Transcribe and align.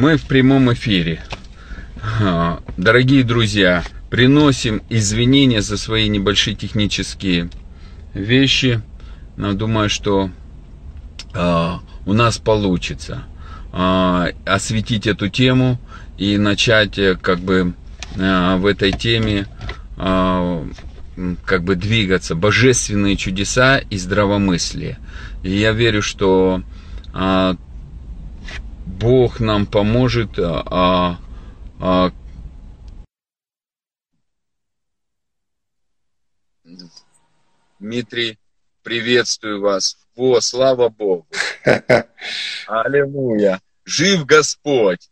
Мы 0.00 0.16
в 0.16 0.22
прямом 0.22 0.72
эфире. 0.72 1.22
А, 2.22 2.62
дорогие 2.78 3.22
друзья, 3.22 3.84
приносим 4.08 4.80
извинения 4.88 5.60
за 5.60 5.76
свои 5.76 6.08
небольшие 6.08 6.56
технические 6.56 7.50
вещи. 8.14 8.80
Но 9.36 9.52
думаю, 9.52 9.90
что 9.90 10.30
э, 11.34 11.72
у 12.06 12.12
нас 12.14 12.38
получится 12.38 13.24
э, 13.74 14.32
осветить 14.46 15.06
эту 15.06 15.28
тему 15.28 15.78
и 16.16 16.38
начать 16.38 16.98
э, 16.98 17.18
как 17.20 17.40
бы 17.40 17.74
э, 18.16 18.56
в 18.56 18.64
этой 18.64 18.92
теме 18.92 19.48
э, 19.98 20.66
как 21.44 21.62
бы 21.62 21.76
двигаться. 21.76 22.34
Божественные 22.34 23.16
чудеса 23.16 23.76
и 23.76 23.98
здравомыслие. 23.98 24.96
И 25.42 25.50
я 25.58 25.72
верю, 25.72 26.00
что 26.00 26.62
э, 27.12 27.54
Бог 29.00 29.40
нам 29.40 29.66
поможет 29.66 30.38
а, 30.38 31.18
а, 31.80 32.12
Дмитрий, 37.78 38.38
приветствую 38.82 39.62
вас. 39.62 39.96
Во, 40.14 40.42
слава 40.42 40.90
Богу. 40.90 41.26
Аллилуйя. 42.66 43.62
Жив 43.86 44.26
Господь. 44.26 45.10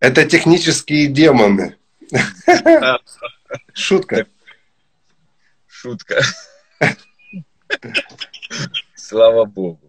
Это 0.00 0.26
технические 0.26 1.06
демоны. 1.06 1.78
Шутка. 3.72 4.26
Шутка. 5.66 6.22
Слава 8.94 9.46
Богу 9.46 9.83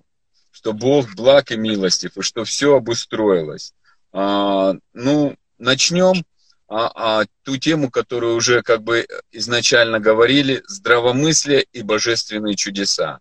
что 0.66 0.74
Бог 0.74 1.14
благ 1.14 1.52
и 1.52 1.58
милостив, 1.58 2.18
и 2.18 2.24
что 2.24 2.44
все 2.44 2.76
обустроилось. 2.76 3.76
А, 4.12 4.74
ну, 4.94 5.36
начнем 5.60 6.26
а, 6.68 6.92
а, 6.96 7.26
ту 7.44 7.58
тему, 7.58 7.92
которую 7.92 8.36
уже 8.36 8.64
как 8.64 8.82
бы 8.82 9.06
изначально 9.32 10.00
говорили, 10.00 10.64
здравомыслие 10.66 11.68
и 11.72 11.84
божественные 11.84 12.56
чудеса. 12.56 13.20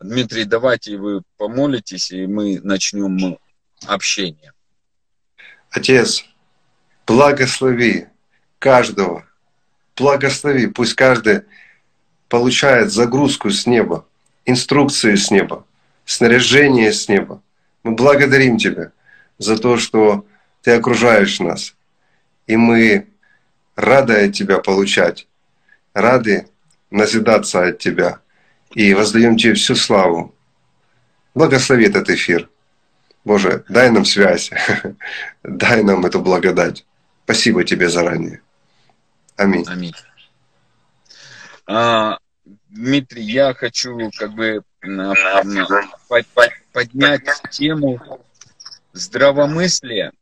Дмитрий, 0.00 0.44
давайте 0.44 0.96
вы 0.96 1.20
помолитесь, 1.36 2.10
и 2.10 2.26
мы 2.26 2.58
начнем 2.62 3.36
общение. 3.86 4.54
Отец, 5.68 6.24
благослови 7.06 8.06
каждого, 8.58 9.26
благослови, 9.94 10.68
пусть 10.68 10.94
каждый 10.94 11.42
получает 12.30 12.90
загрузку 12.90 13.50
с 13.50 13.66
неба, 13.66 14.06
инструкции 14.46 15.16
с 15.16 15.30
неба, 15.30 15.66
снаряжение 16.12 16.92
с 16.92 17.08
неба. 17.08 17.42
Мы 17.82 17.92
благодарим 17.92 18.58
Тебя 18.58 18.92
за 19.38 19.56
то, 19.58 19.76
что 19.76 20.26
Ты 20.62 20.72
окружаешь 20.72 21.40
нас. 21.40 21.74
И 22.46 22.56
мы 22.56 23.08
рады 23.76 24.26
от 24.26 24.32
Тебя 24.34 24.58
получать, 24.58 25.26
рады 25.94 26.48
назидаться 26.90 27.66
от 27.66 27.78
Тебя. 27.78 28.20
И 28.74 28.94
воздаем 28.94 29.36
Тебе 29.36 29.54
всю 29.54 29.74
славу. 29.74 30.34
Благослови 31.34 31.86
этот 31.86 32.10
эфир. 32.10 32.48
Боже, 33.24 33.64
дай 33.68 33.90
нам 33.90 34.04
связь, 34.04 34.50
дай 35.42 35.82
нам 35.82 36.04
эту 36.04 36.20
благодать. 36.20 36.84
Спасибо 37.24 37.64
Тебе 37.64 37.88
заранее. 37.88 38.42
Аминь. 39.36 39.64
Аминь. 39.68 39.94
А, 41.66 42.18
Дмитрий, 42.68 43.22
я 43.22 43.54
хочу 43.54 44.10
как 44.18 44.32
бы 44.32 44.62
поднять 46.72 47.28
тему 47.50 48.00
здравомыслия 48.92 50.12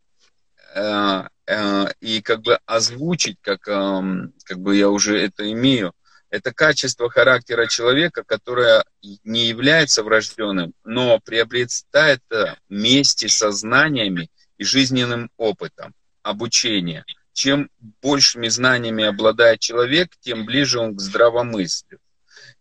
э, 0.74 1.22
э, 1.46 1.86
и 2.00 2.22
как 2.22 2.42
бы 2.42 2.58
озвучить, 2.66 3.38
как, 3.40 3.66
эм, 3.68 4.32
как 4.44 4.58
бы 4.58 4.76
я 4.76 4.88
уже 4.90 5.18
это 5.18 5.50
имею, 5.50 5.92
это 6.28 6.52
качество 6.52 7.10
характера 7.10 7.66
человека, 7.66 8.22
которое 8.24 8.84
не 9.24 9.48
является 9.48 10.04
врожденным, 10.04 10.74
но 10.84 11.18
приобретает 11.18 12.22
вместе 12.68 13.28
со 13.28 13.50
знаниями 13.50 14.30
и 14.58 14.64
жизненным 14.64 15.30
опытом 15.36 15.94
обучения. 16.22 17.04
Чем 17.32 17.70
большими 18.02 18.48
знаниями 18.48 19.04
обладает 19.04 19.60
человек, 19.60 20.10
тем 20.20 20.44
ближе 20.44 20.78
он 20.78 20.94
к 20.94 21.00
здравомыслию. 21.00 21.98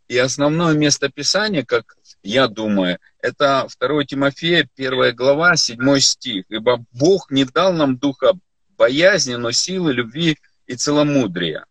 И 0.09 0.17
основное 0.17 0.73
место 0.73 1.09
Писания, 1.09 1.63
как 1.63 1.95
я 2.23 2.47
думаю, 2.47 2.97
это 3.21 3.67
2 3.79 4.05
Тимофея, 4.05 4.67
1 4.75 5.15
глава, 5.15 5.55
7 5.55 5.99
стих. 5.99 6.45
«Ибо 6.49 6.83
Бог 6.91 7.29
не 7.29 7.45
дал 7.45 7.73
нам 7.73 7.95
духа 7.97 8.33
боязни, 8.75 9.35
но 9.35 9.51
силы, 9.51 9.93
любви 9.93 10.37
и 10.65 10.75
целомудрия». 10.75 11.65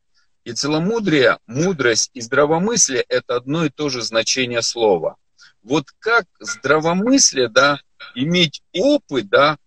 И 0.45 0.53
целомудрие, 0.53 1.39
мудрость 1.47 2.11
и 2.15 2.21
здравомыслие– 2.21 3.05
это 3.09 3.35
одно 3.35 3.65
и 3.65 3.71
то 3.71 3.89
же 3.89 4.03
значение 4.03 4.63
слова. 4.63 5.17
Вот 5.65 5.87
как 5.99 6.27
здравомыслие, 6.39 7.49
да, 7.49 7.81
иметь 8.15 8.63
опыт, 8.73 9.29
да, 9.29 9.59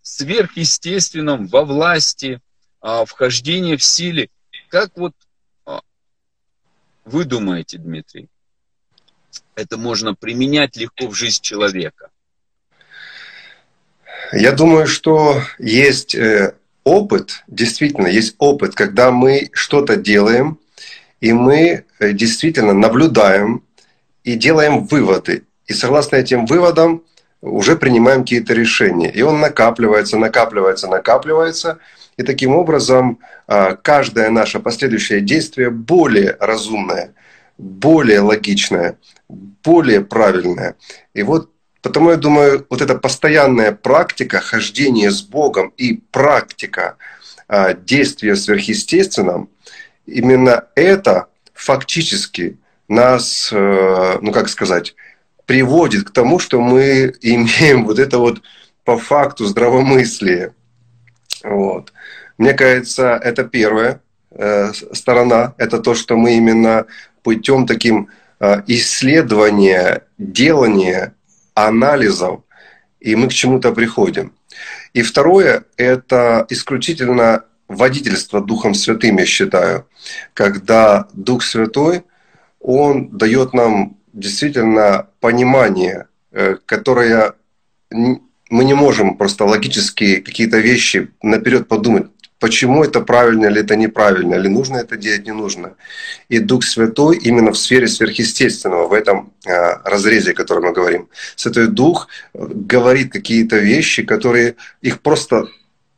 сверхъестественном, 0.00 1.46
во 1.46 1.64
власти, 1.66 2.40
а, 2.80 3.04
вхождение 3.04 3.76
в 3.76 3.84
силе, 3.84 4.30
как 4.70 4.96
вот 4.96 5.12
вы 7.04 7.24
думаете, 7.24 7.78
Дмитрий? 7.78 8.28
Это 9.54 9.76
можно 9.76 10.14
применять 10.14 10.76
легко 10.76 11.06
в 11.06 11.14
жизнь 11.14 11.42
человека. 11.42 12.10
Я 14.32 14.52
думаю, 14.52 14.86
что 14.86 15.42
есть 15.58 16.14
э, 16.14 16.54
опыт, 16.82 17.44
действительно, 17.46 18.06
есть 18.06 18.34
опыт, 18.38 18.74
когда 18.74 19.10
мы 19.10 19.50
что-то 19.52 19.96
делаем, 19.96 20.58
и 21.20 21.32
мы 21.32 21.84
э, 21.98 22.12
действительно 22.12 22.72
наблюдаем 22.72 23.62
и 24.24 24.34
делаем 24.34 24.86
выводы. 24.86 25.44
И 25.66 25.72
согласно 25.72 26.16
этим 26.16 26.46
выводам 26.46 27.04
уже 27.40 27.76
принимаем 27.76 28.22
какие-то 28.22 28.54
решения. 28.54 29.10
И 29.10 29.22
он 29.22 29.40
накапливается, 29.40 30.16
накапливается, 30.16 30.88
накапливается– 30.88 31.78
и 32.16 32.22
таким 32.22 32.54
образом 32.54 33.18
а, 33.46 33.74
каждое 33.74 34.30
наше 34.30 34.60
последующее 34.60 35.20
действие 35.20 35.70
более 35.70 36.36
разумное, 36.40 37.14
более 37.58 38.20
логичное, 38.20 38.98
более 39.28 40.00
правильное. 40.04 40.76
И 41.14 41.22
вот 41.22 41.50
потому 41.82 42.10
я 42.10 42.16
думаю, 42.16 42.66
вот 42.70 42.80
эта 42.80 42.94
постоянная 42.94 43.72
практика 43.72 44.40
хождения 44.40 45.10
с 45.10 45.20
Богом 45.20 45.72
и 45.76 46.00
практика 46.10 46.96
а, 47.48 47.74
действия 47.74 48.34
в 48.34 48.38
сверхъестественном, 48.38 49.50
именно 50.06 50.64
это 50.74 51.26
фактически 51.52 52.58
нас, 52.88 53.50
э, 53.52 54.18
ну 54.20 54.32
как 54.32 54.48
сказать, 54.48 54.94
приводит 55.46 56.04
к 56.04 56.10
тому, 56.10 56.38
что 56.38 56.60
мы 56.60 57.14
имеем 57.20 57.84
вот 57.86 57.98
это 57.98 58.18
вот 58.18 58.42
по 58.84 58.98
факту 58.98 59.46
здравомыслие. 59.46 60.54
Вот. 61.44 61.92
Мне 62.38 62.54
кажется, 62.54 63.20
это 63.22 63.44
первая 63.44 64.00
э, 64.30 64.72
сторона. 64.92 65.54
Это 65.58 65.78
то, 65.78 65.94
что 65.94 66.16
мы 66.16 66.36
именно 66.36 66.86
путем 67.22 67.66
таким 67.66 68.08
э, 68.40 68.62
исследования, 68.66 70.02
делания, 70.18 71.14
анализов, 71.54 72.40
и 72.98 73.14
мы 73.14 73.28
к 73.28 73.32
чему-то 73.32 73.72
приходим. 73.72 74.32
И 74.94 75.02
второе– 75.02 75.64
это 75.76 76.46
исключительно 76.48 77.44
водительство 77.68 78.40
Духом 78.40 78.74
Святым, 78.74 79.18
я 79.18 79.26
считаю, 79.26 79.86
когда 80.32 81.08
Дух 81.12 81.42
Святой, 81.42 82.04
Он 82.60 83.08
дает 83.08 83.52
нам 83.52 83.96
действительно 84.12 85.08
понимание, 85.20 86.06
э, 86.32 86.56
которое 86.66 87.34
мы 88.54 88.64
не 88.64 88.74
можем 88.74 89.16
просто 89.16 89.44
логически 89.44 90.20
какие-то 90.20 90.58
вещи 90.58 91.08
наперед 91.22 91.66
подумать, 91.66 92.06
почему 92.38 92.84
это 92.84 93.00
правильно 93.00 93.46
или 93.46 93.60
это 93.60 93.74
неправильно, 93.74 94.36
или 94.36 94.46
нужно 94.46 94.76
это 94.76 94.96
делать, 94.96 95.26
не 95.26 95.32
нужно. 95.32 95.72
И 96.28 96.38
Дух 96.38 96.62
Святой 96.62 97.16
именно 97.16 97.50
в 97.50 97.58
сфере 97.58 97.88
сверхъестественного, 97.88 98.86
в 98.86 98.92
этом 98.92 99.32
э, 99.44 99.50
разрезе, 99.84 100.30
о 100.30 100.34
котором 100.34 100.66
мы 100.66 100.72
говорим. 100.72 101.08
Святой 101.34 101.66
Дух 101.66 102.06
э, 102.06 102.46
говорит 102.72 103.12
какие-то 103.12 103.58
вещи, 103.58 104.04
которые 104.04 104.54
их 104.82 105.00
просто 105.00 105.48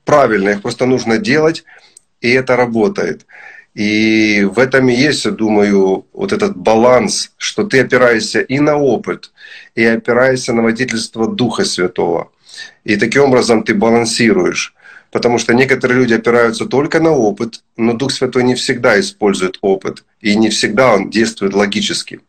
правильно, 0.07 0.49
их 0.49 0.63
просто 0.63 0.87
нужно 0.87 1.19
делать, 1.19 1.65
и 2.23 2.31
это 2.31 2.57
работает. 2.57 3.27
И 3.75 4.49
в 4.51 4.59
этом 4.59 4.89
и 4.89 4.95
есть, 4.95 5.27
я 5.27 5.31
думаю, 5.31 6.07
вот 6.15 6.33
этот 6.33 6.57
баланс, 6.57 7.33
что 7.37 7.65
ты 7.65 7.81
опираешься 7.81 8.41
и 8.41 8.61
на 8.61 8.79
опыт, 8.79 9.31
и 9.75 9.85
опираешься 9.85 10.55
на 10.55 10.63
водительство 10.63 11.29
Духа 11.29 11.67
Святого. 11.67 12.31
И 12.85 12.97
таким 12.97 13.25
образом 13.25 13.63
ты 13.63 13.75
балансируешь. 13.75 14.75
Потому 15.13 15.39
что 15.39 15.55
некоторые 15.55 16.01
люди 16.01 16.15
опираются 16.15 16.67
только 16.67 17.01
на 17.01 17.11
опыт, 17.11 17.63
но 17.77 17.95
Дух 17.95 18.11
Святой 18.11 18.43
не 18.43 18.55
всегда 18.55 18.99
использует 19.01 19.59
опыт, 19.61 20.05
и 20.21 20.35
не 20.37 20.51
всегда 20.51 20.95
он 20.95 21.11
действует 21.11 21.55
логически. 21.55 22.21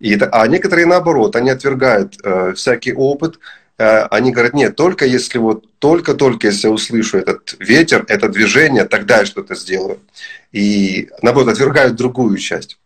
И, 0.00 0.18
а 0.20 0.46
некоторые 0.46 0.86
наоборот, 0.86 1.36
они 1.36 1.50
отвергают 1.50 2.16
э, 2.24 2.54
всякий 2.56 2.94
опыт, 2.94 3.38
э, 3.78 4.02
они 4.10 4.32
говорят, 4.32 4.54
нет, 4.54 4.76
только 4.76 5.04
если 5.04 5.38
вот, 5.38 5.66
только-только 5.78 6.48
если 6.48 6.68
я 6.68 6.72
услышу 6.72 7.18
этот 7.18 7.54
ветер, 7.60 8.04
это 8.08 8.28
движение, 8.28 8.84
тогда 8.84 9.18
я 9.18 9.26
что-то 9.26 9.54
сделаю. 9.54 10.00
И, 10.52 11.10
наоборот, 11.22 11.50
отвергают 11.50 11.96
другую 11.96 12.38
часть. 12.38 12.78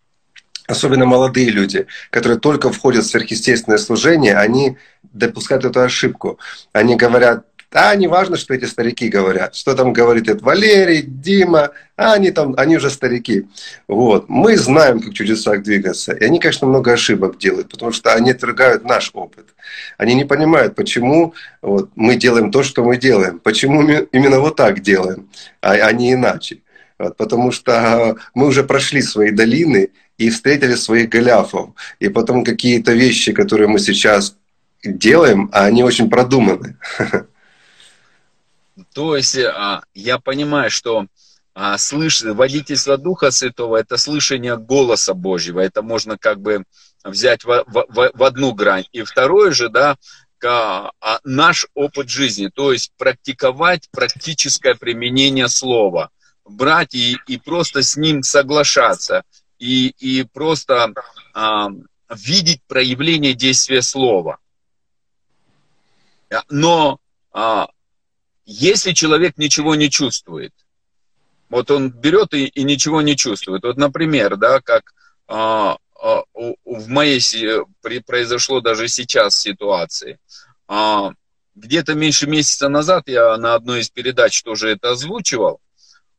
Особенно 0.66 1.06
молодые 1.06 1.50
люди, 1.50 1.86
которые 2.10 2.38
только 2.38 2.70
входят 2.70 3.04
в 3.04 3.08
сверхъестественное 3.08 3.78
служение, 3.78 4.36
они 4.36 4.76
допускают 5.12 5.64
эту 5.64 5.80
ошибку. 5.80 6.38
Они 6.72 6.96
говорят, 6.96 7.44
а 7.72 7.94
не 7.94 8.06
важно, 8.08 8.36
что 8.36 8.54
эти 8.54 8.64
старики 8.64 9.08
говорят. 9.08 9.54
Что 9.54 9.74
там 9.74 9.92
говорит 9.92 10.28
этот 10.28 10.42
Валерий, 10.42 11.02
Дима, 11.02 11.72
а 11.96 12.14
они 12.14 12.30
там, 12.30 12.54
они 12.56 12.76
уже 12.76 12.90
старики. 12.90 13.46
Вот. 13.88 14.28
Мы 14.28 14.56
знаем, 14.56 15.00
как 15.00 15.10
в 15.10 15.14
чудесах 15.14 15.62
двигаться. 15.62 16.12
И 16.12 16.24
они, 16.24 16.38
конечно, 16.38 16.66
много 16.66 16.92
ошибок 16.92 17.38
делают, 17.38 17.68
потому 17.68 17.92
что 17.92 18.14
они 18.14 18.30
отвергают 18.30 18.84
наш 18.84 19.10
опыт. 19.12 19.46
Они 19.98 20.14
не 20.14 20.24
понимают, 20.24 20.74
почему 20.74 21.34
вот, 21.60 21.90
мы 21.96 22.16
делаем 22.16 22.50
то, 22.50 22.62
что 22.62 22.84
мы 22.84 22.96
делаем. 22.96 23.40
Почему 23.40 23.82
мы 23.82 24.08
именно 24.12 24.40
вот 24.40 24.56
так 24.56 24.80
делаем, 24.80 25.28
а, 25.60 25.72
а 25.72 25.92
не 25.92 26.12
иначе. 26.12 26.58
Вот, 26.98 27.16
потому 27.16 27.52
что 27.52 28.16
мы 28.32 28.46
уже 28.46 28.64
прошли 28.64 29.02
свои 29.02 29.30
долины 29.30 29.90
и 30.18 30.30
встретили 30.30 30.74
своих 30.74 31.08
голяфов. 31.08 31.70
И 31.98 32.08
потом 32.08 32.44
какие-то 32.44 32.92
вещи, 32.92 33.32
которые 33.32 33.68
мы 33.68 33.78
сейчас 33.78 34.36
делаем, 34.84 35.50
а 35.52 35.64
они 35.64 35.82
очень 35.84 36.08
продуманы. 36.08 36.76
То 38.94 39.16
есть 39.16 39.38
а, 39.38 39.82
я 39.94 40.18
понимаю, 40.18 40.70
что 40.70 41.06
а, 41.54 41.78
слыш... 41.78 42.22
водительство 42.22 42.96
Духа 42.96 43.30
Святого– 43.30 43.76
это 43.78 43.96
слышание 43.96 44.56
голоса 44.56 45.14
Божьего. 45.14 45.60
Это 45.60 45.82
можно 45.82 46.18
как 46.18 46.40
бы 46.40 46.64
взять 47.04 47.44
в, 47.44 47.64
в, 47.66 48.10
в 48.14 48.22
одну 48.22 48.52
грань. 48.52 48.84
И 48.92 49.02
второе 49.02 49.52
же, 49.52 49.68
да, 49.68 49.96
наш 51.24 51.66
опыт 51.74 52.08
жизни, 52.10 52.50
то 52.54 52.72
есть 52.72 52.92
практиковать 52.98 53.88
практическое 53.90 54.74
применение 54.74 55.48
слова, 55.48 56.10
брать 56.44 56.94
и, 56.94 57.16
и 57.26 57.38
просто 57.38 57.82
с 57.82 57.96
ним 57.96 58.22
соглашаться, 58.22 59.24
и, 59.58 59.88
и 59.98 60.24
просто 60.24 60.92
а, 61.34 61.68
видеть 62.10 62.62
проявление 62.66 63.34
действия 63.34 63.82
слова. 63.82 64.38
Но 66.50 66.98
а, 67.32 67.68
если 68.44 68.92
человек 68.92 69.38
ничего 69.38 69.74
не 69.74 69.90
чувствует, 69.90 70.52
вот 71.48 71.70
он 71.70 71.90
берет 71.90 72.34
и, 72.34 72.46
и 72.46 72.64
ничего 72.64 73.02
не 73.02 73.16
чувствует. 73.16 73.62
Вот, 73.62 73.76
например, 73.76 74.36
да, 74.36 74.60
как 74.60 74.94
а, 75.28 75.78
а, 76.00 76.22
в 76.64 76.88
моей 76.88 77.20
при, 77.80 78.00
произошло 78.00 78.60
даже 78.60 78.88
сейчас 78.88 79.38
ситуации. 79.38 80.18
А, 80.68 81.12
где-то 81.54 81.94
меньше 81.94 82.26
месяца 82.26 82.68
назад 82.68 83.04
я 83.06 83.36
на 83.36 83.54
одной 83.54 83.80
из 83.80 83.90
передач 83.90 84.42
тоже 84.42 84.70
это 84.70 84.90
озвучивал. 84.90 85.60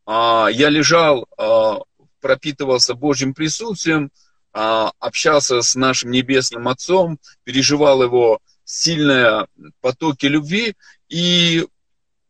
А, 0.05 0.47
я 0.51 0.69
лежал, 0.69 1.27
а, 1.37 1.79
пропитывался 2.27 2.93
Божьим 2.93 3.33
присутствием, 3.33 4.11
а, 4.51 4.91
общался 4.99 5.61
с 5.61 5.75
нашим 5.75 6.11
небесным 6.11 6.67
Отцом, 6.67 7.19
переживал 7.45 8.03
его 8.03 8.39
сильные 8.65 9.47
потоки 9.79 10.25
любви, 10.25 10.75
и 11.07 11.65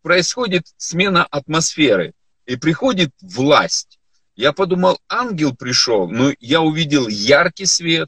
происходит 0.03 0.65
смена 0.77 1.25
атмосферы, 1.25 2.13
и 2.45 2.57
приходит 2.57 3.09
власть. 3.23 3.97
Я 4.35 4.53
подумал, 4.53 4.99
ангел 5.09 5.55
пришел, 5.55 6.07
но 6.07 6.31
я 6.39 6.61
увидел 6.61 7.07
яркий 7.07 7.65
свет, 7.65 8.07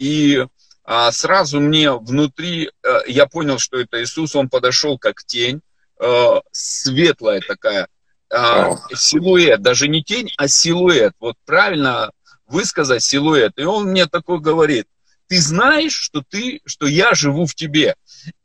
и 0.00 0.44
а, 0.82 1.12
сразу 1.12 1.60
мне 1.60 1.92
внутри, 1.92 2.72
а, 2.82 3.02
я 3.06 3.26
понял, 3.26 3.60
что 3.60 3.78
это 3.78 4.02
Иисус, 4.02 4.34
он 4.34 4.48
подошел 4.48 4.98
как 4.98 5.22
тень, 5.24 5.60
а, 5.96 6.40
светлая 6.50 7.40
такая, 7.40 7.86
а, 8.32 8.76
силуэт, 8.94 9.60
даже 9.60 9.88
не 9.88 10.02
тень, 10.02 10.30
а 10.36 10.48
силуэт, 10.48 11.14
вот 11.20 11.36
правильно 11.44 12.10
высказать 12.46 13.02
силуэт. 13.02 13.52
И 13.56 13.64
он 13.64 13.90
мне 13.90 14.06
такой 14.06 14.40
говорит, 14.40 14.86
ты 15.28 15.40
знаешь, 15.40 15.94
что 15.94 16.22
ты, 16.28 16.60
что 16.64 16.86
я 16.86 17.14
живу 17.14 17.46
в 17.46 17.54
тебе. 17.54 17.94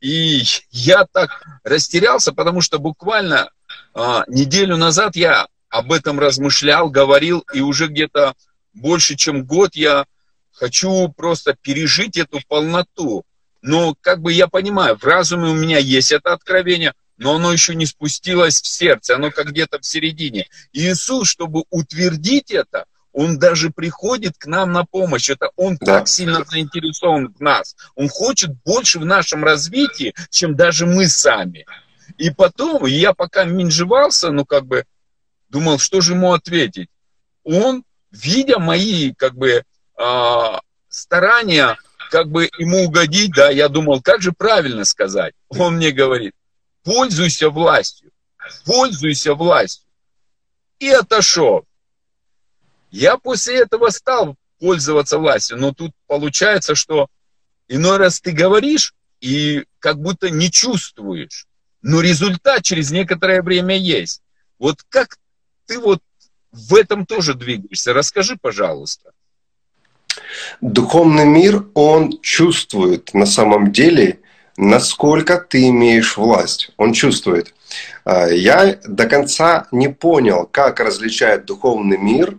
И 0.00 0.42
я 0.70 1.06
так 1.10 1.42
растерялся, 1.64 2.32
потому 2.32 2.60
что 2.60 2.78
буквально 2.78 3.50
а, 3.94 4.24
неделю 4.28 4.76
назад 4.76 5.16
я 5.16 5.46
об 5.68 5.92
этом 5.92 6.18
размышлял, 6.18 6.88
говорил, 6.88 7.44
и 7.52 7.60
уже 7.60 7.88
где-то 7.88 8.34
больше, 8.72 9.16
чем 9.16 9.44
год 9.44 9.74
я 9.74 10.06
хочу 10.52 11.08
просто 11.08 11.54
пережить 11.54 12.16
эту 12.16 12.40
полноту. 12.48 13.24
Но 13.62 13.96
как 14.00 14.20
бы 14.20 14.32
я 14.32 14.46
понимаю, 14.46 14.96
в 14.96 15.04
разуме 15.04 15.48
у 15.48 15.54
меня 15.54 15.78
есть 15.78 16.12
это 16.12 16.32
откровение, 16.32 16.94
но 17.16 17.36
оно 17.36 17.52
еще 17.52 17.74
не 17.74 17.86
спустилось 17.86 18.60
в 18.60 18.66
сердце, 18.66 19.16
оно 19.16 19.30
как 19.30 19.48
где-то 19.48 19.78
в 19.78 19.86
середине. 19.86 20.46
Иисус, 20.72 21.28
чтобы 21.28 21.64
утвердить 21.70 22.50
это, 22.50 22.84
он 23.12 23.38
даже 23.38 23.70
приходит 23.70 24.34
к 24.36 24.46
нам 24.46 24.72
на 24.72 24.84
помощь. 24.84 25.30
Это 25.30 25.48
он 25.56 25.78
да. 25.80 25.86
так 25.86 26.08
сильно 26.08 26.44
заинтересован 26.44 27.32
в 27.32 27.40
нас. 27.40 27.74
Он 27.94 28.10
хочет 28.10 28.50
больше 28.62 28.98
в 28.98 29.06
нашем 29.06 29.42
развитии, 29.42 30.14
чем 30.28 30.54
даже 30.54 30.84
мы 30.84 31.08
сами. 31.08 31.64
И 32.18 32.30
потом, 32.30 32.84
я 32.84 33.14
пока 33.14 33.44
минжевался, 33.44 34.30
ну 34.30 34.44
как 34.44 34.66
бы 34.66 34.84
думал, 35.48 35.78
что 35.78 36.02
же 36.02 36.12
ему 36.12 36.34
ответить. 36.34 36.90
Он, 37.42 37.84
видя 38.10 38.58
мои 38.58 39.14
как 39.14 39.34
бы 39.34 39.62
э, 39.98 40.58
старания, 40.90 41.78
как 42.10 42.28
бы 42.28 42.50
ему 42.58 42.84
угодить, 42.84 43.32
да, 43.34 43.48
я 43.48 43.68
думал, 43.68 44.02
как 44.02 44.20
же 44.20 44.32
правильно 44.32 44.84
сказать. 44.84 45.32
Он 45.48 45.76
мне 45.76 45.90
говорит, 45.90 46.34
пользуйся 46.86 47.50
властью, 47.50 48.12
пользуйся 48.64 49.34
властью. 49.34 49.84
И 50.78 50.88
отошел. 50.88 51.66
Я 52.90 53.16
после 53.18 53.56
этого 53.56 53.90
стал 53.90 54.36
пользоваться 54.60 55.18
властью, 55.18 55.58
но 55.58 55.72
тут 55.72 55.90
получается, 56.06 56.74
что 56.74 57.08
иной 57.66 57.96
раз 57.96 58.20
ты 58.20 58.30
говоришь 58.30 58.94
и 59.20 59.64
как 59.80 60.00
будто 60.00 60.30
не 60.30 60.50
чувствуешь, 60.50 61.46
но 61.82 62.00
результат 62.00 62.62
через 62.62 62.92
некоторое 62.92 63.42
время 63.42 63.76
есть. 63.76 64.22
Вот 64.58 64.82
как 64.88 65.18
ты 65.66 65.80
вот 65.80 66.00
в 66.52 66.74
этом 66.74 67.04
тоже 67.04 67.34
двигаешься? 67.34 67.94
Расскажи, 67.94 68.36
пожалуйста. 68.40 69.10
Духовный 70.60 71.26
мир, 71.26 71.66
он 71.74 72.20
чувствует 72.20 73.12
на 73.12 73.26
самом 73.26 73.72
деле, 73.72 74.20
насколько 74.56 75.38
ты 75.38 75.68
имеешь 75.68 76.16
власть. 76.16 76.70
Он 76.76 76.92
чувствует. 76.92 77.54
А, 78.04 78.28
я 78.28 78.76
до 78.86 79.06
конца 79.06 79.66
не 79.72 79.88
понял, 79.88 80.48
как 80.50 80.80
различает 80.80 81.44
духовный 81.44 81.98
мир 81.98 82.36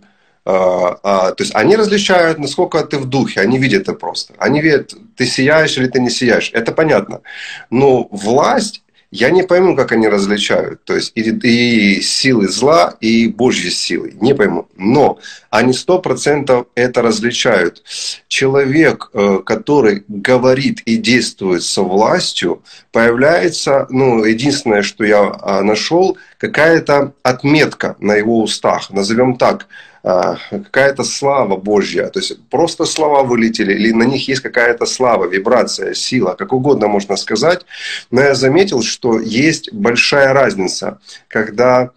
а, 0.50 0.98
а, 1.02 1.32
то 1.32 1.44
есть 1.44 1.54
они 1.54 1.76
различают, 1.76 2.38
насколько 2.38 2.82
ты 2.82 2.96
в 2.96 3.04
духе, 3.04 3.42
они 3.42 3.58
видят 3.58 3.82
это 3.82 3.92
просто. 3.92 4.32
Они 4.38 4.62
видят, 4.62 4.94
ты 5.14 5.26
сияешь 5.26 5.76
или 5.76 5.88
ты 5.88 6.00
не 6.00 6.08
сияешь, 6.08 6.50
это 6.54 6.72
понятно. 6.72 7.20
Но 7.68 8.08
власть, 8.10 8.82
я 9.10 9.30
не 9.30 9.42
пойму, 9.42 9.74
как 9.74 9.92
они 9.92 10.06
различают. 10.06 10.84
То 10.84 10.94
есть 10.94 11.12
и, 11.14 11.22
и 11.22 12.00
силы 12.02 12.48
зла, 12.48 12.94
и 13.00 13.28
Божьи 13.28 13.70
силы. 13.70 14.12
Не 14.20 14.34
пойму. 14.34 14.68
Но 14.76 15.18
они 15.50 15.72
сто 15.72 15.98
процентов 15.98 16.66
это 16.74 17.00
различают. 17.00 17.82
Человек, 18.28 19.10
э, 19.14 19.40
который 19.46 20.04
говорит 20.08 20.80
и 20.84 20.96
действует 20.96 21.62
со 21.62 21.82
властью, 21.82 22.62
появляется, 22.92 23.86
ну, 23.88 24.24
единственное, 24.24 24.82
что 24.82 25.04
я 25.04 25.38
а, 25.40 25.62
нашел, 25.62 26.18
какая-то 26.36 27.14
отметка 27.22 27.96
на 28.00 28.14
его 28.14 28.42
устах. 28.42 28.90
Назовем 28.90 29.36
так– 29.36 29.66
какая-то 30.02 31.04
слава 31.04 31.56
Божья, 31.56 32.06
то 32.08 32.20
есть 32.20 32.38
просто 32.48 32.84
слова 32.84 33.22
вылетели, 33.22 33.74
или 33.74 33.92
на 33.92 34.04
них 34.04 34.28
есть 34.28 34.42
какая-то 34.42 34.86
слава, 34.86 35.26
вибрация, 35.26 35.94
сила, 35.94 36.34
как 36.34 36.52
угодно 36.52 36.88
можно 36.88 37.16
сказать. 37.16 37.66
Но 38.10 38.20
я 38.20 38.34
заметил, 38.34 38.82
что 38.82 39.20
есть 39.20 39.72
большая 39.72 40.32
разница, 40.32 41.00
когда... 41.28 41.90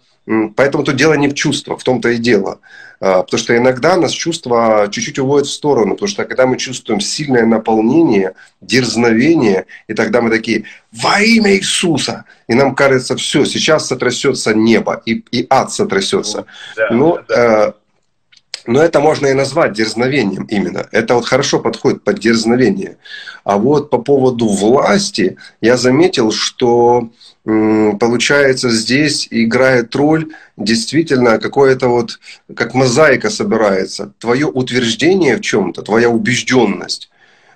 Поэтому 0.56 0.84
тут 0.84 0.94
дело 0.94 1.14
не 1.14 1.28
в 1.28 1.34
чувствах, 1.34 1.80
в 1.80 1.84
том-то 1.84 2.10
и 2.10 2.16
дело. 2.16 2.60
А, 3.04 3.24
потому 3.24 3.40
что 3.40 3.56
иногда 3.56 3.96
нас 3.96 4.12
чувства 4.12 4.86
чуть-чуть 4.88 5.18
уводят 5.18 5.48
в 5.48 5.52
сторону, 5.52 5.94
потому 5.94 6.08
что 6.08 6.24
когда 6.24 6.46
мы 6.46 6.56
чувствуем 6.56 7.00
сильное 7.00 7.44
наполнение, 7.44 8.34
дерзновение, 8.60 9.66
и 9.88 9.94
тогда 9.94 10.20
мы 10.20 10.30
такие 10.30 10.66
«Во 10.92 11.20
имя 11.20 11.56
Иисуса!» 11.56 12.24
И 12.46 12.54
нам 12.54 12.76
кажется, 12.76 13.16
все, 13.16 13.44
сейчас 13.44 13.88
сотрясется 13.88 14.54
небо, 14.54 15.02
и, 15.04 15.24
и 15.32 15.44
ад 15.50 15.72
сотрясется. 15.72 16.46
Да, 16.76 16.90
Но 16.92 17.20
да. 17.28 17.74
Но 18.66 18.80
это 18.82 19.00
можно 19.00 19.26
и 19.26 19.32
назвать 19.32 19.72
дерзновением 19.72 20.44
именно. 20.44 20.86
Это 20.92 21.14
вот 21.14 21.26
хорошо 21.26 21.58
подходит 21.58 22.04
под 22.04 22.18
дерзновение. 22.20 22.96
А 23.44 23.58
вот 23.58 23.90
по 23.90 23.98
поводу 23.98 24.48
власти 24.48 25.36
я 25.60 25.76
заметил, 25.76 26.30
что 26.30 27.10
получается 27.44 28.70
здесь 28.70 29.26
играет 29.30 29.94
роль 29.96 30.28
действительно 30.56 31.38
какое-то 31.38 31.88
вот, 31.88 32.20
как 32.54 32.74
мозаика 32.74 33.30
собирается. 33.30 34.12
Твое 34.18 34.46
утверждение 34.46 35.36
в 35.36 35.40
чем-то, 35.40 35.82
твоя 35.82 36.08
убежденность, 36.08 37.10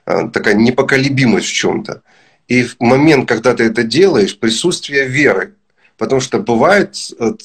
э, 0.06 0.28
такая 0.32 0.54
непоколебимость 0.54 1.46
в 1.46 1.52
чем-то. 1.52 2.02
И 2.48 2.64
в 2.64 2.76
момент, 2.80 3.28
когда 3.28 3.54
ты 3.54 3.64
это 3.64 3.84
делаешь, 3.84 4.38
присутствие 4.38 5.06
веры. 5.06 5.54
Потому 5.98 6.20
что 6.20 6.38
бывает 6.38 6.96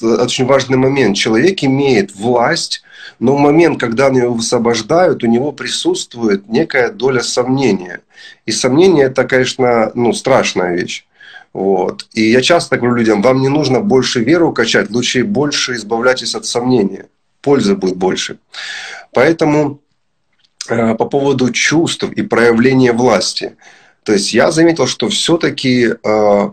очень 0.01 0.45
важный 0.45 0.77
момент. 0.77 1.15
Человек 1.15 1.63
имеет 1.63 2.13
власть, 2.15 2.83
но 3.19 3.35
в 3.35 3.39
момент, 3.39 3.79
когда 3.79 4.07
его 4.07 4.33
высвобождают, 4.33 5.23
у 5.23 5.27
него 5.27 5.51
присутствует 5.51 6.49
некая 6.49 6.91
доля 6.91 7.21
сомнения. 7.21 8.01
И 8.45 8.51
сомнение 8.51 9.05
это, 9.05 9.23
конечно, 9.23 9.91
ну, 9.95 10.13
страшная 10.13 10.75
вещь. 10.75 11.05
Вот. 11.53 12.07
И 12.13 12.31
я 12.31 12.41
часто 12.41 12.77
говорю 12.77 12.95
людям, 12.95 13.21
вам 13.21 13.41
не 13.41 13.49
нужно 13.49 13.81
больше 13.81 14.23
веру 14.23 14.53
качать, 14.53 14.89
лучше 14.89 15.23
больше 15.23 15.75
избавляйтесь 15.75 16.35
от 16.35 16.45
сомнения. 16.45 17.07
Пользы 17.41 17.75
будет 17.75 17.97
больше. 17.97 18.37
Поэтому 19.13 19.79
э, 20.69 20.95
по 20.95 21.05
поводу 21.05 21.51
чувств 21.51 22.03
и 22.03 22.21
проявления 22.21 22.93
власти. 22.93 23.55
То 24.03 24.13
есть 24.13 24.33
я 24.33 24.51
заметил, 24.51 24.87
что 24.87 25.09
все-таки 25.09 25.89
э, 26.03 26.49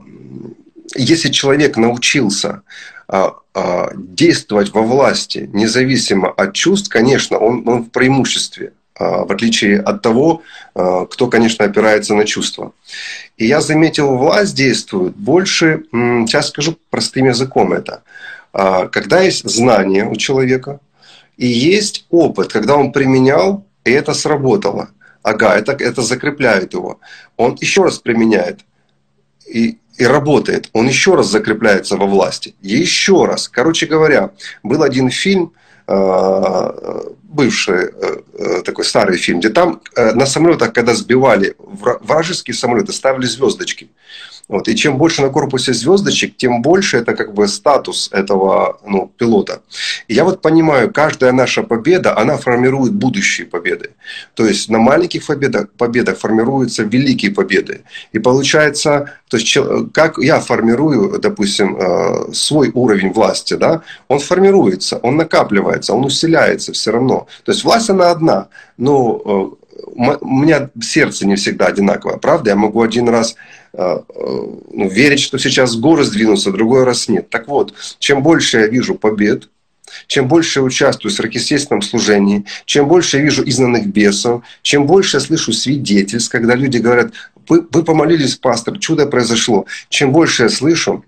если 0.94 1.30
человек 1.30 1.76
научился 1.76 2.62
э, 3.08 3.30
действовать 3.94 4.72
во 4.72 4.82
власти, 4.82 5.48
независимо 5.52 6.30
от 6.30 6.54
чувств, 6.54 6.88
конечно, 6.88 7.38
он, 7.38 7.68
он 7.68 7.84
в 7.84 7.90
преимуществе, 7.90 8.72
в 8.98 9.32
отличие 9.32 9.80
от 9.80 10.02
того, 10.02 10.42
кто, 10.74 11.28
конечно, 11.28 11.64
опирается 11.64 12.14
на 12.14 12.24
чувства. 12.24 12.72
И 13.36 13.46
я 13.46 13.60
заметил, 13.60 14.16
власть 14.16 14.56
действует 14.56 15.14
больше, 15.14 15.84
сейчас 15.92 16.48
скажу 16.48 16.76
простым 16.90 17.26
языком 17.26 17.72
это, 17.72 18.02
когда 18.52 19.20
есть 19.20 19.48
знание 19.48 20.04
у 20.04 20.16
человека, 20.16 20.80
и 21.36 21.46
есть 21.46 22.06
опыт, 22.10 22.52
когда 22.52 22.76
он 22.76 22.90
применял, 22.90 23.64
и 23.84 23.92
это 23.92 24.14
сработало. 24.14 24.90
Ага, 25.22 25.54
это, 25.54 25.72
это 25.72 26.02
закрепляет 26.02 26.74
его. 26.74 26.98
Он 27.36 27.56
еще 27.60 27.84
раз 27.84 27.98
применяет 27.98 28.60
и, 29.46 29.78
и 29.98 30.04
работает. 30.04 30.70
Он 30.72 30.86
еще 30.86 31.14
раз 31.14 31.26
закрепляется 31.26 31.96
во 31.96 32.06
власти. 32.06 32.54
Еще 32.62 33.24
раз. 33.26 33.48
Короче 33.48 33.86
говоря, 33.86 34.30
был 34.62 34.82
один 34.82 35.10
фильм, 35.10 35.52
э, 35.86 36.70
бывший 37.24 37.86
э, 37.86 38.16
э, 38.32 38.62
такой 38.62 38.84
старый 38.84 39.18
фильм, 39.18 39.40
где 39.40 39.50
там 39.50 39.80
на 39.96 40.26
самолетах, 40.26 40.72
когда 40.72 40.94
сбивали 40.94 41.56
вражеские 41.58 42.54
самолеты, 42.54 42.92
ставили 42.92 43.26
звездочки. 43.26 43.88
Вот. 44.48 44.66
И 44.66 44.74
чем 44.74 44.96
больше 44.96 45.22
на 45.22 45.28
корпусе 45.28 45.74
звездочек, 45.74 46.36
тем 46.36 46.62
больше 46.62 46.96
это 46.96 47.14
как 47.14 47.34
бы 47.34 47.46
статус 47.48 48.08
этого 48.12 48.80
ну, 48.86 49.12
пилота. 49.18 49.60
И 50.08 50.14
я 50.14 50.24
вот 50.24 50.40
понимаю, 50.40 50.90
каждая 50.90 51.32
наша 51.32 51.62
победа, 51.62 52.16
она 52.16 52.38
формирует 52.38 52.94
будущие 52.94 53.46
победы. 53.46 53.90
То 54.34 54.46
есть 54.46 54.70
на 54.70 54.78
маленьких 54.78 55.26
победах, 55.26 55.70
победах 55.72 56.18
формируются 56.18 56.82
великие 56.82 57.30
победы. 57.30 57.82
И 58.12 58.18
получается, 58.18 59.12
то 59.28 59.36
есть 59.36 59.58
как 59.92 60.16
я 60.18 60.40
формирую, 60.40 61.18
допустим, 61.18 61.76
э, 61.76 62.32
свой 62.32 62.70
уровень 62.72 63.12
власти, 63.12 63.54
да, 63.54 63.82
он 64.08 64.18
формируется, 64.18 64.96
он 64.96 65.16
накапливается, 65.16 65.92
он 65.92 66.06
усиляется 66.06 66.72
все 66.72 66.92
равно. 66.92 67.26
То 67.44 67.52
есть 67.52 67.64
власть 67.64 67.90
она 67.90 68.10
одна, 68.10 68.48
но 68.78 69.20
э, 69.24 69.68
у 69.88 70.26
меня 70.26 70.70
сердце 70.80 71.26
не 71.26 71.36
всегда 71.36 71.66
одинаковое, 71.66 72.16
правда? 72.16 72.50
Я 72.50 72.56
могу 72.56 72.82
один 72.82 73.08
раз 73.08 73.36
ну, 73.72 74.88
верить, 74.88 75.20
что 75.20 75.38
сейчас 75.38 75.76
горы 75.76 76.04
сдвинутся, 76.04 76.50
другой 76.50 76.84
раз 76.84 77.08
нет. 77.08 77.30
Так 77.30 77.48
вот, 77.48 77.74
чем 77.98 78.22
больше 78.22 78.58
я 78.58 78.66
вижу 78.66 78.94
побед, 78.94 79.48
чем 80.06 80.28
больше 80.28 80.60
я 80.60 80.64
участвую 80.64 81.12
в 81.12 81.14
сверхъестественном 81.14 81.82
служении, 81.82 82.44
чем 82.64 82.88
больше 82.88 83.18
я 83.18 83.22
вижу 83.22 83.42
изгнанных 83.46 83.86
бесов, 83.86 84.42
чем 84.62 84.86
больше 84.86 85.16
я 85.16 85.20
слышу 85.20 85.52
свидетельств, 85.52 86.30
когда 86.30 86.54
люди 86.54 86.78
говорят, 86.78 87.12
вы, 87.48 87.66
вы 87.70 87.82
помолились, 87.82 88.36
пастор, 88.36 88.78
чудо 88.78 89.06
произошло. 89.06 89.66
Чем 89.88 90.12
больше 90.12 90.44
я 90.44 90.48
слышу, 90.48 91.04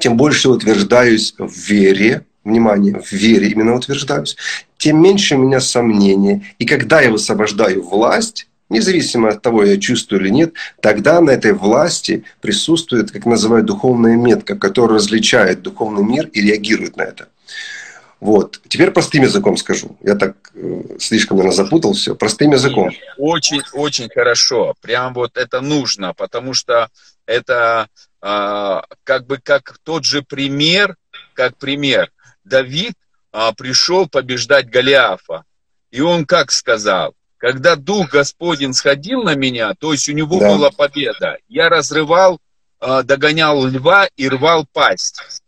тем 0.00 0.16
больше 0.16 0.48
я 0.48 0.54
утверждаюсь 0.54 1.34
в 1.38 1.56
вере, 1.68 2.24
внимание, 2.44 3.00
в 3.00 3.12
вере 3.12 3.48
именно 3.48 3.74
утверждаюсь, 3.74 4.36
тем 4.76 5.00
меньше 5.00 5.36
у 5.36 5.38
меня 5.38 5.60
сомнений. 5.60 6.44
И 6.58 6.66
когда 6.66 7.00
я 7.00 7.10
высвобождаю 7.10 7.82
власть, 7.82 8.48
независимо 8.72 9.28
от 9.28 9.42
того, 9.42 9.64
я 9.64 9.78
чувствую 9.78 10.22
или 10.22 10.30
нет, 10.30 10.54
тогда 10.80 11.20
на 11.20 11.30
этой 11.30 11.52
власти 11.52 12.24
присутствует, 12.40 13.10
как 13.10 13.26
называют, 13.26 13.66
духовная 13.66 14.16
метка, 14.16 14.56
которая 14.56 14.98
различает 14.98 15.62
духовный 15.62 16.02
мир 16.02 16.28
и 16.28 16.40
реагирует 16.40 16.96
на 16.96 17.02
это. 17.02 17.28
Вот. 18.22 18.60
Теперь 18.68 18.92
простым 18.92 19.24
языком 19.24 19.56
скажу. 19.56 19.96
Я 20.00 20.14
так 20.14 20.36
э, 20.54 20.96
слишком, 21.00 21.38
наверное, 21.38 21.56
запутал 21.56 21.92
все. 21.92 22.14
Простым 22.14 22.52
языком. 22.52 22.90
Очень, 23.18 23.62
очень 23.72 24.08
хорошо. 24.08 24.74
Прям 24.80 25.12
вот 25.12 25.36
это 25.36 25.60
нужно, 25.60 26.14
потому 26.14 26.54
что 26.54 26.88
это 27.26 27.88
э, 28.22 28.80
как 29.02 29.26
бы 29.26 29.38
как 29.42 29.76
тот 29.82 30.04
же 30.04 30.22
пример, 30.22 30.94
как 31.34 31.56
пример. 31.56 32.12
Давид 32.44 32.94
э, 33.32 33.50
пришел 33.56 34.08
побеждать 34.08 34.70
Голиафа. 34.70 35.42
И 35.90 36.00
он 36.00 36.24
как 36.24 36.52
сказал? 36.52 37.14
Когда 37.42 37.74
Дух 37.74 38.10
Господень 38.10 38.72
сходил 38.72 39.24
на 39.24 39.34
меня, 39.34 39.74
то 39.74 39.90
есть 39.90 40.08
у 40.08 40.12
него 40.12 40.38
да. 40.38 40.48
была 40.48 40.70
победа, 40.70 41.38
я 41.48 41.68
разрывал, 41.68 42.38
а, 42.78 43.02
догонял 43.02 43.66
льва 43.66 44.06
и 44.14 44.28
рвал 44.28 44.64
пасть. 44.72 45.42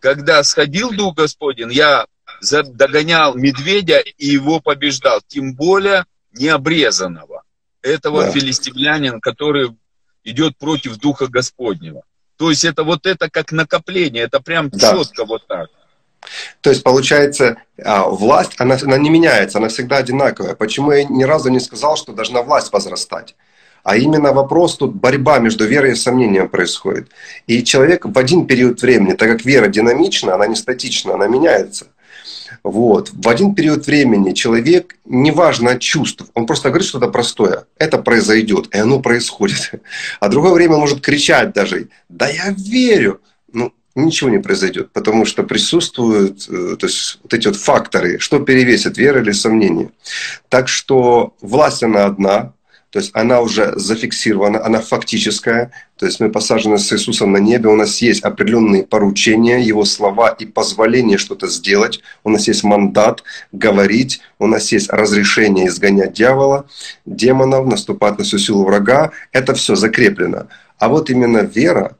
Когда 0.00 0.42
сходил 0.42 0.90
Дух 0.90 1.14
Господень, 1.14 1.70
я 1.70 2.06
догонял 2.50 3.36
медведя 3.36 4.00
и 4.00 4.26
его 4.26 4.58
побеждал, 4.58 5.20
тем 5.28 5.54
более 5.54 6.06
необрезанного. 6.32 7.44
Этого 7.82 8.24
да. 8.24 8.32
филистимлянин, 8.32 9.20
который 9.20 9.76
идет 10.24 10.58
против 10.58 10.96
Духа 10.96 11.28
Господнего. 11.28 12.02
То 12.36 12.50
есть 12.50 12.64
это 12.64 12.82
вот 12.82 13.06
это 13.06 13.30
как 13.30 13.52
накопление, 13.52 14.24
это 14.24 14.40
прям 14.40 14.70
да. 14.70 14.90
четко 14.90 15.24
вот 15.24 15.46
так. 15.46 15.70
То 16.60 16.70
есть, 16.70 16.82
получается, 16.82 17.56
а, 17.82 18.08
власть, 18.08 18.52
она, 18.58 18.76
она 18.82 18.98
не 18.98 19.10
меняется, 19.10 19.58
она 19.58 19.68
всегда 19.68 19.98
одинаковая. 19.98 20.54
Почему 20.54 20.92
я 20.92 21.04
ни 21.04 21.24
разу 21.24 21.48
не 21.50 21.60
сказал, 21.60 21.96
что 21.96 22.12
должна 22.12 22.42
власть 22.42 22.72
возрастать? 22.72 23.34
А 23.84 23.96
именно 23.96 24.32
вопрос 24.32 24.76
тут 24.76 24.94
борьба 24.94 25.38
между 25.38 25.66
верой 25.66 25.92
и 25.92 25.94
сомнением 25.94 26.48
происходит. 26.48 27.10
И 27.46 27.64
человек 27.64 28.04
в 28.04 28.18
один 28.18 28.46
период 28.46 28.82
времени, 28.82 29.14
так 29.14 29.30
как 29.30 29.44
вера 29.44 29.68
динамична, 29.68 30.34
она 30.34 30.46
не 30.46 30.56
статична, 30.56 31.14
она 31.14 31.26
меняется. 31.26 31.86
Вот. 32.62 33.10
В 33.12 33.28
один 33.28 33.54
период 33.54 33.86
времени 33.86 34.32
человек, 34.32 34.96
неважно 35.04 35.72
от 35.72 35.80
чувств, 35.80 36.24
он 36.34 36.46
просто 36.46 36.68
говорит 36.68 36.88
что-то 36.88 37.08
простое. 37.08 37.64
Это 37.78 37.98
произойдет, 37.98 38.74
и 38.74 38.78
оно 38.78 39.00
происходит. 39.00 39.70
А 40.20 40.28
другое 40.28 40.52
время 40.52 40.76
может 40.76 41.00
кричать 41.00 41.52
даже, 41.52 41.88
да 42.08 42.28
я 42.28 42.50
верю. 42.50 43.20
Ну, 43.52 43.72
ничего 44.04 44.30
не 44.30 44.38
произойдет, 44.38 44.90
потому 44.92 45.24
что 45.24 45.42
присутствуют 45.42 46.48
э, 46.48 46.76
то 46.76 46.86
есть, 46.86 47.18
вот 47.22 47.34
эти 47.34 47.46
вот 47.48 47.56
факторы, 47.56 48.18
что 48.18 48.40
перевесит, 48.40 48.98
вера 48.98 49.20
или 49.20 49.32
сомнение. 49.32 49.90
Так 50.48 50.68
что 50.68 51.34
власть 51.40 51.82
она 51.82 52.04
одна, 52.06 52.52
то 52.90 53.00
есть 53.00 53.10
она 53.14 53.42
уже 53.42 53.78
зафиксирована, 53.78 54.64
она 54.64 54.80
фактическая. 54.80 55.72
То 55.98 56.06
есть 56.06 56.20
мы 56.20 56.30
посажены 56.30 56.78
с 56.78 56.90
Иисусом 56.90 57.32
на 57.32 57.36
небе, 57.36 57.68
у 57.68 57.76
нас 57.76 58.00
есть 58.00 58.22
определенные 58.22 58.82
поручения, 58.82 59.60
Его 59.60 59.84
слова 59.84 60.30
и 60.30 60.46
позволение 60.46 61.18
что-то 61.18 61.48
сделать. 61.48 62.00
У 62.24 62.30
нас 62.30 62.48
есть 62.48 62.64
мандат 62.64 63.24
говорить, 63.52 64.20
у 64.38 64.46
нас 64.46 64.72
есть 64.72 64.88
разрешение 64.90 65.66
изгонять 65.66 66.14
дьявола, 66.14 66.66
демонов, 67.04 67.66
наступать 67.66 68.16
на 68.16 68.24
всю 68.24 68.38
силу 68.38 68.64
врага. 68.64 69.10
Это 69.32 69.52
все 69.54 69.74
закреплено. 69.74 70.48
А 70.78 70.88
вот 70.88 71.10
именно 71.10 71.38
вера, 71.38 71.97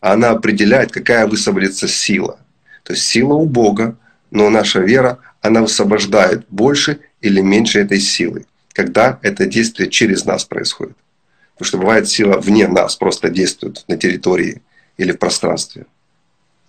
она 0.00 0.30
определяет, 0.30 0.92
какая 0.92 1.26
высвободится 1.26 1.88
сила. 1.88 2.38
То 2.82 2.92
есть 2.92 3.06
сила 3.06 3.34
у 3.34 3.46
Бога, 3.46 3.96
но 4.30 4.50
наша 4.50 4.80
вера, 4.80 5.18
она 5.40 5.62
высвобождает 5.62 6.46
больше 6.48 7.00
или 7.20 7.40
меньше 7.40 7.80
этой 7.80 8.00
силы, 8.00 8.46
когда 8.72 9.18
это 9.22 9.46
действие 9.46 9.90
через 9.90 10.24
нас 10.24 10.44
происходит. 10.44 10.96
Потому 11.54 11.68
что 11.68 11.78
бывает 11.78 12.08
сила 12.08 12.38
вне 12.38 12.68
нас, 12.68 12.96
просто 12.96 13.30
действует 13.30 13.84
на 13.88 13.96
территории 13.96 14.62
или 14.96 15.12
в 15.12 15.18
пространстве. 15.18 15.86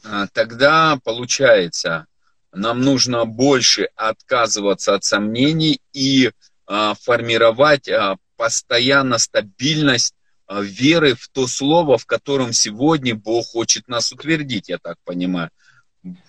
А, 0.03 0.27
тогда 0.33 0.97
получается, 1.03 2.07
нам 2.51 2.81
нужно 2.81 3.25
больше 3.25 3.89
отказываться 3.95 4.95
от 4.95 5.03
сомнений 5.03 5.79
и 5.93 6.31
а, 6.65 6.95
формировать 6.95 7.87
а, 7.89 8.17
постоянно 8.37 9.17
стабильность 9.17 10.15
веры 10.49 11.15
в 11.15 11.29
то 11.29 11.47
слово, 11.47 11.97
в 11.97 12.05
котором 12.05 12.53
сегодня 12.53 13.15
Бог 13.15 13.47
хочет 13.47 13.87
нас 13.87 14.11
утвердить, 14.11 14.69
я 14.69 14.77
так 14.77 14.97
понимаю. 15.03 15.49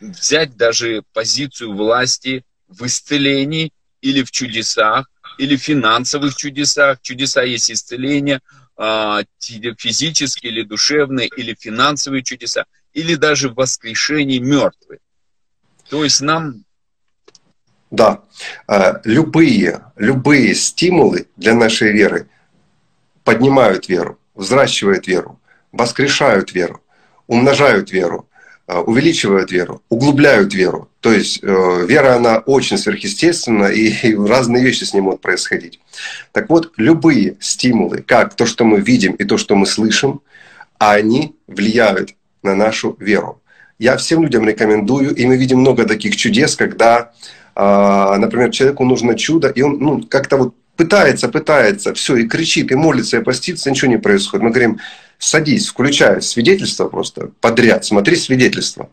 Взять 0.01 0.57
даже 0.57 1.03
позицию 1.13 1.75
власти 1.75 2.45
в 2.69 2.85
исцелении 2.87 3.73
или 4.01 4.23
в 4.23 4.31
чудесах, 4.31 5.11
или 5.39 5.57
в 5.57 5.63
финансовых 5.63 6.37
чудесах. 6.37 7.01
Чудеса 7.01 7.43
есть 7.43 7.71
исцеление, 7.71 8.41
а, 8.77 9.23
физические 9.39 10.53
или 10.53 10.63
душевные, 10.63 11.29
или 11.37 11.57
финансовые 11.59 12.23
чудеса, 12.23 12.65
или 12.93 13.15
даже 13.15 13.49
в 13.49 13.55
воскрешении 13.55 14.39
мертвых. 14.39 14.99
То 15.89 16.05
есть 16.05 16.21
нам 16.21 16.65
да, 17.91 18.23
а, 18.69 19.01
любые, 19.05 19.85
любые 19.97 20.55
стимулы 20.55 21.27
для 21.37 21.55
нашей 21.55 21.93
веры 21.93 22.29
поднимают 23.25 23.89
веру. 23.89 24.19
взращивают 24.35 25.07
веру, 25.07 25.39
воскрешают 25.73 26.55
веру, 26.55 26.81
умножают 27.27 27.93
веру, 27.93 28.29
э, 28.67 28.79
увеличивают 28.79 29.53
веру, 29.53 29.83
углубляют 29.89 30.55
веру. 30.55 30.89
То 31.01 31.13
есть 31.13 31.41
э, 31.43 31.87
вера, 31.87 32.17
она 32.17 32.39
очень 32.39 32.79
сверхъестественна, 32.79 33.67
и, 33.67 33.89
и 34.09 34.17
разные 34.17 34.65
вещи 34.65 34.85
с 34.85 34.95
ней 34.95 35.01
могут 35.01 35.21
происходить. 35.21 35.81
Так 36.33 36.49
вот, 36.49 36.73
любые 36.77 37.37
стимулы, 37.41 38.03
как 38.03 38.35
то, 38.35 38.47
что 38.47 38.65
мы 38.65 38.81
видим 38.81 39.13
и 39.13 39.25
то, 39.25 39.37
что 39.37 39.55
мы 39.57 39.67
слышим, 39.67 40.23
они 40.79 41.37
влияют 41.47 42.15
на 42.43 42.55
нашу 42.55 42.97
веру. 42.99 43.43
Я 43.79 43.97
всем 43.97 44.23
людям 44.23 44.47
рекомендую, 44.47 45.15
и 45.15 45.27
мы 45.27 45.37
видим 45.37 45.61
много 45.61 45.87
таких 45.87 46.17
чудес, 46.17 46.57
когда, 46.57 47.13
э, 47.57 48.17
например, 48.19 48.51
человеку 48.51 48.85
нужно 48.85 49.15
чудо, 49.15 49.49
и 49.49 49.63
он 49.63 49.79
ну, 49.79 50.03
как-то 50.03 50.37
вот 50.37 50.55
пытается, 50.81 51.29
пытается, 51.29 51.93
все, 51.93 52.17
и 52.17 52.27
кричит, 52.27 52.73
и 52.73 52.75
молится, 52.75 53.19
и 53.19 53.23
постится, 53.23 53.71
ничего 53.71 53.91
не 53.91 53.99
происходит. 53.99 54.43
Мы 54.43 54.49
говорим, 54.49 54.81
садись, 55.19 55.69
включай 55.69 56.23
свидетельство 56.23 56.89
просто 56.89 57.29
подряд, 57.43 57.85
смотри 57.85 58.17
свидетельство. 58.17 58.89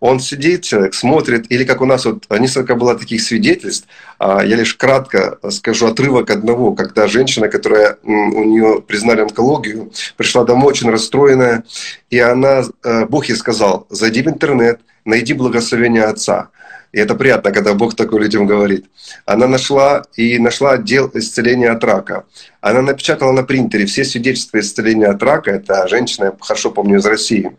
Он 0.00 0.20
сидит, 0.20 0.64
человек 0.64 0.92
смотрит, 0.92 1.46
или 1.48 1.64
как 1.64 1.80
у 1.80 1.86
нас 1.86 2.04
вот 2.04 2.26
несколько 2.38 2.74
было 2.74 2.94
таких 2.94 3.22
свидетельств, 3.22 3.88
а, 4.18 4.44
я 4.44 4.56
лишь 4.56 4.74
кратко 4.74 5.38
скажу 5.50 5.86
отрывок 5.86 6.28
одного, 6.28 6.74
когда 6.74 7.08
женщина, 7.08 7.48
которая 7.48 7.96
у 8.02 8.44
нее 8.44 8.82
признали 8.86 9.22
онкологию, 9.22 9.90
пришла 10.18 10.44
домой 10.44 10.68
очень 10.68 10.90
расстроенная, 10.90 11.64
и 12.10 12.18
она, 12.18 12.64
э, 12.84 13.06
Бог 13.06 13.30
ей 13.30 13.36
сказал, 13.36 13.86
зайди 13.88 14.20
в 14.20 14.28
интернет, 14.28 14.80
найди 15.06 15.32
благословение 15.32 16.04
Отца. 16.04 16.50
И 16.92 16.98
это 16.98 17.14
приятно, 17.14 17.52
когда 17.52 17.74
Бог 17.74 17.94
такой 17.94 18.20
людям 18.20 18.46
говорит. 18.46 18.86
Она 19.24 19.46
нашла 19.46 20.02
и 20.16 20.38
нашла 20.38 20.72
отдел 20.72 21.10
исцеления 21.14 21.70
от 21.70 21.84
рака. 21.84 22.24
Она 22.60 22.82
напечатала 22.82 23.32
на 23.32 23.44
принтере 23.44 23.86
все 23.86 24.04
свидетельства 24.04 24.58
исцеления 24.58 25.06
от 25.06 25.22
рака. 25.22 25.52
Это 25.52 25.86
женщина, 25.88 26.24
я 26.26 26.32
хорошо 26.40 26.70
помню, 26.70 26.98
из 26.98 27.06
России. 27.06 27.52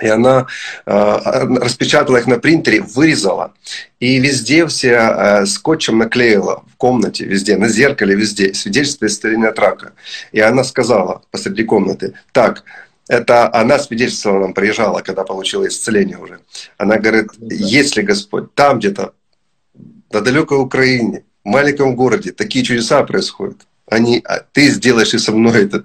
И 0.00 0.08
она 0.08 0.46
э, 0.86 1.18
распечатала 1.60 2.16
их 2.16 2.26
на 2.26 2.38
принтере, 2.38 2.80
вырезала. 2.80 3.52
И 4.00 4.18
везде 4.18 4.66
все 4.66 4.92
э, 4.92 5.46
скотчем 5.46 5.98
наклеила 5.98 6.64
в 6.72 6.76
комнате, 6.76 7.26
везде, 7.26 7.56
на 7.56 7.68
зеркале, 7.68 8.14
везде, 8.14 8.54
свидетельство 8.54 9.06
исцеления 9.06 9.48
от 9.48 9.58
рака. 9.58 9.92
И 10.32 10.40
она 10.40 10.64
сказала 10.64 11.22
посреди 11.30 11.64
комнаты, 11.64 12.14
так, 12.32 12.64
это 13.10 13.52
она 13.52 13.78
свидетельствовала 13.80 14.42
нам, 14.42 14.54
приезжала, 14.54 15.00
когда 15.00 15.24
получила 15.24 15.66
исцеление 15.66 16.16
уже. 16.16 16.38
Она 16.78 16.96
говорит, 16.96 17.30
если 17.40 18.02
Господь 18.02 18.54
там 18.54 18.78
где-то, 18.78 19.14
на 20.12 20.20
далекой 20.20 20.58
Украине, 20.58 21.24
в 21.44 21.48
маленьком 21.48 21.96
городе, 21.96 22.30
такие 22.30 22.64
чудеса 22.64 23.02
происходят, 23.02 23.56
они, 23.90 24.22
а 24.24 24.38
ты 24.52 24.70
сделаешь 24.70 25.12
и 25.14 25.18
со 25.18 25.32
мной 25.32 25.64
это. 25.64 25.84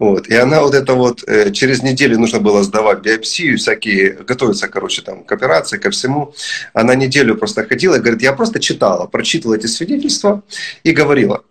Вот. 0.00 0.26
И 0.26 0.34
она 0.34 0.60
вот 0.62 0.74
это 0.74 0.94
вот, 0.94 1.22
э, 1.28 1.52
через 1.52 1.82
неделю 1.84 2.18
нужно 2.18 2.40
было 2.40 2.64
сдавать 2.64 3.00
биопсию, 3.02 3.56
всякие, 3.56 4.10
готовиться, 4.10 4.66
короче, 4.66 5.02
там, 5.02 5.22
к 5.22 5.30
операции, 5.30 5.78
ко 5.78 5.90
всему. 5.90 6.34
Она 6.72 6.96
неделю 6.96 7.36
просто 7.36 7.64
ходила 7.64 7.94
и 7.94 8.00
говорит, 8.00 8.22
я 8.22 8.32
просто 8.32 8.58
читала, 8.58 9.06
прочитывала 9.06 9.56
эти 9.56 9.66
свидетельства 9.66 10.42
и 10.82 10.90
говорила, 10.90 11.44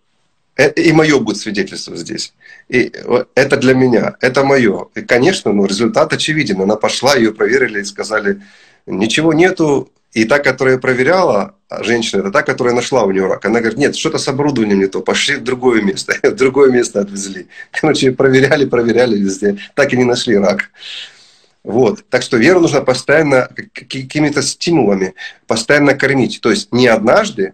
Э, 0.60 0.72
и 0.72 0.92
мое 0.92 1.20
будет 1.20 1.38
свидетельство 1.38 1.96
здесь. 1.96 2.34
И 2.70 2.94
это 3.34 3.58
для 3.58 3.74
меня, 3.74 4.16
это 4.22 4.44
мое. 4.44 4.88
И, 4.96 5.02
конечно, 5.02 5.52
ну, 5.52 5.66
результат 5.66 6.14
очевиден. 6.14 6.62
Она 6.62 6.76
пошла, 6.76 7.16
ее 7.16 7.34
проверили 7.34 7.82
и 7.82 7.84
сказали, 7.86 8.42
ничего 8.86 9.34
нету. 9.34 9.92
И 10.14 10.26
та, 10.26 10.40
которая 10.40 10.80
проверяла, 10.80 11.56
а 11.68 11.84
женщина, 11.84 12.22
это 12.22 12.32
та, 12.32 12.42
которая 12.42 12.74
нашла 12.74 13.04
у 13.04 13.12
нее 13.12 13.28
рак. 13.28 13.46
Она 13.46 13.60
говорит, 13.60 13.78
нет, 13.78 13.96
что-то 13.96 14.18
с 14.18 14.28
оборудованием 14.28 14.80
не 14.80 14.88
то, 14.88 15.02
пошли 15.02 15.36
в 15.36 15.44
другое 15.44 15.84
место. 15.84 16.16
В 16.24 16.36
другое 16.36 16.72
место 16.72 17.02
отвезли. 17.02 17.48
Короче, 17.72 18.12
проверяли, 18.12 18.66
проверяли 18.66 19.18
везде. 19.18 19.58
Так 19.76 19.94
и 19.94 19.98
не 19.98 20.04
нашли 20.04 20.38
рак. 20.38 20.70
Вот. 21.64 22.04
Так 22.10 22.24
что 22.24 22.38
веру 22.38 22.60
нужно 22.60 22.82
постоянно 22.82 23.50
какими-то 23.74 24.42
стимулами, 24.42 25.14
постоянно 25.46 25.94
кормить. 25.94 26.40
То 26.42 26.50
есть 26.50 26.74
не 26.74 26.88
однажды, 26.88 27.54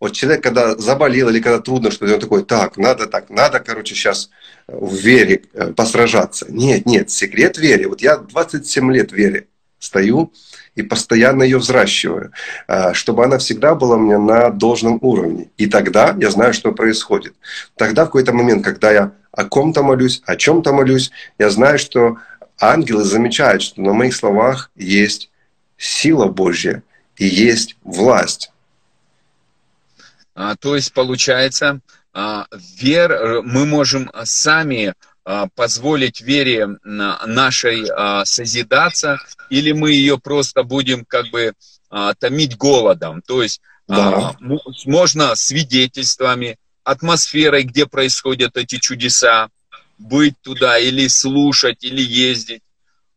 вот 0.00 0.12
человек, 0.12 0.42
когда 0.42 0.76
заболел 0.76 1.28
или 1.28 1.40
когда 1.40 1.60
трудно 1.60 1.90
что-то, 1.90 2.14
он 2.14 2.20
такой, 2.20 2.44
так, 2.44 2.76
надо 2.76 3.06
так, 3.06 3.30
надо, 3.30 3.60
короче, 3.60 3.94
сейчас 3.94 4.30
в 4.68 4.94
вере 4.94 5.42
э, 5.54 5.72
посражаться. 5.72 6.46
Нет, 6.48 6.86
нет, 6.86 7.10
секрет 7.10 7.56
веры. 7.56 7.88
Вот 7.88 8.02
я 8.02 8.18
27 8.18 8.92
лет 8.92 9.10
в 9.10 9.14
вере 9.14 9.46
стою 9.78 10.32
и 10.74 10.82
постоянно 10.82 11.42
ее 11.42 11.58
взращиваю, 11.58 12.32
э, 12.68 12.92
чтобы 12.92 13.24
она 13.24 13.38
всегда 13.38 13.74
была 13.74 13.96
у 13.96 14.00
меня 14.00 14.18
на 14.18 14.50
должном 14.50 14.98
уровне. 15.00 15.48
И 15.56 15.66
тогда 15.66 16.14
я 16.18 16.30
знаю, 16.30 16.52
что 16.52 16.72
происходит. 16.72 17.34
Тогда 17.76 18.02
в 18.02 18.06
какой-то 18.06 18.32
момент, 18.32 18.64
когда 18.64 18.92
я 18.92 19.12
о 19.32 19.44
ком-то 19.44 19.82
молюсь, 19.82 20.22
о 20.26 20.36
чем-то 20.36 20.72
молюсь, 20.72 21.10
я 21.38 21.50
знаю, 21.50 21.78
что 21.78 22.18
ангелы 22.60 23.04
замечают, 23.04 23.62
что 23.62 23.80
на 23.80 23.92
моих 23.92 24.14
словах 24.14 24.70
есть 24.76 25.30
сила 25.78 26.26
Божья 26.26 26.82
и 27.16 27.26
есть 27.26 27.76
власть. 27.82 28.52
А, 30.36 30.54
то 30.54 30.76
есть 30.76 30.92
получается, 30.92 31.80
а, 32.12 32.46
вер, 32.78 33.10
э, 33.10 33.42
мы 33.42 33.64
можем 33.64 34.10
сами 34.24 34.92
а, 35.24 35.48
позволить 35.54 36.20
вере 36.20 36.68
нашей 36.84 37.86
созидаться, 38.26 39.18
или 39.50 39.72
мы 39.72 39.92
ее 39.92 40.18
просто 40.18 40.62
будем 40.62 41.04
как 41.04 41.30
бы 41.30 41.52
томить 42.18 42.56
голодом. 42.56 43.22
То 43.22 43.42
есть 43.42 43.60
да. 43.88 44.36
можно 44.84 45.34
свидетельствами, 45.34 46.58
атмосферой, 46.84 47.62
где 47.62 47.86
происходят 47.86 48.56
эти 48.56 48.76
чудеса, 48.76 49.48
быть 49.98 50.34
туда 50.42 50.78
или 50.78 51.08
слушать, 51.08 51.82
или 51.82 52.02
ездить, 52.02 52.62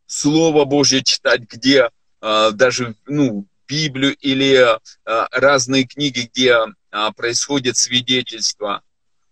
Слово 0.08 0.66
Божье 0.66 1.04
читать, 1.04 1.42
где 1.42 1.90
даже 2.22 2.96
ну, 3.06 3.46
Библию 3.70 4.16
или 4.16 4.66
разные 5.06 5.86
книги, 5.86 6.30
где 6.34 6.56
а, 6.92 7.12
происходит 7.12 7.78
свидетельство. 7.78 8.82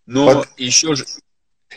Но 0.05 0.25
вот 0.25 0.47
еще 0.57 0.95
же... 0.95 1.05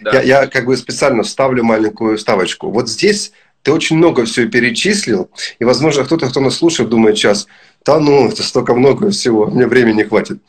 Да. 0.00 0.12
Я, 0.12 0.42
я 0.42 0.46
как 0.46 0.66
бы 0.66 0.76
специально 0.76 1.22
вставлю 1.22 1.64
маленькую 1.64 2.18
ставочку. 2.18 2.70
Вот 2.70 2.88
здесь 2.88 3.32
ты 3.62 3.72
очень 3.72 3.96
много 3.96 4.24
все 4.24 4.46
перечислил, 4.46 5.30
и, 5.58 5.64
возможно, 5.64 6.04
кто-то, 6.04 6.28
кто 6.28 6.40
нас 6.40 6.56
слушает, 6.56 6.88
думает 6.88 7.16
сейчас, 7.16 7.46
да 7.84 7.98
ну, 7.98 8.28
это 8.28 8.42
столько 8.42 8.74
много 8.74 9.10
всего, 9.10 9.46
мне 9.46 9.66
времени 9.66 9.96
не 9.96 10.04
хватит. 10.04 10.40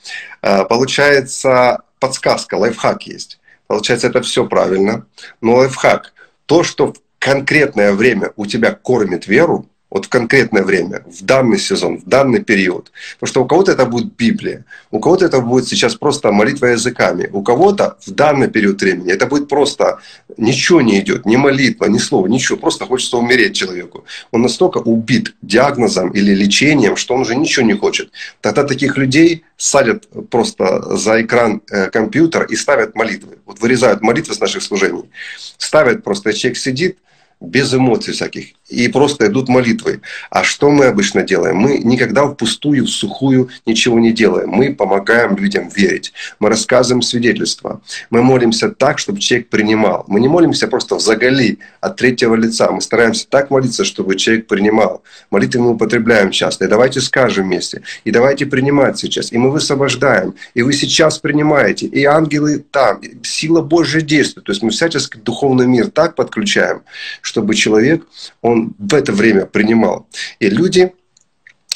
А, 0.42 0.64
получается, 0.64 1.80
подсказка, 2.00 2.56
лайфхак 2.56 3.08
есть. 3.08 3.40
Получается, 3.68 4.08
это 4.08 4.22
все 4.22 4.46
правильно. 4.46 5.06
Но 5.42 5.56
лайфхак, 5.56 6.14
то, 6.46 6.64
что 6.64 6.94
в 6.94 6.98
конкретное 7.20 7.94
время 7.94 8.32
у 8.36 8.46
тебя 8.46 8.74
кормит 8.74 9.28
веру, 9.28 9.70
вот 9.92 10.06
в 10.06 10.10
конкретное 10.10 10.64
время, 10.64 11.04
в 11.06 11.24
данный 11.24 11.60
сезон, 11.60 11.98
в 11.98 12.06
данный 12.06 12.42
период. 12.42 12.92
Потому 13.20 13.30
что 13.30 13.44
у 13.44 13.46
кого-то 13.46 13.74
это 13.74 13.86
будет 13.86 14.16
Библия, 14.16 14.66
у 14.90 15.00
кого-то 15.00 15.26
это 15.26 15.42
будет 15.42 15.68
сейчас 15.68 15.96
просто 15.96 16.32
молитва 16.32 16.68
языками, 16.68 17.30
у 17.34 17.44
кого-то 17.44 17.98
в 18.08 18.12
данный 18.12 18.48
период 18.48 18.82
времени 18.82 19.12
это 19.12 19.28
будет 19.28 19.50
просто 19.50 20.00
ничего 20.38 20.82
не 20.82 21.00
идет, 21.00 21.26
ни 21.26 21.36
молитва, 21.36 21.86
ни 21.86 21.98
слова, 21.98 22.28
ничего, 22.28 22.58
просто 22.58 22.86
хочется 22.86 23.18
умереть 23.18 23.54
человеку. 23.56 24.06
Он 24.32 24.42
настолько 24.42 24.78
убит 24.78 25.36
диагнозом 25.42 26.12
или 26.12 26.34
лечением, 26.34 26.96
что 26.96 27.14
он 27.14 27.22
уже 27.22 27.36
ничего 27.36 27.66
не 27.66 27.74
хочет. 27.74 28.12
Тогда 28.40 28.64
таких 28.64 28.98
людей 28.98 29.44
садят 29.58 30.08
просто 30.30 30.96
за 30.98 31.22
экран 31.22 31.62
э, 31.70 31.90
компьютера 31.90 32.46
и 32.46 32.56
ставят 32.56 32.96
молитвы. 32.96 33.40
Вот 33.46 33.60
вырезают 33.60 34.02
молитвы 34.02 34.34
с 34.34 34.40
наших 34.40 34.64
служений. 34.64 35.10
Ставят 35.58 36.04
просто, 36.04 36.34
человек 36.34 36.58
сидит, 36.58 36.98
без 37.42 37.74
эмоций 37.74 38.14
всяких, 38.14 38.50
и 38.70 38.88
просто 38.88 39.28
идут 39.28 39.50
молитвы. 39.50 40.02
А 40.30 40.44
что 40.44 40.70
мы 40.70 40.86
обычно 40.86 41.24
делаем? 41.24 41.58
Мы 41.58 41.80
никогда 41.80 42.26
впустую, 42.28 42.86
в 42.86 42.90
сухую 42.90 43.50
ничего 43.66 44.00
не 44.00 44.12
делаем. 44.12 44.50
Мы 44.50 44.74
помогаем 44.74 45.36
людям 45.36 45.68
верить. 45.68 46.14
Мы 46.40 46.50
рассказываем 46.50 47.02
свидетельства. 47.02 47.82
Мы 48.12 48.22
молимся 48.22 48.70
так, 48.70 49.00
чтобы 49.00 49.20
человек 49.20 49.50
принимал. 49.50 50.06
Мы 50.08 50.20
не 50.20 50.28
молимся 50.28 50.68
просто 50.68 50.96
в 50.96 51.02
загали 51.02 51.58
от 51.82 51.98
третьего 51.98 52.36
лица. 52.36 52.72
Мы 52.72 52.80
стараемся 52.82 53.28
так 53.28 53.50
молиться, 53.50 53.84
чтобы 53.84 54.16
человек 54.16 54.48
принимал. 54.48 55.04
Молитвы 55.32 55.62
мы 55.62 55.72
употребляем 55.72 56.32
часто. 56.32 56.66
И 56.66 56.68
давайте 56.68 57.02
скажем 57.02 57.46
вместе. 57.46 57.82
И 58.06 58.12
давайте 58.12 58.46
принимать 58.46 59.00
сейчас. 59.00 59.32
И 59.34 59.38
мы 59.38 59.52
высвобождаем. 59.52 60.36
И 60.54 60.62
вы 60.62 60.74
сейчас 60.74 61.18
принимаете. 61.18 61.88
И 61.88 62.06
ангелы 62.06 62.64
там. 62.72 63.00
И 63.00 63.18
сила 63.24 63.62
Божья 63.62 64.02
действует. 64.02 64.46
То 64.46 64.52
есть 64.52 64.62
мы 64.62 64.70
всячески 64.70 65.18
духовный 65.18 65.68
мир 65.68 65.90
так 65.90 66.16
подключаем, 66.16 66.84
чтобы 67.32 67.56
человек, 67.56 68.06
он 68.42 68.74
в 68.78 68.94
это 68.94 69.14
время 69.14 69.46
принимал. 69.46 70.06
И 70.40 70.50
люди, 70.50 70.92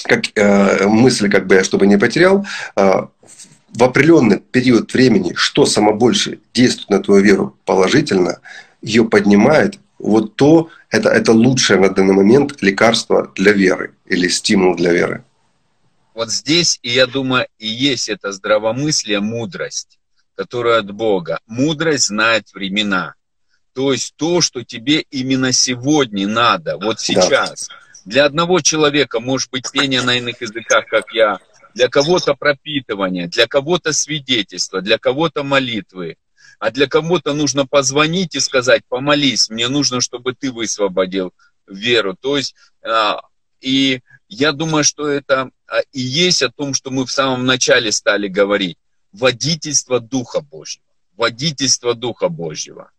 как 0.04 0.26
э, 0.36 0.88
мысль, 0.88 1.30
как 1.30 1.48
бы 1.48 1.56
я 1.56 1.64
чтобы 1.64 1.88
не 1.88 1.98
потерял, 1.98 2.46
э, 2.76 3.08
в 3.70 3.84
определенный 3.84 4.40
период 4.40 4.94
времени, 4.94 5.34
что 5.36 5.66
само 5.66 5.94
больше 5.94 6.40
действует 6.54 6.90
на 6.90 7.00
твою 7.00 7.24
веру 7.24 7.58
положительно, 7.66 8.40
ее 8.82 9.06
поднимает, 9.06 9.80
вот 9.98 10.36
то, 10.36 10.70
это, 10.90 11.10
это 11.10 11.32
лучшее 11.32 11.80
на 11.80 11.90
данный 11.90 12.14
момент 12.14 12.62
лекарство 12.62 13.32
для 13.36 13.54
веры 13.54 13.94
или 14.06 14.28
стимул 14.28 14.76
для 14.76 14.92
веры. 14.92 15.24
Вот 16.14 16.32
здесь, 16.32 16.80
и 16.84 16.90
я 16.90 17.08
думаю, 17.08 17.48
и 17.60 17.68
есть 17.68 18.10
это 18.10 18.34
здравомыслие, 18.34 19.22
мудрость, 19.22 20.00
которая 20.36 20.80
от 20.80 20.92
Бога. 20.92 21.40
Мудрость 21.48 22.08
знает 22.08 22.54
времена. 22.54 23.16
То 23.76 23.92
есть 23.92 24.14
то, 24.16 24.40
что 24.40 24.64
тебе 24.64 25.02
именно 25.12 25.52
сегодня 25.52 26.30
надо, 26.30 26.78
вот 26.78 27.02
сейчас. 27.02 27.68
Да. 27.68 27.76
Для 28.06 28.26
одного 28.26 28.62
человека 28.62 29.20
может 29.20 29.52
быть 29.52 29.70
пение 29.70 30.02
на 30.02 30.16
иных 30.16 30.40
языках, 30.40 30.86
как 30.88 31.14
я, 31.14 31.40
для 31.74 31.90
кого-то 31.90 32.36
пропитывание, 32.36 33.28
для 33.28 33.48
кого-то 33.48 33.92
свидетельство, 33.92 34.82
для 34.82 34.98
кого-то 34.98 35.44
молитвы, 35.44 36.16
а 36.58 36.72
для 36.72 36.88
кого-то 36.88 37.34
нужно 37.34 37.68
позвонить 37.68 38.36
и 38.36 38.40
сказать, 38.40 38.84
помолись, 38.88 39.50
мне 39.50 39.68
нужно, 39.68 40.00
чтобы 40.00 40.34
ты 40.34 40.54
высвободил 40.54 41.34
веру. 41.68 42.16
То 42.16 42.38
есть, 42.38 42.56
а, 42.82 43.24
и 43.60 44.00
я 44.30 44.54
думаю, 44.54 44.86
что 44.86 45.10
это 45.10 45.50
а, 45.68 45.82
и 45.92 46.00
есть 46.00 46.44
о 46.44 46.50
том, 46.50 46.74
что 46.74 46.92
мы 46.92 47.06
в 47.06 47.12
самом 47.12 47.46
начале 47.46 47.92
стали 47.92 48.30
говорить. 48.30 48.78
Водительство 49.12 50.00
Духа 50.00 50.40
Божьего. 50.40 50.86
Водительство 51.18 51.94
Духа 51.94 52.30
Божьего. 52.30 52.92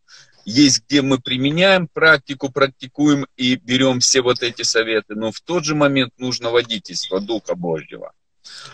Есть, 0.46 0.84
где 0.86 1.02
мы 1.02 1.18
применяем 1.18 1.88
практику, 1.92 2.52
практикуем 2.52 3.26
и 3.36 3.56
берем 3.56 3.98
все 3.98 4.22
вот 4.22 4.44
эти 4.44 4.62
советы, 4.62 5.16
но 5.16 5.32
в 5.32 5.40
тот 5.40 5.64
же 5.64 5.74
момент 5.74 6.12
нужно 6.18 6.50
водительство 6.50 7.20
Духа 7.20 7.56
Божьего. 7.56 8.12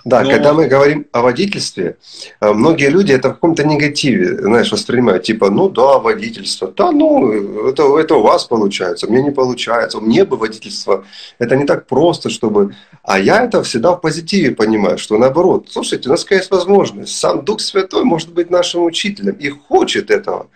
Да, 0.04 0.22
Но... 0.22 0.30
когда 0.30 0.52
мы 0.52 0.66
говорим 0.66 1.06
о 1.12 1.22
водительстве, 1.22 1.96
э, 2.40 2.52
многие 2.52 2.90
люди 2.90 3.12
это 3.12 3.30
в 3.30 3.35
каком-то 3.35 3.64
негативе, 3.64 4.37
знаешь, 4.42 4.70
воспринимают, 4.70 5.22
типа, 5.22 5.48
ну 5.50 5.70
да, 5.70 5.98
водительство, 5.98 6.70
да, 6.76 6.92
ну, 6.92 7.68
это, 7.68 7.98
это 7.98 8.16
у 8.16 8.22
вас 8.22 8.44
получается, 8.44 9.06
мне 9.06 9.22
не 9.22 9.30
получается, 9.30 9.98
мне 10.00 10.24
бы 10.26 10.37
водительство, 10.37 11.06
это 11.38 11.56
не 11.56 11.64
так 11.64 11.87
просто, 11.87 12.28
чтобы... 12.28 12.74
А 13.02 13.18
я 13.18 13.44
это 13.44 13.62
всегда 13.62 13.92
в 13.92 14.00
позитиве 14.00 14.54
понимаю, 14.54 14.98
что 14.98 15.16
наоборот, 15.16 15.68
слушайте, 15.70 16.08
у 16.08 16.12
нас 16.12 16.30
есть 16.30 16.50
возможность, 16.50 17.16
сам 17.16 17.44
Дух 17.44 17.61
Святой 17.61 18.04
может 18.04 18.32
быть 18.35 18.50
нашим 18.50 18.85
учителем 18.85 19.37
и 19.37 19.48
хочет 19.48 20.11
этого. 20.11 20.48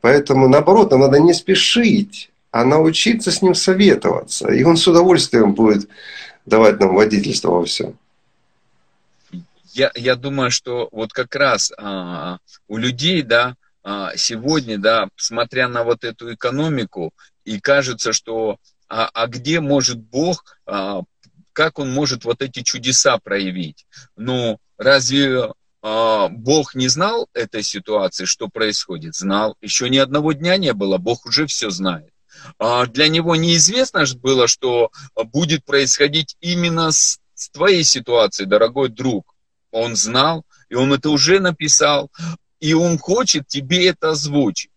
Поэтому, 0.00 0.48
наоборот, 0.48 0.90
нам 0.90 1.00
надо 1.00 1.18
не 1.18 1.34
спешить, 1.34 2.30
а 2.50 2.64
научиться 2.64 3.30
с 3.30 3.42
ним 3.42 3.54
советоваться. 3.54 4.52
И 4.52 4.62
он 4.62 4.76
с 4.76 4.86
удовольствием 4.86 5.54
будет 5.54 5.88
давать 6.46 6.80
нам 6.80 6.94
водительство 6.94 7.50
во 7.50 7.64
всем 7.64 7.98
я, 9.78 9.92
я 9.94 10.16
думаю, 10.16 10.50
что 10.50 10.88
вот 10.92 11.12
как 11.12 11.34
раз 11.36 11.72
а, 11.78 12.38
у 12.66 12.76
людей, 12.76 13.22
да, 13.22 13.54
а, 13.84 14.16
сегодня, 14.16 14.78
да, 14.78 15.08
смотря 15.16 15.68
на 15.68 15.84
вот 15.84 16.04
эту 16.04 16.34
экономику, 16.34 17.12
и 17.44 17.60
кажется, 17.60 18.12
что 18.12 18.58
а, 18.88 19.08
а 19.12 19.26
где 19.26 19.60
может 19.60 19.98
Бог, 19.98 20.44
а, 20.66 21.02
как 21.52 21.78
Он 21.78 21.92
может 21.92 22.24
вот 22.24 22.42
эти 22.42 22.62
чудеса 22.62 23.18
проявить? 23.18 23.86
Ну, 24.16 24.58
разве 24.76 25.52
а, 25.90 26.28
Бог 26.28 26.74
не 26.74 26.88
знал 26.88 27.28
этой 27.32 27.62
ситуации, 27.62 28.26
что 28.26 28.48
происходит? 28.48 29.14
Знал. 29.14 29.56
Еще 29.62 29.88
ни 29.88 29.96
одного 29.96 30.32
дня 30.32 30.58
не 30.58 30.74
было, 30.74 30.98
Бог 30.98 31.24
уже 31.24 31.46
все 31.46 31.70
знает. 31.70 32.12
А 32.58 32.84
для 32.86 33.08
него 33.08 33.36
неизвестно 33.36 34.04
было, 34.16 34.48
что 34.48 34.90
а, 35.14 35.24
будет 35.24 35.64
происходить 35.64 36.36
именно 36.40 36.92
с, 36.92 37.20
с 37.32 37.48
твоей 37.48 37.84
ситуацией, 37.84 38.46
дорогой 38.46 38.90
друг. 38.90 39.34
Он 39.70 39.96
знал, 39.96 40.44
и 40.68 40.74
он 40.74 40.92
это 40.92 41.08
уже 41.08 41.40
написал, 41.40 42.10
и 42.60 42.74
он 42.74 42.98
хочет 42.98 43.48
тебе 43.48 43.88
это 43.88 44.10
озвучить. 44.10 44.70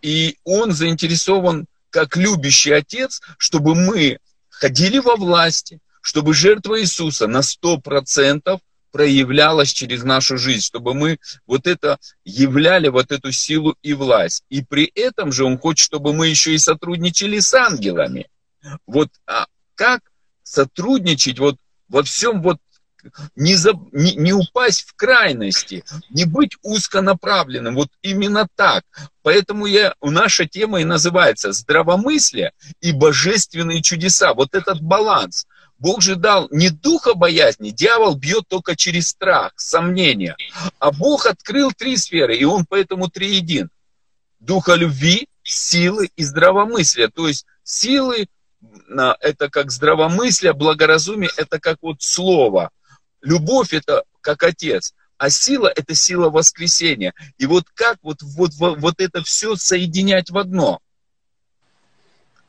И 0.00 0.38
он 0.44 0.72
заинтересован, 0.72 1.66
как 1.90 2.16
любящий 2.16 2.72
отец, 2.72 3.20
чтобы 3.36 3.74
мы 3.74 4.18
ходили 4.48 5.00
во 5.00 5.16
власти, 5.16 5.80
чтобы 6.00 6.32
жертва 6.32 6.80
Иисуса 6.80 7.26
на 7.26 7.40
100% 7.40 8.58
проявлялось 8.92 9.72
через 9.72 10.02
нашу 10.02 10.38
жизнь, 10.38 10.62
чтобы 10.64 10.94
мы 10.94 11.18
вот 11.46 11.66
это 11.66 11.98
являли, 12.24 12.88
вот 12.88 13.12
эту 13.12 13.32
силу 13.32 13.76
и 13.82 13.94
власть. 13.94 14.44
И 14.48 14.62
при 14.62 14.84
этом 14.94 15.32
же 15.32 15.44
Он 15.44 15.58
хочет, 15.58 15.84
чтобы 15.84 16.12
мы 16.12 16.28
еще 16.28 16.54
и 16.54 16.58
сотрудничали 16.58 17.40
с 17.40 17.52
ангелами. 17.54 18.28
Вот 18.86 19.08
а 19.26 19.46
как 19.74 20.00
сотрудничать 20.42 21.38
вот 21.38 21.56
во 21.88 22.02
всем 22.02 22.42
вот 22.42 22.58
не, 23.36 23.54
за, 23.54 23.72
не, 23.92 24.14
не 24.14 24.32
упасть 24.32 24.82
в 24.82 24.94
крайности, 24.94 25.84
не 26.10 26.24
быть 26.24 26.56
узконаправленным. 26.62 27.74
Вот 27.74 27.88
именно 28.02 28.46
так. 28.56 28.84
Поэтому 29.22 29.66
я, 29.66 29.94
наша 30.02 30.46
тема 30.46 30.80
и 30.80 30.84
называется 30.84 31.52
«Здравомыслие 31.52 32.52
и 32.80 32.92
божественные 32.92 33.82
чудеса». 33.82 34.34
Вот 34.34 34.54
этот 34.54 34.80
баланс. 34.80 35.46
Бог 35.80 36.02
же 36.02 36.14
дал 36.14 36.46
не 36.50 36.68
духа 36.68 37.14
боязни, 37.14 37.70
дьявол 37.70 38.14
бьет 38.14 38.46
только 38.48 38.76
через 38.76 39.08
страх, 39.08 39.54
сомнения. 39.56 40.36
А 40.78 40.92
Бог 40.92 41.24
открыл 41.24 41.72
три 41.72 41.96
сферы, 41.96 42.36
и 42.36 42.44
он 42.44 42.66
поэтому 42.68 43.08
триедин. 43.08 43.70
Духа 44.40 44.74
любви, 44.74 45.26
силы 45.42 46.10
и 46.16 46.22
здравомыслия. 46.22 47.08
То 47.08 47.28
есть 47.28 47.46
силы 47.64 48.28
это 49.20 49.48
как 49.48 49.70
здравомыслие, 49.70 50.52
благоразумие, 50.52 51.30
это 51.38 51.58
как 51.58 51.78
вот 51.80 52.02
слово. 52.02 52.70
Любовь 53.22 53.72
это 53.72 54.04
как 54.20 54.42
отец, 54.42 54.92
а 55.16 55.30
сила 55.30 55.72
это 55.74 55.94
сила 55.94 56.28
воскресения. 56.28 57.14
И 57.38 57.46
вот 57.46 57.64
как 57.72 57.96
вот, 58.02 58.18
вот, 58.20 58.50
вот 58.54 59.00
это 59.00 59.22
все 59.22 59.56
соединять 59.56 60.30
в 60.30 60.36
одно? 60.36 60.80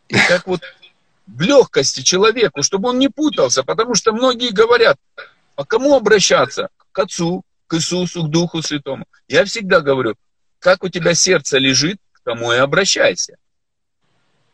И 0.10 0.16
как 0.28 0.48
вот 0.48 0.62
легкости 1.28 2.02
человеку, 2.02 2.64
чтобы 2.64 2.90
он 2.90 3.00
не 3.00 3.10
путался, 3.10 3.64
потому 3.64 3.96
что 3.96 4.14
многие 4.14 4.52
говорят, 4.52 4.98
а 5.56 5.66
кому 5.66 5.96
обращаться? 5.96 6.70
К 6.92 7.00
Отцу, 7.00 7.44
к 7.68 7.76
Иисусу, 7.76 8.24
к 8.24 8.30
Духу 8.30 8.62
Святому. 8.62 9.06
Я 9.28 9.46
всегда 9.46 9.82
говорю, 9.82 10.16
как 10.60 10.84
у 10.84 10.90
тебя 10.90 11.14
сердце 11.14 11.58
лежит, 11.58 12.00
к 12.12 12.22
тому 12.24 12.52
и 12.52 12.58
обращайся. 12.58 13.38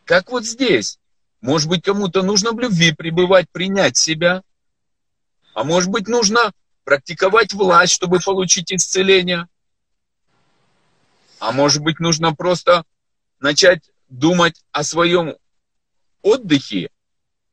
Как 0.05 0.31
вот 0.31 0.45
здесь. 0.45 0.99
Может 1.41 1.69
быть, 1.69 1.83
кому-то 1.83 2.23
нужно 2.23 2.51
в 2.51 2.59
любви 2.59 2.93
пребывать, 2.93 3.47
принять 3.51 3.97
себя, 3.97 4.41
а 5.53 5.63
может 5.63 5.89
быть, 5.89 6.07
нужно 6.07 6.51
практиковать 6.83 7.53
власть, 7.53 7.93
чтобы 7.93 8.19
получить 8.19 8.71
исцеление. 8.71 9.47
А 11.39 11.51
может 11.51 11.81
быть, 11.81 11.99
нужно 11.99 12.33
просто 12.33 12.83
начать 13.39 13.89
думать 14.07 14.63
о 14.71 14.83
своем 14.83 15.35
отдыхе, 16.21 16.89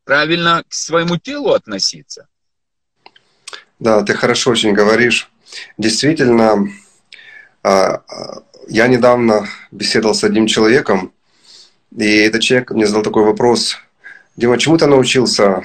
правильно 0.05 0.65
к 0.69 0.73
своему 0.73 1.17
телу 1.17 1.53
относиться. 1.53 2.29
Да, 3.79 4.03
ты 4.03 4.15
хорошо 4.15 4.51
очень 4.51 4.73
говоришь. 4.73 5.31
Действительно, 5.79 6.69
а, 7.63 8.03
а, 8.09 8.43
я 8.69 8.87
недавно 8.87 9.49
беседовал 9.71 10.15
с 10.15 10.25
одним 10.25 10.47
человеком, 10.47 11.13
и 11.97 12.05
этот 12.05 12.43
человек 12.43 12.71
мне 12.71 12.87
задал 12.87 13.03
такой 13.03 13.25
вопрос. 13.25 13.77
Дима, 14.37 14.59
чему 14.59 14.77
ты 14.79 14.87
научился, 14.87 15.63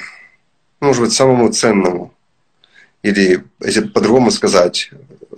может 0.79 1.01
быть, 1.01 1.13
самому 1.13 1.51
ценному? 1.51 2.13
Или, 3.01 3.43
если 3.61 3.87
по-другому 3.87 4.31
сказать, 4.31 4.91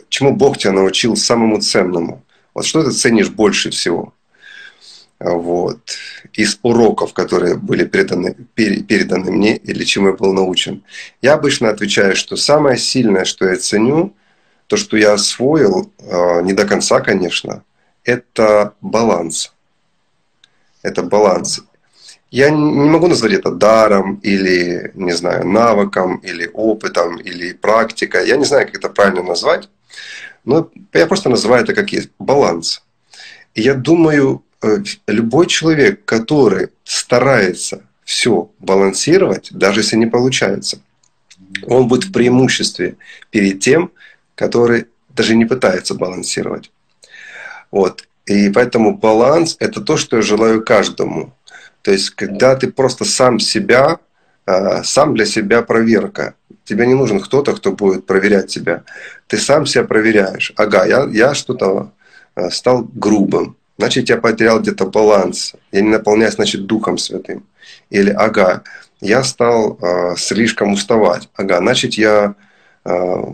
чему 0.10 0.36
Бог 0.36 0.58
тебя 0.58 0.74
научил 0.74 1.16
самому 1.16 1.62
ценному? 1.62 2.24
Вот 2.54 2.66
что 2.66 2.84
ты 2.84 2.92
ценишь 2.92 3.30
больше 3.30 3.70
всего? 3.70 4.14
Вот. 5.24 5.80
Из 6.34 6.58
уроков, 6.64 7.14
которые 7.14 7.56
были 7.56 7.86
переданы, 7.86 8.34
переданы 8.56 9.32
мне 9.32 9.56
или 9.58 9.84
чему 9.84 10.08
я 10.08 10.14
был 10.14 10.34
научен. 10.34 10.84
Я 11.22 11.34
обычно 11.34 11.70
отвечаю, 11.70 12.16
что 12.16 12.36
самое 12.36 12.78
сильное, 12.78 13.26
что 13.26 13.46
я 13.46 13.58
ценю, 13.58 14.16
то, 14.68 14.78
что 14.78 14.98
я 14.98 15.14
освоил, 15.14 15.92
а, 16.00 16.42
не 16.42 16.54
до 16.54 16.66
конца, 16.66 17.02
конечно, 17.02 17.64
это 18.04 18.74
баланс. 18.82 19.54
Это 20.82 21.04
баланс. 21.04 21.62
Я 22.32 22.50
не 22.50 22.90
могу 22.90 23.08
назвать 23.08 23.34
это 23.34 23.52
даром 23.52 24.16
или, 24.24 24.92
не 24.96 25.12
знаю, 25.12 25.46
навыком, 25.46 26.18
или 26.18 26.50
опытом, 26.52 27.18
или 27.18 27.54
практикой. 27.54 28.28
Я 28.28 28.38
не 28.38 28.46
знаю, 28.46 28.66
как 28.66 28.78
это 28.78 28.90
правильно 28.90 29.22
назвать. 29.22 29.70
Но 30.46 30.72
я 30.94 31.06
просто 31.06 31.30
называю 31.30 31.64
это 31.64 31.76
как 31.76 31.92
есть. 31.92 32.10
Баланс. 32.18 32.82
И 33.54 33.62
я 33.62 33.74
думаю, 33.74 34.44
э, 34.51 34.51
любой 35.08 35.48
человек, 35.48 36.06
который 36.06 36.70
старается 36.84 37.84
все 38.04 38.52
балансировать, 38.60 39.50
даже 39.52 39.82
если 39.82 39.96
не 39.96 40.06
получается, 40.06 40.80
он 41.64 41.88
будет 41.88 42.06
в 42.06 42.12
преимуществе 42.12 42.98
перед 43.30 43.60
тем, 43.60 43.92
который 44.36 44.88
даже 45.10 45.36
не 45.36 45.46
пытается 45.46 45.96
балансировать. 45.96 46.72
Вот. 47.72 48.08
И 48.26 48.50
поэтому 48.50 48.98
баланс– 48.98 49.58
это 49.60 49.82
то, 49.82 49.98
что 49.98 50.18
я 50.18 50.22
желаю 50.22 50.64
каждому. 50.64 51.34
То 51.82 51.92
есть, 51.92 52.12
когда 52.12 52.56
ты 52.56 52.72
просто 52.72 53.06
сам 53.06 53.40
себя, 53.40 54.00
а, 54.46 54.84
сам 54.84 55.16
для 55.16 55.26
себя 55.26 55.62
проверка. 55.62 56.36
Тебе 56.64 56.86
не 56.88 56.94
нужен 56.94 57.20
кто-то, 57.20 57.54
кто 57.54 57.72
будет 57.72 58.06
проверять 58.06 58.48
тебя. 58.48 58.84
Ты 59.28 59.38
сам 59.38 59.66
себя 59.66 59.84
проверяешь. 59.84 60.54
Ага, 60.56 60.86
я, 60.86 61.08
я 61.12 61.34
что-то 61.34 61.92
а, 62.36 62.50
стал 62.50 62.84
грубым. 62.84 63.58
Значит, 63.82 64.10
я 64.10 64.18
потерял 64.18 64.60
где-то 64.60 64.86
баланс. 64.86 65.56
Я 65.72 65.82
не 65.82 65.90
наполняюсь, 65.90 66.36
значит, 66.36 66.68
Духом 66.68 67.00
Святым. 67.00 67.44
Или, 67.90 68.12
ага, 68.12 68.62
я 69.02 69.24
стал 69.24 69.80
э, 69.82 70.16
слишком 70.18 70.74
уставать. 70.74 71.30
Ага, 71.36 71.58
значит, 71.58 71.96
я 71.96 72.36
а, 72.84 73.34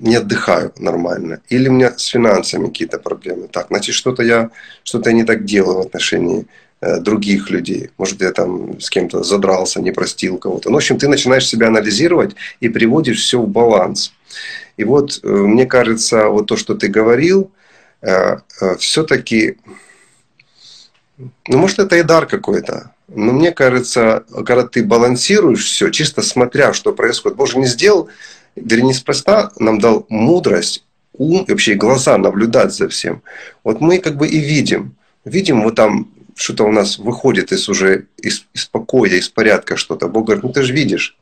не 0.00 0.16
отдыхаю 0.16 0.72
нормально, 0.78 1.40
или 1.48 1.68
у 1.68 1.72
меня 1.72 1.92
с 1.96 2.06
финансами 2.06 2.66
какие-то 2.66 2.98
проблемы. 2.98 3.46
Так, 3.46 3.66
значит, 3.68 3.94
что-то 3.94 4.24
я, 4.24 4.50
что-то 4.82 5.10
я 5.10 5.16
не 5.16 5.24
так 5.24 5.44
делаю 5.44 5.78
в 5.78 5.86
отношении 5.86 6.46
э, 6.80 6.98
других 6.98 7.50
людей. 7.50 7.90
Может, 7.96 8.22
я 8.22 8.32
там 8.32 8.80
с 8.80 8.90
кем-то 8.90 9.22
задрался, 9.22 9.80
не 9.80 9.92
простил 9.92 10.38
кого-то. 10.38 10.68
Ну, 10.68 10.74
в 10.74 10.78
общем, 10.78 10.98
ты 10.98 11.06
начинаешь 11.06 11.46
себя 11.46 11.68
анализировать 11.68 12.34
и 12.58 12.68
приводишь 12.68 13.22
все 13.22 13.40
в 13.40 13.48
баланс. 13.48 14.12
И 14.76 14.82
вот 14.82 15.20
э, 15.22 15.28
мне 15.28 15.66
кажется, 15.66 16.26
вот 16.26 16.46
то, 16.46 16.56
что 16.56 16.74
ты 16.74 16.88
говорил, 16.88 17.42
э, 17.42 17.55
все-таки, 18.78 19.58
ну, 21.18 21.58
может, 21.58 21.78
это 21.78 21.96
и 21.96 22.02
дар 22.02 22.26
какой-то. 22.26 22.92
Но 23.08 23.32
мне 23.32 23.52
кажется, 23.52 24.24
когда 24.44 24.66
ты 24.66 24.82
балансируешь 24.84 25.64
все, 25.64 25.90
чисто 25.90 26.22
смотря, 26.22 26.72
что 26.72 26.92
происходит, 26.92 27.36
Боже 27.36 27.58
не 27.58 27.66
сделал, 27.66 28.08
вернее, 28.56 28.88
неспроста 28.88 29.52
нам 29.58 29.78
дал 29.78 30.06
мудрость, 30.08 30.84
ум 31.12 31.44
и 31.46 31.50
вообще 31.50 31.74
глаза 31.74 32.18
наблюдать 32.18 32.74
за 32.74 32.88
всем. 32.88 33.22
Вот 33.62 33.80
мы 33.80 33.98
как 33.98 34.16
бы 34.16 34.26
и 34.26 34.38
видим. 34.38 34.96
Видим, 35.24 35.62
вот 35.62 35.76
там 35.76 36.10
что-то 36.34 36.64
у 36.64 36.72
нас 36.72 36.98
выходит 36.98 37.52
из 37.52 37.68
уже 37.68 38.06
из, 38.18 38.44
из 38.52 38.66
покоя, 38.66 39.12
из 39.12 39.28
порядка 39.28 39.76
что-то. 39.76 40.08
Бог 40.08 40.26
говорит, 40.26 40.44
ну 40.44 40.52
ты 40.52 40.62
же 40.62 40.72
видишь, 40.72 41.16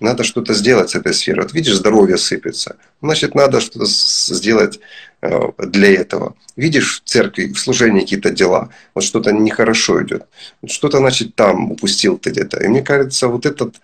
надо 0.00 0.24
что-то 0.24 0.54
сделать 0.54 0.90
с 0.90 0.94
этой 0.94 1.14
сферой. 1.14 1.44
Вот 1.44 1.54
видишь, 1.54 1.76
здоровье 1.76 2.16
сыпется. 2.16 2.76
Значит, 3.02 3.34
надо 3.34 3.60
что-то 3.60 3.86
сделать 3.86 4.78
э, 5.22 5.40
для 5.58 5.94
этого. 5.94 6.34
Видишь 6.56 7.00
в 7.00 7.08
церкви, 7.08 7.52
в 7.52 7.58
служении 7.58 8.00
какие-то 8.00 8.30
дела, 8.30 8.70
вот 8.94 9.04
что-то 9.04 9.32
нехорошо 9.32 10.02
идет. 10.02 10.26
Что-то, 10.66 10.98
значит, 10.98 11.34
там 11.34 11.72
упустил 11.72 12.18
ты 12.18 12.30
где-то. 12.30 12.62
И 12.62 12.68
мне 12.68 12.82
кажется, 12.82 13.28
вот 13.28 13.46
этот 13.46 13.76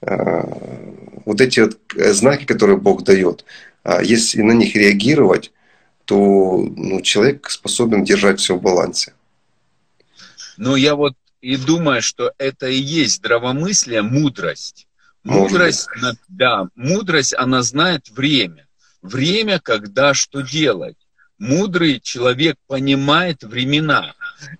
Э, 0.00 0.42
вот 1.24 1.40
эти 1.40 1.60
вот 1.60 1.78
э, 1.96 2.12
знаки, 2.12 2.44
которые 2.44 2.78
Бог 2.78 3.02
дает, 3.02 3.44
а 3.82 4.02
если 4.02 4.42
на 4.42 4.52
них 4.52 4.76
реагировать, 4.76 5.52
то 6.04 6.56
ну, 6.76 7.00
человек 7.00 7.50
способен 7.50 8.04
держать 8.04 8.40
все 8.40 8.56
в 8.56 8.62
балансе. 8.62 9.12
Ну, 10.56 10.76
я 10.76 10.94
вот 10.94 11.14
и 11.40 11.56
думаю, 11.56 12.02
что 12.02 12.32
это 12.38 12.68
и 12.68 12.78
есть 12.78 13.16
здравомыслие, 13.16 14.02
мудрость. 14.02 14.87
Мудрость, 15.28 15.88
да, 16.28 16.68
мудрость, 16.74 17.34
она 17.36 17.62
знает 17.62 18.08
время. 18.10 18.66
Время, 19.02 19.60
когда 19.60 20.14
что 20.14 20.40
делать. 20.40 20.96
Мудрый 21.38 22.00
человек 22.00 22.56
понимает 22.66 23.44
времена 23.44 24.14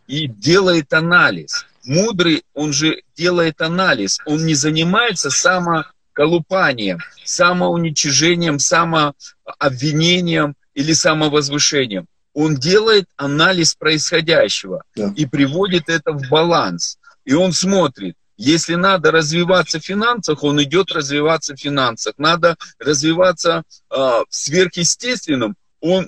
и 0.07 0.29
делает 0.29 0.93
анализ 0.93 1.67
мудрый, 1.89 2.45
он 2.55 2.73
же 2.73 3.03
делает 3.17 3.61
анализ, 3.61 4.21
он 4.27 4.47
не 4.47 4.55
занимается 4.55 5.31
самоколупанием, 5.31 6.99
самоуничижением, 7.25 8.59
самообвинением 8.59 10.55
или 10.75 10.93
самовозвышением. 10.93 12.07
Он 12.35 12.55
делает 12.55 13.07
анализ 13.17 13.75
происходящего 13.75 14.83
да. 14.95 15.13
и 15.17 15.27
приводит 15.27 15.89
это 15.89 16.13
в 16.13 16.29
баланс. 16.29 16.99
И 17.25 17.35
он 17.35 17.53
смотрит, 17.53 18.15
если 18.39 18.77
надо 18.77 19.11
развиваться 19.11 19.81
в 19.81 19.85
финансах, 19.85 20.45
он 20.45 20.63
идет 20.63 20.93
развиваться 20.93 21.55
в 21.55 21.61
финансах. 21.61 22.15
Надо 22.19 22.57
развиваться 22.79 23.65
э, 23.91 23.95
в 23.95 24.27
сверхъестественном, 24.31 25.57
он 25.81 26.07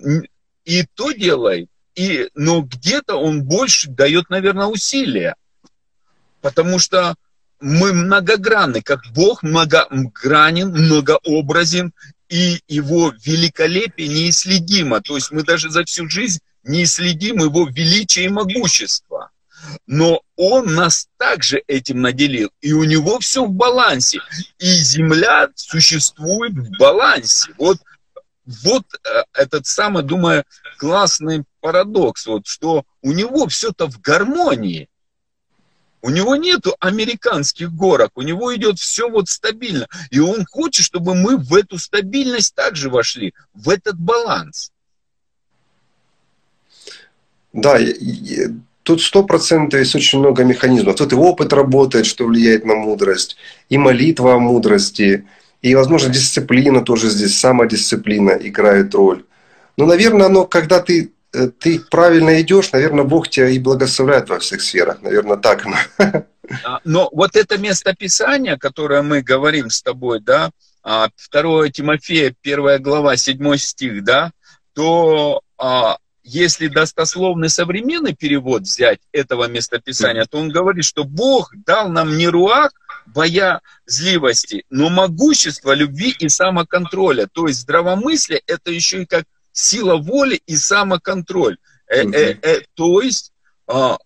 и 0.64 0.86
то 0.94 1.10
делает, 1.10 1.68
и, 1.96 2.30
но 2.34 2.62
где-то 2.62 3.16
он 3.16 3.42
больше 3.42 3.90
дает, 3.90 4.30
наверное, 4.30 4.66
усилия. 4.66 5.34
Потому 6.40 6.78
что 6.78 7.14
мы 7.60 7.92
многогранны, 7.92 8.80
как 8.80 9.00
Бог 9.12 9.42
многогранен, 9.42 10.70
многообразен, 10.70 11.92
и 12.28 12.60
его 12.68 13.12
великолепие 13.24 14.06
неисследимо. 14.06 15.00
То 15.00 15.16
есть 15.16 15.32
мы 15.32 15.42
даже 15.42 15.68
за 15.68 15.84
всю 15.84 16.08
жизнь 16.08 16.38
не 16.62 16.84
исследим 16.84 17.38
его 17.38 17.66
величие 17.66 18.26
и 18.26 18.28
могущество. 18.28 19.30
Но 19.86 20.22
он 20.36 20.74
нас 20.74 21.08
также 21.16 21.62
этим 21.66 22.00
наделил, 22.00 22.50
и 22.60 22.72
у 22.72 22.84
него 22.84 23.18
все 23.18 23.44
в 23.44 23.52
балансе. 23.52 24.20
И 24.58 24.66
земля 24.66 25.48
существует 25.54 26.52
в 26.52 26.78
балансе. 26.78 27.52
Вот, 27.58 27.78
вот 28.44 28.84
э, 29.04 29.22
этот 29.34 29.66
самый, 29.66 30.02
думаю, 30.02 30.44
классный 30.78 31.44
парадокс, 31.60 32.26
вот, 32.26 32.46
что 32.46 32.84
у 33.02 33.12
него 33.12 33.46
все-то 33.48 33.86
в 33.88 34.00
гармонии. 34.00 34.88
У 36.02 36.08
него 36.08 36.36
нету 36.36 36.74
американских 36.80 37.72
горок, 37.72 38.12
у 38.14 38.22
него 38.22 38.54
идет 38.56 38.78
все 38.78 39.10
вот 39.10 39.28
стабильно. 39.28 39.86
И 40.10 40.18
он 40.18 40.46
хочет, 40.46 40.84
чтобы 40.86 41.14
мы 41.14 41.36
в 41.36 41.54
эту 41.54 41.78
стабильность 41.78 42.54
также 42.54 42.88
вошли, 42.88 43.34
в 43.52 43.68
этот 43.68 43.98
баланс. 43.98 44.72
Да, 47.52 47.78
тут 48.82 49.02
сто 49.02 49.22
процентов 49.22 49.80
есть 49.80 49.94
очень 49.94 50.18
много 50.18 50.44
механизмов. 50.44 50.96
Тут 50.96 51.12
и 51.12 51.16
опыт 51.16 51.52
работает, 51.52 52.06
что 52.06 52.26
влияет 52.26 52.64
на 52.64 52.74
мудрость, 52.74 53.36
и 53.68 53.78
молитва 53.78 54.34
о 54.34 54.38
мудрости, 54.38 55.26
и, 55.62 55.74
возможно, 55.74 56.10
дисциплина 56.10 56.82
тоже 56.82 57.10
здесь, 57.10 57.38
самодисциплина 57.38 58.30
играет 58.30 58.94
роль. 58.94 59.24
Но, 59.76 59.86
наверное, 59.86 60.26
оно, 60.26 60.46
когда 60.46 60.80
ты 60.80 61.12
Э, 61.32 61.48
ты 61.48 61.78
правильно 61.78 62.40
идешь, 62.40 62.72
наверное, 62.72 63.04
Бог 63.04 63.28
тебя 63.28 63.48
и 63.48 63.58
благословляет 63.58 64.28
во 64.28 64.38
всех 64.38 64.60
сферах. 64.60 65.02
Наверное, 65.02 65.36
так. 65.36 65.66
А, 66.64 66.80
но 66.82 67.08
вот 67.12 67.36
это 67.36 67.58
место 67.58 67.94
Писания, 67.94 68.56
которое 68.56 69.02
мы 69.02 69.22
говорим 69.22 69.70
с 69.70 69.82
тобой, 69.82 70.18
да, 70.18 70.50
2 70.82 71.08
а, 71.32 71.68
Тимофея, 71.68 72.34
1 72.42 72.82
глава, 72.82 73.16
7 73.16 73.56
стих, 73.56 74.02
да, 74.02 74.32
то 74.74 75.42
а, 75.58 75.98
если 76.22 76.68
достословный 76.68 77.48
современный 77.48 78.14
перевод 78.14 78.62
взять 78.62 79.00
этого 79.12 79.48
местописания, 79.48 80.24
то 80.24 80.38
он 80.38 80.50
говорит, 80.50 80.84
что 80.84 81.04
Бог 81.04 81.52
дал 81.66 81.88
нам 81.88 82.16
не 82.16 82.28
руак, 82.28 82.72
боя 83.06 83.60
зливости, 83.86 84.64
но 84.70 84.88
могущество 84.88 85.72
любви 85.72 86.14
и 86.18 86.28
самоконтроля. 86.28 87.26
То 87.32 87.46
есть 87.46 87.60
здравомыслие 87.60 88.42
это 88.46 88.70
еще 88.70 89.02
и 89.02 89.06
как 89.06 89.24
сила 89.52 89.96
воли 89.96 90.40
и 90.46 90.56
самоконтроль. 90.56 91.56
Э, 91.88 92.02
э, 92.02 92.36
э, 92.42 92.60
то 92.74 93.00
есть 93.00 93.32
э, 93.66 93.96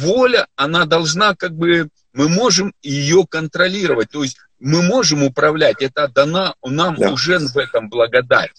воля, 0.00 0.46
она 0.56 0.86
должна 0.86 1.34
как 1.34 1.52
бы, 1.52 1.88
мы 2.12 2.28
можем 2.28 2.72
ее 2.82 3.26
контролировать, 3.28 4.10
то 4.10 4.22
есть 4.22 4.38
мы 4.58 4.82
можем 4.82 5.22
управлять, 5.22 5.82
это 5.82 6.08
дана 6.08 6.54
нам 6.64 6.96
да. 6.96 7.12
уже 7.12 7.38
в 7.38 7.56
этом 7.56 7.88
благодать. 7.88 8.50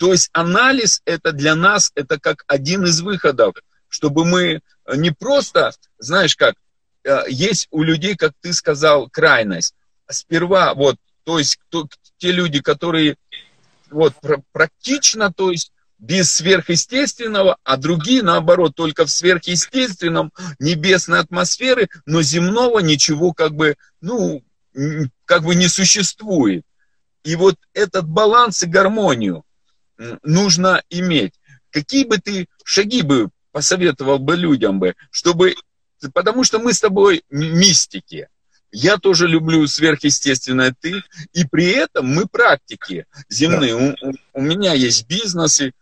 То 0.00 0.12
есть 0.12 0.30
анализ 0.32 1.02
это 1.04 1.30
для 1.30 1.54
нас, 1.54 1.92
это 1.94 2.18
как 2.18 2.44
один 2.46 2.86
из 2.86 3.02
выходов, 3.02 3.54
чтобы 3.90 4.24
мы 4.24 4.62
не 4.96 5.10
просто, 5.10 5.72
знаешь 5.98 6.36
как, 6.36 6.54
э, 7.04 7.24
есть 7.28 7.68
у 7.70 7.82
людей, 7.82 8.16
как 8.16 8.32
ты 8.40 8.54
сказал, 8.54 9.10
крайность. 9.10 9.74
Сперва 10.08 10.72
вот, 10.72 10.96
то 11.24 11.38
есть 11.38 11.56
кто, 11.56 11.86
те 12.16 12.32
люди, 12.32 12.62
которые 12.62 13.16
вот 13.90 14.14
практично, 14.52 15.34
то 15.34 15.50
есть 15.50 15.70
без 15.98 16.34
сверхъестественного, 16.34 17.58
а 17.62 17.76
другие, 17.76 18.22
наоборот, 18.22 18.74
только 18.74 19.04
в 19.04 19.10
сверхъестественном, 19.10 20.32
небесной 20.58 21.18
атмосферы, 21.18 21.90
но 22.06 22.22
земного 22.22 22.78
ничего 22.78 23.34
как 23.34 23.52
бы, 23.52 23.76
ну, 24.00 24.42
как 25.26 25.42
бы 25.44 25.54
не 25.54 25.68
существует. 25.68 26.64
И 27.22 27.36
вот 27.36 27.56
этот 27.74 28.08
баланс 28.08 28.62
и 28.62 28.66
гармонию 28.66 29.44
нужно 30.22 30.82
иметь. 30.90 31.34
Какие 31.70 32.04
бы 32.04 32.18
ты 32.18 32.48
шаги 32.64 33.02
бы 33.02 33.30
посоветовал 33.52 34.18
бы 34.18 34.36
людям 34.36 34.78
бы, 34.78 34.94
чтобы, 35.10 35.54
потому 36.14 36.44
что 36.44 36.58
мы 36.58 36.72
с 36.72 36.80
тобой 36.80 37.24
мистики, 37.30 38.28
я 38.72 38.98
тоже 38.98 39.26
люблю 39.26 39.66
сверхъестественное 39.66 40.74
ты, 40.80 41.02
и 41.32 41.44
при 41.44 41.66
этом 41.66 42.06
мы 42.06 42.26
практики 42.26 43.06
земные. 43.28 43.76
Да. 43.76 44.08
У, 44.08 44.40
у 44.40 44.40
меня 44.40 44.74
есть 44.74 45.08
бизнесы, 45.08 45.72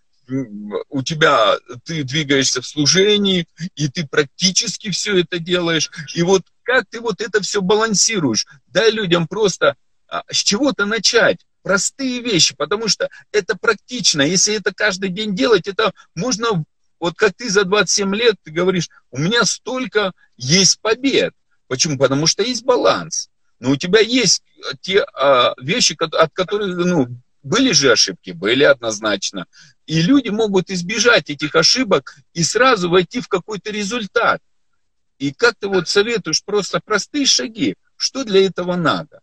у 0.88 1.02
тебя 1.02 1.56
ты 1.84 2.02
двигаешься 2.04 2.60
в 2.60 2.66
служении, 2.66 3.46
и 3.74 3.88
ты 3.88 4.06
практически 4.06 4.90
все 4.90 5.20
это 5.20 5.38
делаешь. 5.38 5.90
И 6.14 6.22
вот 6.22 6.42
как 6.62 6.84
ты 6.90 7.00
вот 7.00 7.20
это 7.20 7.42
все 7.42 7.62
балансируешь? 7.62 8.46
Дай 8.66 8.90
людям 8.90 9.26
просто 9.26 9.76
а, 10.06 10.22
с 10.30 10.36
чего-то 10.36 10.86
начать. 10.86 11.38
Простые 11.62 12.20
вещи, 12.20 12.54
потому 12.56 12.88
что 12.88 13.08
это 13.32 13.56
практично. 13.56 14.22
Если 14.22 14.54
это 14.54 14.72
каждый 14.72 15.10
день 15.10 15.34
делать, 15.34 15.66
это 15.66 15.92
можно, 16.14 16.64
вот 17.00 17.14
как 17.16 17.34
ты 17.34 17.50
за 17.50 17.64
27 17.64 18.14
лет, 18.14 18.36
ты 18.42 18.50
говоришь, 18.50 18.88
у 19.10 19.18
меня 19.18 19.44
столько 19.44 20.12
есть 20.36 20.80
побед. 20.80 21.34
Почему? 21.66 21.98
Потому 21.98 22.26
что 22.26 22.42
есть 22.42 22.64
баланс. 22.64 23.28
Но 23.60 23.72
у 23.72 23.76
тебя 23.76 24.00
есть 24.00 24.42
те 24.80 25.02
а, 25.02 25.54
вещи, 25.58 25.96
от 26.00 26.32
которых, 26.32 26.76
ну, 26.76 27.08
были 27.42 27.72
же 27.72 27.92
ошибки, 27.92 28.30
были 28.30 28.64
однозначно. 28.64 29.46
И 29.86 30.02
люди 30.02 30.28
могут 30.28 30.70
избежать 30.70 31.30
этих 31.30 31.54
ошибок 31.54 32.16
и 32.34 32.42
сразу 32.42 32.90
войти 32.90 33.20
в 33.20 33.28
какой-то 33.28 33.70
результат. 33.70 34.40
И 35.18 35.32
как 35.32 35.56
ты 35.58 35.68
вот 35.68 35.88
советуешь 35.88 36.44
просто 36.44 36.80
простые 36.84 37.26
шаги, 37.26 37.74
что 37.96 38.24
для 38.24 38.46
этого 38.46 38.76
надо? 38.76 39.20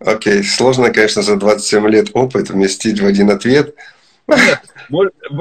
Окей, 0.00 0.42
сложно, 0.42 0.90
конечно, 0.90 1.22
за 1.22 1.36
27 1.36 1.88
лет 1.88 2.10
опыт 2.14 2.50
вместить 2.50 3.00
в 3.00 3.06
один 3.06 3.30
ответ. 3.30 3.74
Нет, 4.26 4.62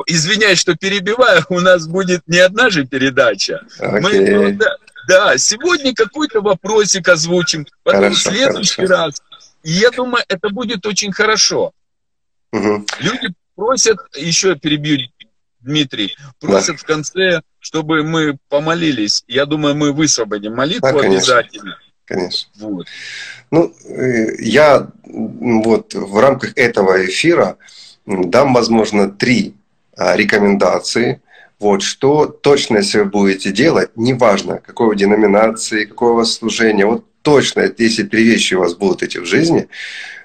извиняюсь, 0.06 0.60
что 0.60 0.76
перебиваю, 0.76 1.46
у 1.50 1.60
нас 1.60 1.88
будет 1.88 2.22
не 2.28 2.40
одна 2.40 2.70
же 2.70 2.86
передача. 2.86 3.62
Окей. 3.80 4.36
Мы, 4.36 4.52
да, 4.54 4.76
да, 5.08 5.38
сегодня 5.38 5.94
какой-то 5.94 6.42
вопросик 6.42 7.08
озвучим, 7.08 7.66
потом 7.84 8.02
хорошо, 8.02 8.30
в 8.30 8.34
следующий 8.34 8.76
хорошо. 8.76 8.94
раз. 8.94 9.22
И 9.64 9.72
я 9.72 9.92
думаю, 9.92 10.24
это 10.28 10.50
будет 10.50 10.86
очень 10.86 11.12
хорошо. 11.14 11.72
Угу. 12.52 12.86
Люди 13.00 13.28
просят, 13.56 14.00
еще 14.16 14.56
перебью, 14.56 15.08
Дмитрий, 15.62 16.16
просят 16.40 16.76
да. 16.76 16.78
в 16.78 16.84
конце, 16.84 17.42
чтобы 17.60 18.04
мы 18.04 18.38
помолились. 18.50 19.24
Я 19.28 19.46
думаю, 19.46 19.76
мы 19.76 19.94
высвободим 19.94 20.56
молитву 20.56 20.88
да, 20.88 21.00
конечно. 21.00 21.38
обязательно. 21.38 21.78
Конечно. 22.10 22.50
Вот. 22.60 22.88
Ну, 23.52 23.72
э, 23.86 24.36
я 24.40 24.88
вот 25.06 25.94
в 25.94 26.18
рамках 26.18 26.58
этого 26.58 27.06
эфира 27.06 27.58
дам, 28.08 28.54
возможно, 28.56 29.10
три 29.10 29.54
а, 29.96 30.16
рекомендации. 30.16 31.22
Вот, 31.60 31.84
что 31.84 32.26
точно, 32.26 32.78
если 32.78 33.00
вы 33.00 33.06
будете 33.06 33.52
делать, 33.52 33.92
неважно, 33.96 34.60
какой 34.66 34.88
вы 34.88 34.96
деноминации, 34.96 35.86
какое 35.86 36.14
у 36.14 36.16
вас 36.16 36.34
служение, 36.34 36.88
вот 36.88 37.06
точно, 37.22 37.72
если 37.78 38.04
три 38.04 38.24
вещи 38.24 38.56
у 38.56 38.60
вас 38.60 38.74
будут 38.74 39.04
эти 39.04 39.20
в 39.20 39.26
жизни, 39.26 39.68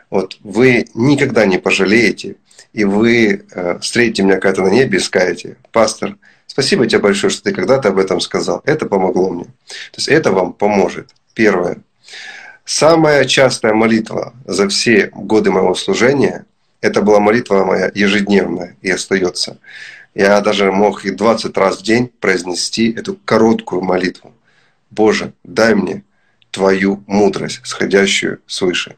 вот, 0.09 0.39
вы 0.43 0.87
никогда 0.95 1.45
не 1.45 1.59
пожалеете, 1.59 2.37
и 2.73 2.85
вы 2.85 3.45
э, 3.51 3.79
встретите 3.81 4.23
меня 4.23 4.37
когда-то 4.37 4.63
на 4.63 4.69
небе 4.69 4.99
и 4.99 5.03
скажете, 5.03 5.57
пастор, 5.71 6.17
спасибо 6.47 6.87
тебе 6.87 7.01
большое, 7.01 7.31
что 7.31 7.43
ты 7.43 7.53
когда-то 7.53 7.89
об 7.89 7.99
этом 7.99 8.21
сказал. 8.21 8.63
Это 8.65 8.87
помогло 8.87 9.31
мне. 9.31 9.45
То 9.45 9.97
есть 9.97 10.09
это 10.09 10.31
вам 10.33 10.53
поможет. 10.55 11.11
Первое. 11.35 11.83
Самая 12.65 13.27
частая 13.27 13.75
молитва 13.75 14.35
за 14.47 14.69
все 14.69 15.11
годы 15.13 15.51
моего 15.51 15.75
служения, 15.75 16.47
это 16.81 17.03
была 17.03 17.21
молитва 17.21 17.65
моя 17.65 17.91
ежедневная 17.95 18.77
и 18.81 18.91
остается. 18.91 19.59
Я 20.15 20.41
даже 20.41 20.71
мог 20.71 21.05
и 21.05 21.11
20 21.11 21.57
раз 21.59 21.79
в 21.79 21.83
день 21.83 22.11
произнести 22.21 22.93
эту 22.93 23.19
короткую 23.25 23.83
молитву. 23.83 24.33
Боже, 24.91 25.33
дай 25.43 25.75
мне 25.75 26.05
Твою 26.51 27.03
мудрость, 27.09 27.61
сходящую 27.65 28.41
свыше. 28.47 28.97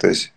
То 0.00 0.08
есть 0.08 0.32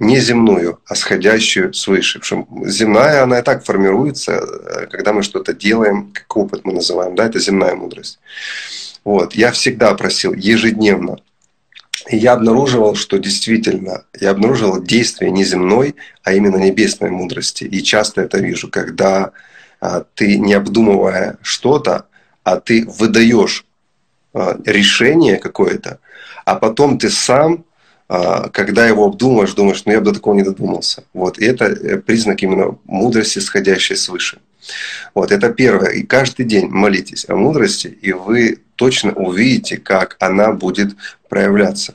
не 0.00 0.18
земную, 0.18 0.80
а 0.86 0.96
сходящую 0.96 1.72
свыше. 1.74 2.18
Потому 2.18 2.46
что 2.46 2.68
земная, 2.68 3.22
она 3.22 3.38
и 3.38 3.42
так 3.42 3.64
формируется, 3.64 4.88
когда 4.90 5.12
мы 5.12 5.22
что-то 5.22 5.52
делаем, 5.52 6.10
как 6.12 6.36
опыт 6.36 6.64
мы 6.64 6.72
называем, 6.72 7.14
да, 7.14 7.26
это 7.26 7.38
земная 7.38 7.76
мудрость. 7.76 8.18
Вот. 9.04 9.34
Я 9.34 9.52
всегда 9.52 9.94
просил 9.94 10.34
ежедневно. 10.34 11.18
И 12.08 12.16
я 12.16 12.32
обнаруживал, 12.32 12.94
что 12.94 13.18
действительно, 13.18 14.04
я 14.18 14.30
обнаруживал 14.30 14.82
действие 14.82 15.30
не 15.30 15.44
земной, 15.44 15.94
а 16.22 16.32
именно 16.32 16.56
небесной 16.56 17.10
мудрости. 17.10 17.64
И 17.64 17.82
часто 17.82 18.22
это 18.22 18.38
вижу, 18.38 18.68
когда 18.68 19.32
а, 19.80 20.04
ты, 20.14 20.38
не 20.38 20.54
обдумывая 20.54 21.36
что-то, 21.42 22.06
а 22.42 22.58
ты 22.58 22.86
выдаешь 22.86 23.66
а, 24.32 24.58
решение 24.64 25.36
какое-то, 25.36 26.00
а 26.44 26.56
потом 26.56 26.98
ты 26.98 27.10
сам 27.10 27.64
а, 28.12 28.48
когда 28.48 28.88
его 28.88 29.04
обдумаешь, 29.04 29.54
думаешь, 29.54 29.84
ну 29.84 29.92
я 29.92 30.00
бы 30.00 30.06
до 30.06 30.14
такого 30.14 30.34
не 30.34 30.42
додумался. 30.42 31.04
Вот. 31.14 31.38
И 31.38 31.44
это 31.44 31.66
э, 31.66 31.96
признак 31.98 32.42
именно 32.42 32.76
мудрости, 32.84 33.38
сходящей 33.38 33.94
свыше. 33.94 34.40
Вот, 35.14 35.32
это 35.32 35.50
первое. 35.50 35.90
И 35.90 36.02
каждый 36.02 36.44
день 36.44 36.68
молитесь 36.68 37.26
о 37.28 37.36
мудрости, 37.36 37.86
и 37.86 38.12
вы 38.12 38.60
точно 38.76 39.12
увидите, 39.12 39.76
как 39.76 40.16
она 40.20 40.52
будет 40.52 40.96
проявляться. 41.28 41.94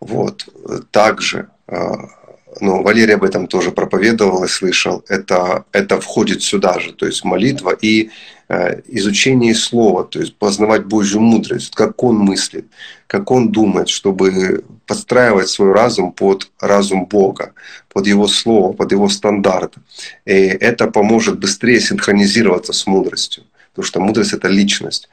Вот. 0.00 0.48
Также, 0.90 1.48
а, 1.66 2.08
ну, 2.60 2.82
Валерий 2.82 3.14
об 3.14 3.24
этом 3.24 3.46
тоже 3.46 3.70
проповедовал 3.70 4.44
и 4.44 4.48
слышал, 4.48 5.04
это, 5.08 5.64
это 5.72 6.00
входит 6.00 6.42
сюда 6.42 6.78
же, 6.80 6.92
то 6.92 7.06
есть 7.06 7.24
молитва 7.24 7.76
и 7.80 8.10
изучение 8.88 9.54
слова, 9.54 10.04
то 10.04 10.18
есть 10.18 10.34
познавать 10.36 10.84
Божью 10.84 11.20
мудрость, 11.20 11.74
как 11.74 12.02
он 12.02 12.18
мыслит, 12.18 12.66
как 13.06 13.30
он 13.30 13.50
думает, 13.50 13.88
чтобы 13.88 14.64
подстраивать 14.86 15.48
свой 15.48 15.72
разум 15.72 16.12
под 16.12 16.50
разум 16.60 17.06
Бога, 17.06 17.52
под 17.92 18.06
его 18.06 18.26
слово, 18.26 18.72
под 18.72 18.92
его 18.92 19.08
стандарт. 19.08 19.74
И 20.24 20.32
это 20.32 20.90
поможет 20.90 21.38
быстрее 21.38 21.80
синхронизироваться 21.80 22.72
с 22.72 22.86
мудростью, 22.86 23.44
потому 23.70 23.86
что 23.86 24.00
мудрость— 24.00 24.32
это 24.34 24.48
личность. 24.48 25.08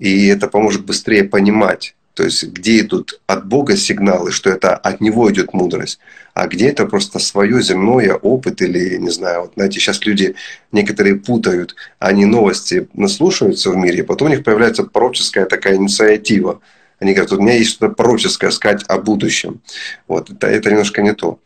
И 0.00 0.26
это 0.26 0.48
поможет 0.48 0.84
быстрее 0.84 1.22
понимать, 1.24 1.94
то 2.14 2.24
есть 2.24 2.44
где 2.44 2.80
идут 2.80 3.20
от 3.26 3.46
Бога 3.46 3.76
сигналы, 3.76 4.32
что 4.32 4.50
это 4.50 4.76
от 4.76 5.00
Него 5.00 5.30
идет 5.30 5.54
мудрость, 5.54 5.98
а 6.34 6.46
где 6.46 6.68
это 6.68 6.86
просто 6.86 7.18
свое 7.18 7.62
земное 7.62 8.14
опыт 8.14 8.60
или, 8.60 8.96
не 8.96 9.10
знаю, 9.10 9.42
вот 9.42 9.52
знаете, 9.54 9.80
сейчас 9.80 10.04
люди 10.04 10.34
некоторые 10.72 11.16
путают, 11.16 11.74
они 11.98 12.26
новости 12.26 12.88
наслушаются 12.94 13.70
в 13.70 13.76
мире, 13.76 14.04
потом 14.04 14.28
у 14.28 14.30
них 14.30 14.44
появляется 14.44 14.84
пророческая 14.84 15.46
такая 15.46 15.76
инициатива. 15.76 16.60
Они 16.98 17.14
говорят, 17.14 17.32
у 17.32 17.40
меня 17.40 17.54
есть 17.54 17.70
что-то 17.70 17.94
пророческое 17.94 18.50
сказать 18.50 18.84
о 18.88 18.98
будущем. 18.98 19.60
Вот, 20.06 20.30
это, 20.30 20.46
это 20.46 20.70
немножко 20.70 21.02
не 21.02 21.14
то. 21.14 21.40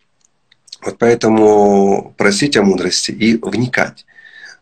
Вот 0.82 0.98
поэтому 0.98 2.14
просить 2.16 2.56
о 2.56 2.62
мудрости 2.62 3.10
и 3.10 3.36
вникать 3.36 4.04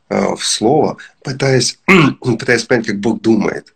э, 0.08 0.34
в 0.36 0.44
слово, 0.44 0.98
пытаясь, 1.22 1.78
пытаясь 2.20 2.64
понять, 2.64 2.86
как 2.86 3.00
Бог 3.00 3.20
думает. 3.20 3.74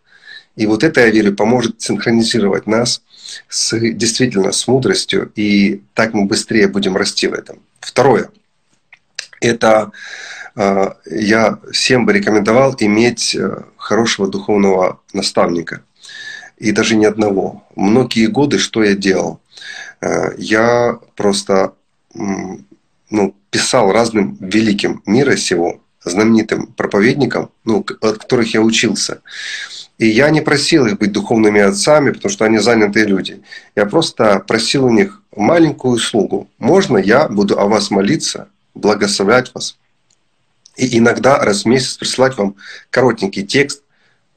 И 0.59 0.65
вот 0.65 0.83
это, 0.83 0.99
я 0.99 1.09
верю, 1.09 1.33
поможет 1.33 1.81
синхронизировать 1.81 2.67
нас 2.67 3.01
с, 3.47 3.79
действительно 3.79 4.51
с 4.51 4.67
мудростью, 4.67 5.31
и 5.37 5.81
так 5.93 6.13
мы 6.13 6.25
быстрее 6.25 6.67
будем 6.67 6.97
расти 6.97 7.27
в 7.27 7.33
этом. 7.33 7.59
Второе. 7.79 8.29
Это 9.39 9.93
э, 10.57 10.89
я 11.05 11.59
всем 11.71 12.05
бы 12.05 12.11
рекомендовал 12.11 12.75
иметь 12.77 13.35
э, 13.35 13.63
хорошего 13.77 14.27
духовного 14.27 14.99
наставника. 15.13 15.81
И 16.57 16.73
даже 16.73 16.97
не 16.97 17.05
одного. 17.05 17.63
Многие 17.77 18.27
годы 18.27 18.57
что 18.57 18.83
я 18.83 18.95
делал? 18.95 19.39
Э, 20.01 20.35
я 20.37 20.99
просто 21.15 21.73
ну, 22.13 23.33
писал 23.49 23.93
разным 23.93 24.37
великим 24.41 25.01
мира 25.05 25.37
сего, 25.37 25.79
знаменитым 26.03 26.67
проповедникам, 26.67 27.49
ну, 27.63 27.85
от 28.01 28.17
которых 28.17 28.53
я 28.53 28.61
учился. 28.61 29.21
И 29.99 30.07
я 30.07 30.29
не 30.29 30.41
просил 30.41 30.85
их 30.85 30.97
быть 30.97 31.11
духовными 31.11 31.59
отцами, 31.59 32.11
потому 32.11 32.31
что 32.31 32.45
они 32.45 32.57
занятые 32.57 33.05
люди. 33.05 33.41
Я 33.75 33.85
просто 33.85 34.39
просил 34.39 34.85
у 34.85 34.89
них 34.89 35.21
маленькую 35.35 35.95
услугу. 35.95 36.49
Можно 36.57 36.97
я 36.97 37.27
буду 37.27 37.59
о 37.59 37.65
вас 37.65 37.91
молиться, 37.91 38.47
благословлять 38.73 39.53
вас? 39.53 39.77
И 40.77 40.97
иногда 40.97 41.37
раз 41.39 41.63
в 41.63 41.65
месяц 41.65 41.97
присылать 41.97 42.37
вам 42.37 42.55
коротенький 42.89 43.43
текст 43.43 43.83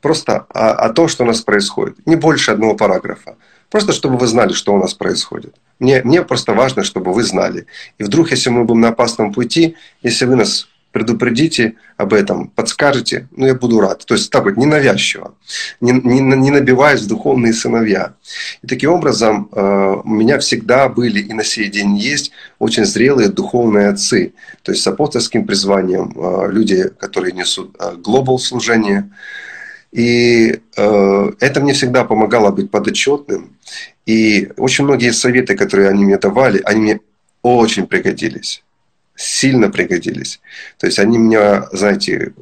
просто 0.01 0.47
о, 0.49 0.73
о 0.73 0.93
том, 0.93 1.07
что 1.07 1.23
у 1.23 1.27
нас 1.29 1.41
происходит. 1.43 2.05
Не 2.07 2.17
больше 2.17 2.51
одного 2.51 2.75
параграфа. 2.75 3.37
Просто 3.71 3.93
чтобы 3.93 4.19
вы 4.19 4.27
знали, 4.27 4.53
что 4.53 4.75
у 4.75 4.79
нас 4.79 4.95
происходит. 4.95 5.55
Мне, 5.79 6.03
мне 6.03 6.23
просто 6.23 6.55
важно, 6.55 6.83
чтобы 6.83 7.13
вы 7.13 7.23
знали. 7.23 7.67
И 7.99 8.03
вдруг, 8.03 8.33
если 8.33 8.51
мы 8.51 8.65
будем 8.65 8.81
на 8.81 8.89
опасном 8.89 9.33
пути, 9.33 9.77
если 10.03 10.25
вы 10.25 10.35
нас 10.35 10.67
предупредите 10.93 11.75
об 11.97 12.13
этом, 12.13 12.49
подскажете, 12.49 13.29
ну, 13.37 13.47
я 13.47 13.55
буду 13.55 13.81
рад. 13.81 14.05
То 14.05 14.15
есть 14.15 14.31
так 14.31 14.45
вот, 14.45 14.57
ненавязчиво, 14.57 15.35
не, 15.81 15.93
не, 15.93 16.21
не 16.21 16.51
набиваясь 16.51 17.01
в 17.01 17.09
духовные 17.09 17.53
сыновья. 17.55 18.15
И 18.63 18.67
таким 18.67 18.93
образом 18.93 19.49
э, 19.51 19.97
у 20.05 20.09
меня 20.09 20.39
всегда 20.39 20.89
были 20.89 21.21
и 21.21 21.33
на 21.33 21.45
сей 21.45 21.69
день 21.69 21.97
есть 21.97 22.33
очень 22.59 22.85
зрелые 22.85 23.31
духовные 23.31 23.89
отцы. 23.89 24.35
То 24.63 24.73
есть 24.73 24.85
с 24.85 24.87
апостольским 24.87 25.47
призванием, 25.47 26.13
э, 26.15 26.53
люди, 26.53 26.91
которые 26.99 27.33
несут 27.33 27.75
э, 27.81 27.95
глобал 27.97 28.39
служение. 28.39 29.11
И 29.93 30.61
э, 30.77 31.33
это 31.41 31.61
мне 31.61 31.73
всегда 31.73 32.05
помогало 32.05 32.51
быть 32.51 32.71
подотчетным. 32.71 33.57
И 34.05 34.51
очень 34.57 34.85
многие 34.85 35.13
советы, 35.13 35.55
которые 35.55 35.89
они 35.89 36.05
мне 36.05 36.19
давали, 36.19 36.61
они 36.65 36.81
мне 36.81 37.01
очень 37.43 37.87
пригодились 37.87 38.63
сильно 39.15 39.71
пригодились. 39.71 40.41
То 40.79 40.87
есть 40.87 40.99
они 40.99 41.19
меня, 41.19 41.69
знаете, 41.73 42.33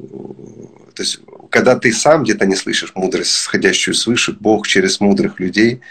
то 0.93 1.03
есть 1.03 1.19
когда 1.49 1.75
ты 1.75 1.91
сам 1.91 2.23
где-то 2.23 2.45
не 2.45 2.55
слышишь 2.55 2.93
мудрость, 2.95 3.33
сходящую 3.33 3.93
свыше, 3.93 4.31
Бог 4.31 4.67
через 4.67 4.99
мудрых 4.99 5.39
людей, 5.39 5.81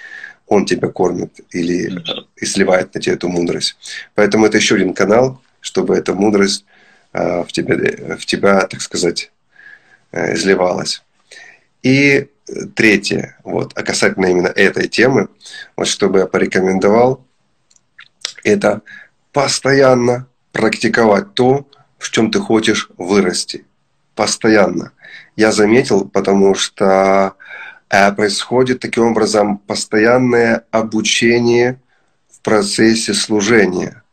Он 0.47 0.65
тебя 0.65 0.89
кормит 0.89 1.41
или 1.51 2.03
и 2.37 2.47
сливает 2.47 2.95
на 2.95 3.01
тебя 3.01 3.15
эту 3.15 3.29
мудрость. 3.29 3.77
Поэтому 4.15 4.47
это 4.47 4.57
еще 4.57 4.77
один 4.77 4.95
канал, 4.95 5.41
чтобы 5.61 5.97
эта 5.97 6.15
мудрость 6.15 6.65
э, 7.13 7.45
в 7.45 7.53
тебя, 7.53 8.17
в 8.17 8.25
тебя 8.25 8.67
так 8.67 8.81
сказать, 8.81 9.31
э, 10.13 10.35
изливалась. 10.35 11.03
И 11.83 12.29
третье, 12.75 13.37
вот, 13.45 13.73
а 13.77 13.83
касательно 13.83 14.27
именно 14.27 14.49
этой 14.49 14.89
темы, 14.89 15.29
вот 15.77 15.89
что 15.89 16.09
бы 16.09 16.21
я 16.21 16.27
порекомендовал, 16.27 17.25
это 18.45 18.83
постоянно 19.33 20.27
практиковать 20.53 21.35
то, 21.35 21.67
в 21.99 22.11
чем 22.11 22.31
ты 22.31 22.39
хочешь 22.41 22.91
вырасти. 22.97 23.65
Постоянно. 24.15 24.93
Я 25.37 25.53
заметил, 25.53 26.09
потому 26.09 26.55
что 26.55 27.35
а 27.93 28.13
происходит 28.13 28.79
таким 28.79 29.07
образом 29.07 29.59
постоянное 29.59 30.65
обучение 30.71 31.81
в 32.31 32.41
процессе 32.41 33.15
служения. 33.15 34.05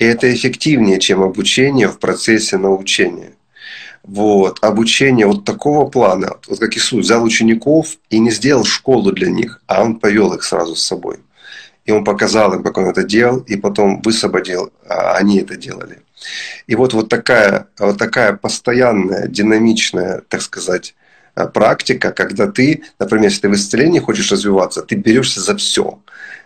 И 0.00 0.04
это 0.04 0.32
эффективнее, 0.34 0.98
чем 0.98 1.22
обучение 1.22 1.86
в 1.88 2.00
процессе 2.00 2.56
научения. 2.56 3.34
Вот. 4.02 4.58
Обучение 4.62 5.26
вот 5.26 5.44
такого 5.44 5.88
плана, 5.88 6.38
вот 6.48 6.58
как 6.58 6.76
Иисус 6.76 7.04
взял 7.04 7.22
учеников 7.22 7.98
и 8.08 8.18
не 8.18 8.30
сделал 8.30 8.64
школу 8.64 9.12
для 9.12 9.30
них, 9.30 9.62
а 9.66 9.82
Он 9.82 10.00
повел 10.00 10.32
их 10.32 10.42
сразу 10.42 10.74
с 10.74 10.82
собой. 10.82 11.18
И 11.90 11.92
Он 11.92 12.04
показал 12.04 12.54
им, 12.54 12.62
как 12.62 12.78
Он 12.78 12.86
это 12.86 13.02
делал, 13.02 13.38
и 13.48 13.56
потом 13.56 14.00
высвободил, 14.00 14.72
а 14.88 15.16
они 15.16 15.40
это 15.40 15.56
делали. 15.56 15.98
И 16.68 16.76
вот, 16.76 16.94
вот, 16.94 17.08
такая, 17.08 17.66
вот 17.80 17.98
такая 17.98 18.32
постоянная, 18.34 19.26
динамичная, 19.26 20.22
так 20.28 20.40
сказать, 20.40 20.94
э, 21.34 21.48
практика, 21.48 22.12
когда 22.12 22.46
ты, 22.46 22.84
например, 23.00 23.24
если 23.24 23.40
ты 23.40 23.48
в 23.48 23.54
исцелении 23.54 23.98
хочешь 23.98 24.30
развиваться, 24.30 24.82
ты 24.82 24.94
берешься 24.94 25.40
за 25.40 25.56
все, 25.56 25.98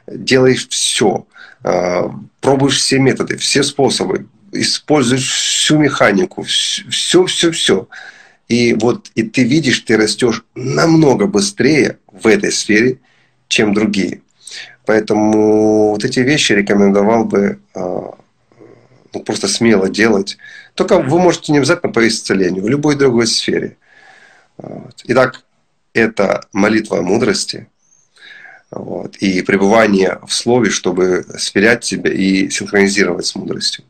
делаешь 0.07 0.67
все, 0.71 1.27
э, 1.63 2.09
пробуешь 2.41 2.79
все 2.79 2.99
методы, 2.99 3.37
все 3.37 3.63
способы, 3.63 4.27
используешь 4.51 5.31
всю 5.31 5.77
механику, 5.77 6.43
все, 6.43 7.27
все, 7.27 7.51
все. 7.51 7.87
И 8.49 8.73
вот 8.73 9.11
и 9.15 9.23
ты 9.25 9.45
видишь, 9.45 9.81
ты 9.81 9.99
растешь 9.99 10.43
намного 10.55 11.27
быстрее 11.27 11.99
в 12.11 12.27
этой 12.27 12.51
сфере, 12.51 12.97
чем 13.49 13.75
другие. 13.75 14.23
Поэтому 14.87 15.91
вот 15.91 16.05
эти 16.05 16.21
вещи 16.21 16.53
рекомендовал 16.53 17.25
бы 17.25 17.59
э, 17.75 18.11
ну, 19.15 19.21
просто 19.21 19.49
смело 19.49 19.89
делать. 19.89 20.37
Только 20.75 20.99
вы 20.99 21.19
можете 21.19 21.53
не 21.53 21.59
обязательно 21.59 21.93
по 21.93 22.07
исцелению, 22.07 22.65
в 22.65 22.69
любой 22.69 22.97
другой 22.97 23.27
сфере. 23.27 23.77
Вот. 24.59 25.03
Итак, 25.05 25.43
это 25.95 26.47
молитва 26.53 27.01
мудрости 27.01 27.69
вот, 28.71 29.17
и 29.17 29.43
пребывание 29.43 30.19
в 30.27 30.33
слове, 30.33 30.71
чтобы 30.71 31.25
сверять 31.39 31.85
себя 31.85 32.13
и 32.13 32.51
синхронизировать 32.51 33.27
с 33.27 33.35
мудростью. 33.35 33.85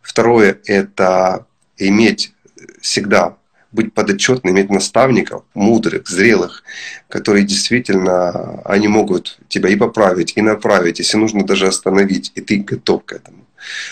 Второе– 0.00 0.58
это 0.66 1.46
иметь 1.76 2.32
всегда 2.80 3.36
быть 3.74 3.92
подотчетным, 3.92 4.54
иметь 4.54 4.70
наставников, 4.70 5.42
мудрых, 5.54 6.08
зрелых, 6.08 6.62
которые 7.08 7.44
действительно, 7.44 8.62
они 8.64 8.88
могут 8.88 9.38
тебя 9.48 9.68
и 9.68 9.76
поправить, 9.76 10.32
и 10.36 10.42
направить, 10.42 11.00
если 11.00 11.18
нужно 11.18 11.44
даже 11.44 11.66
остановить, 11.66 12.32
и 12.34 12.40
ты 12.40 12.56
готов 12.56 13.04
к 13.04 13.12
этому 13.12 13.44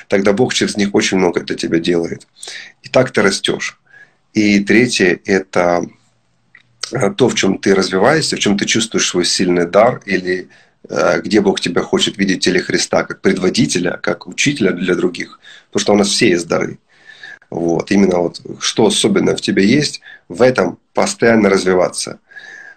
тогда 0.08 0.32
Бог 0.32 0.54
через 0.54 0.76
них 0.76 0.94
очень 0.94 1.18
много 1.18 1.40
для 1.40 1.56
тебя 1.56 1.78
делает. 1.78 2.26
И 2.82 2.88
так 2.88 3.10
ты 3.10 3.22
растешь. 3.22 3.78
И 4.32 4.60
третье– 4.60 5.20
это 5.24 5.86
э, 6.92 7.10
то, 7.10 7.28
в 7.28 7.34
чем 7.34 7.58
ты 7.58 7.74
развиваешься, 7.74 8.36
в 8.36 8.38
чем 8.38 8.56
ты 8.56 8.64
чувствуешь 8.64 9.08
свой 9.08 9.24
сильный 9.24 9.66
дар, 9.66 10.00
или 10.06 10.48
э, 10.88 11.20
где 11.20 11.40
Бог 11.40 11.60
тебя 11.60 11.82
хочет 11.82 12.16
видеть 12.16 12.44
теле 12.44 12.60
Христа, 12.60 13.04
как 13.04 13.20
предводителя, 13.20 13.98
как 14.02 14.26
учителя 14.26 14.72
для 14.72 14.94
других. 14.94 15.38
Потому 15.70 15.82
что 15.82 15.92
у 15.92 15.96
нас 15.96 16.08
все 16.08 16.30
есть 16.30 16.48
дары. 16.48 16.78
Вот. 17.52 17.90
Именно 17.90 18.18
вот 18.18 18.40
что 18.60 18.86
особенно 18.86 19.36
в 19.36 19.40
тебе 19.40 19.66
есть, 19.66 20.00
в 20.28 20.42
этом 20.42 20.78
постоянно 20.94 21.50
развиваться– 21.50 22.18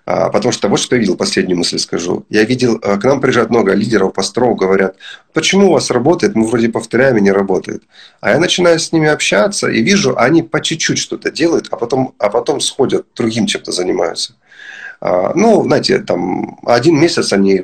а, 0.07 0.29
потому 0.29 0.51
что 0.51 0.67
вот 0.67 0.79
что 0.79 0.95
я 0.95 0.99
видел, 0.99 1.17
последнюю 1.17 1.57
мысль 1.57 1.79
скажу. 1.79 2.25
Я 2.29 2.43
видел, 2.43 2.79
а, 2.83 2.97
к 2.97 3.03
нам 3.03 3.19
приезжают 3.19 3.49
много 3.49 3.73
лидеров, 3.73 4.13
пасторов, 4.13 4.55
говорят, 4.55 4.97
почему 5.33 5.69
у 5.69 5.73
вас 5.73 5.89
работает, 5.89 6.35
мы 6.35 6.45
вроде 6.45 6.69
повторяем 6.69 7.17
и 7.17 7.21
не 7.21 7.31
работает. 7.31 7.83
А 8.21 8.29
я 8.29 8.39
начинаю 8.39 8.77
с 8.77 8.91
ними 8.91 9.07
общаться 9.07 9.67
и 9.67 9.81
вижу, 9.81 10.15
они 10.15 10.43
по 10.43 10.61
чуть-чуть 10.61 10.99
что-то 10.99 11.31
делают, 11.31 11.69
а 11.71 11.77
потом, 11.77 12.13
а 12.19 12.29
потом 12.29 12.59
сходят, 12.59 13.07
другим 13.15 13.47
чем-то 13.47 13.71
занимаются. 13.71 14.35
А, 15.07 15.33
ну, 15.35 15.63
знаете, 15.63 15.99
там 15.99 16.57
один 16.65 16.99
месяц 16.99 17.31
они 17.31 17.59
э, 17.59 17.61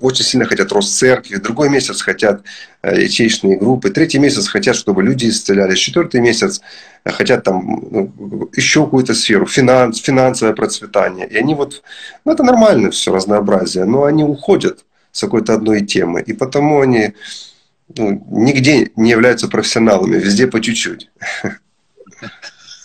очень 0.00 0.24
сильно 0.24 0.46
хотят 0.46 0.70
рост 0.70 0.96
церкви, 0.96 1.38
другой 1.38 1.68
месяц 1.68 2.00
хотят 2.00 2.44
э, 2.82 3.02
ячеечные 3.02 3.56
группы, 3.56 3.90
третий 3.90 4.20
месяц 4.20 4.46
хотят, 4.46 4.76
чтобы 4.76 5.02
люди 5.02 5.28
исцелялись, 5.28 5.80
четвертый 5.80 6.20
месяц 6.20 6.60
хотят 7.04 7.42
там 7.42 7.82
ну, 7.90 8.48
еще 8.54 8.84
какую-то 8.84 9.14
сферу, 9.14 9.46
финанс, 9.46 9.98
финансовое 10.00 10.54
процветание. 10.54 11.26
И 11.26 11.36
они 11.36 11.56
вот, 11.56 11.82
ну 12.24 12.30
это 12.30 12.44
нормально 12.44 12.92
все 12.92 13.12
разнообразие, 13.12 13.84
но 13.84 14.04
они 14.04 14.22
уходят 14.22 14.84
с 15.10 15.20
какой-то 15.22 15.54
одной 15.54 15.80
темы, 15.80 16.20
и 16.20 16.32
потому 16.34 16.82
они 16.82 17.14
ну, 17.96 18.24
нигде 18.30 18.92
не 18.94 19.10
являются 19.10 19.48
профессионалами, 19.48 20.18
везде 20.18 20.46
по 20.46 20.60
чуть-чуть. 20.60 21.10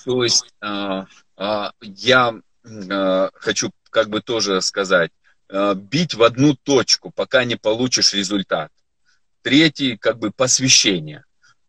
То 0.06 0.24
есть 0.24 0.52
э, 0.64 1.04
я 1.82 2.34
э, 2.64 3.30
хочу 3.34 3.72
как 3.90 4.10
бы 4.10 4.22
тоже 4.22 4.62
сказать, 4.62 5.12
э, 5.50 5.74
бить 5.76 6.14
в 6.14 6.24
одну 6.24 6.56
точку, 6.56 7.12
пока 7.12 7.44
не 7.44 7.56
получишь 7.56 8.14
результат. 8.14 8.72
Третий, 9.42 9.98
как 9.98 10.20
бы 10.20 10.32
посвящение. 10.32 11.24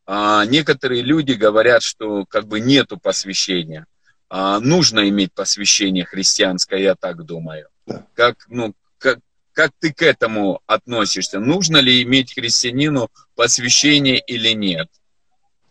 А 0.06 0.44
некоторые 0.44 1.02
люди 1.02 1.32
говорят, 1.32 1.82
что 1.82 2.24
как 2.26 2.46
бы 2.46 2.60
нету 2.60 2.98
посвящения. 2.98 3.86
А 4.28 4.60
нужно 4.60 5.08
иметь 5.08 5.32
посвящение 5.32 6.04
христианское, 6.04 6.82
я 6.82 6.94
так 6.94 7.24
думаю. 7.24 7.68
Как, 8.14 8.36
ну, 8.48 8.74
как, 8.98 9.18
как 9.52 9.72
ты 9.78 9.92
к 9.92 10.02
этому 10.02 10.60
относишься? 10.66 11.40
Нужно 11.40 11.78
ли 11.78 12.02
иметь 12.02 12.34
христианину 12.34 13.08
посвящение 13.34 14.18
или 14.18 14.50
нет? 14.50 14.88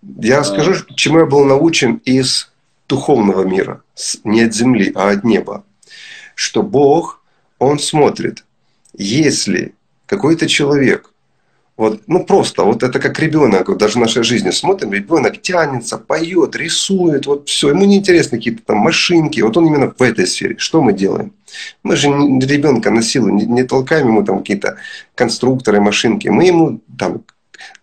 Я 0.02 0.40
а... 0.40 0.44
скажу, 0.44 0.76
чему 0.96 1.20
я 1.20 1.26
был 1.26 1.46
научен 1.46 1.96
из 2.06 2.49
духовного 2.90 3.44
мира, 3.44 3.82
не 4.24 4.42
от 4.42 4.54
земли, 4.54 4.92
а 4.96 5.12
от 5.12 5.24
неба. 5.24 5.64
Что 6.36 6.64
Бог, 6.64 7.22
Он 7.60 7.80
смотрит, 7.80 8.46
если 8.94 9.74
какой-то 10.08 10.48
человек, 10.48 11.14
вот, 11.78 12.02
ну 12.08 12.26
просто, 12.26 12.64
вот 12.64 12.84
это 12.84 13.00
как 13.00 13.20
ребенок, 13.20 13.70
вот 13.70 13.78
даже 13.78 13.94
в 13.94 14.02
нашей 14.02 14.24
жизни 14.24 14.50
смотрим, 14.50 14.92
ребенок 14.92 15.42
тянется, 15.42 15.98
поет, 15.98 16.56
рисует, 16.56 17.26
вот 17.26 17.48
все, 17.48 17.70
ему 17.70 17.86
не 17.86 17.98
интересны 17.98 18.38
какие-то 18.38 18.64
там 18.66 18.78
машинки, 18.80 19.40
вот 19.40 19.56
он 19.56 19.68
именно 19.68 19.94
в 19.98 20.02
этой 20.02 20.28
сфере. 20.28 20.58
Что 20.58 20.82
мы 20.82 20.92
делаем? 20.92 21.32
Мы 21.84 21.96
же 21.96 22.10
ребенка 22.10 22.92
на 22.92 23.02
силу 23.02 23.30
не, 23.30 23.46
не 23.46 23.64
толкаем 23.64 24.08
ему 24.08 24.24
там 24.26 24.40
какие-то 24.40 24.76
конструкторы, 25.16 25.80
машинки, 25.80 26.28
мы 26.28 26.46
ему 26.46 26.82
там 26.98 27.24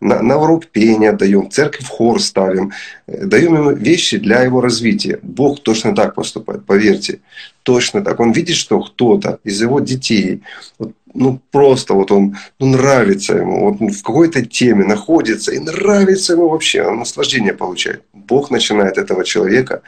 на, 0.01 0.23
на 0.23 0.37
урок 0.37 0.67
пения 0.67 1.13
даем, 1.13 1.51
церковь 1.51 1.87
хор 1.89 2.21
ставим, 2.21 2.73
э, 3.07 3.27
даем 3.27 3.55
ему 3.55 3.71
вещи 3.73 4.19
для 4.19 4.43
его 4.43 4.61
развития. 4.61 5.19
Бог 5.23 5.63
точно 5.63 5.95
так 5.95 6.15
поступает, 6.15 6.65
поверьте. 6.65 7.21
Точно 7.63 8.03
так. 8.03 8.21
Он 8.21 8.33
видит, 8.33 8.57
что 8.57 8.81
кто-то 8.81 9.39
из 9.45 9.61
его 9.61 9.81
детей, 9.81 10.43
вот, 10.79 10.93
ну 11.15 11.41
просто 11.51 11.95
вот 11.95 12.13
он, 12.13 12.37
ну 12.61 12.67
нравится 12.67 13.35
ему, 13.35 13.71
вот 13.71 13.91
в 13.91 14.03
какой-то 14.03 14.45
теме 14.45 14.85
находится, 14.85 15.53
и 15.53 15.59
нравится 15.59 16.35
ему 16.35 16.49
вообще, 16.49 16.83
он 16.83 16.99
наслаждение 16.99 17.53
получает. 17.53 18.03
Бог 18.13 18.51
начинает 18.51 18.99
этого 18.99 19.25
человека 19.25 19.83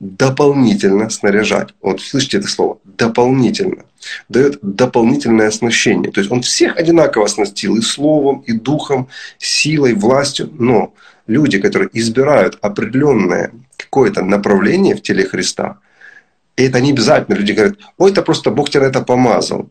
дополнительно 0.00 1.10
снаряжать. 1.10 1.74
Вот 1.82 2.00
слышите 2.00 2.38
это 2.38 2.48
слово? 2.48 2.78
Дополнительно. 2.84 3.84
Дает 4.28 4.58
дополнительное 4.62 5.48
оснащение. 5.48 6.10
То 6.12 6.20
есть 6.20 6.30
он 6.30 6.42
всех 6.42 6.76
одинаково 6.76 7.24
оснастил 7.24 7.76
и 7.76 7.82
словом, 7.82 8.44
и 8.46 8.52
духом, 8.52 9.08
силой, 9.38 9.94
властью. 9.94 10.50
Но 10.58 10.94
люди, 11.26 11.58
которые 11.58 11.90
избирают 11.92 12.58
определенное 12.60 13.52
какое-то 13.76 14.24
направление 14.24 14.94
в 14.94 15.02
теле 15.02 15.24
Христа, 15.24 15.78
и 16.56 16.64
это 16.64 16.80
не 16.80 16.90
обязательно. 16.90 17.36
Люди 17.36 17.52
говорят, 17.52 17.76
ой, 17.98 18.10
это 18.10 18.22
просто 18.22 18.50
Бог 18.50 18.70
тебя 18.70 18.82
на 18.82 18.86
это 18.86 19.00
помазал. 19.00 19.70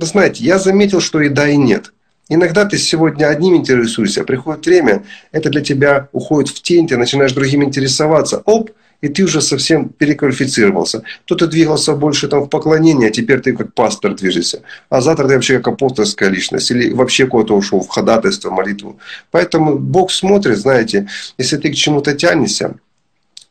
Знаете, 0.00 0.44
я 0.44 0.58
заметил, 0.58 1.00
что 1.00 1.20
и 1.20 1.28
да, 1.28 1.48
и 1.48 1.56
нет. 1.56 1.92
Иногда 2.28 2.64
ты 2.64 2.76
сегодня 2.76 3.26
одним 3.26 3.56
интересуешься, 3.56 4.22
приходит 4.22 4.66
время, 4.66 5.02
это 5.32 5.48
для 5.48 5.62
тебя 5.62 6.08
уходит 6.12 6.50
в 6.50 6.62
тень, 6.62 6.86
ты 6.86 6.96
начинаешь 6.96 7.32
другим 7.32 7.64
интересоваться. 7.64 8.42
Оп, 8.44 8.70
и 9.00 9.08
ты 9.08 9.24
уже 9.24 9.40
совсем 9.40 9.88
переквалифицировался. 9.88 11.02
Кто-то 11.24 11.46
двигался 11.46 11.94
больше 11.94 12.28
там 12.28 12.44
в 12.44 12.48
поклонение, 12.48 13.08
а 13.08 13.12
теперь 13.12 13.40
ты 13.40 13.56
как 13.56 13.72
пастор 13.72 14.14
движешься. 14.14 14.62
А 14.90 15.00
завтра 15.00 15.28
ты 15.28 15.34
вообще 15.34 15.58
как 15.58 15.74
апостольская 15.74 16.28
личность. 16.30 16.70
Или 16.70 16.92
вообще 16.92 17.26
куда-то 17.26 17.56
ушел 17.56 17.80
в 17.80 17.88
ходатайство, 17.88 18.50
молитву. 18.50 18.98
Поэтому 19.30 19.78
Бог 19.78 20.10
смотрит, 20.10 20.58
знаете, 20.58 21.08
если 21.38 21.56
ты 21.56 21.70
к 21.70 21.76
чему-то 21.76 22.14
тянешься, 22.14 22.74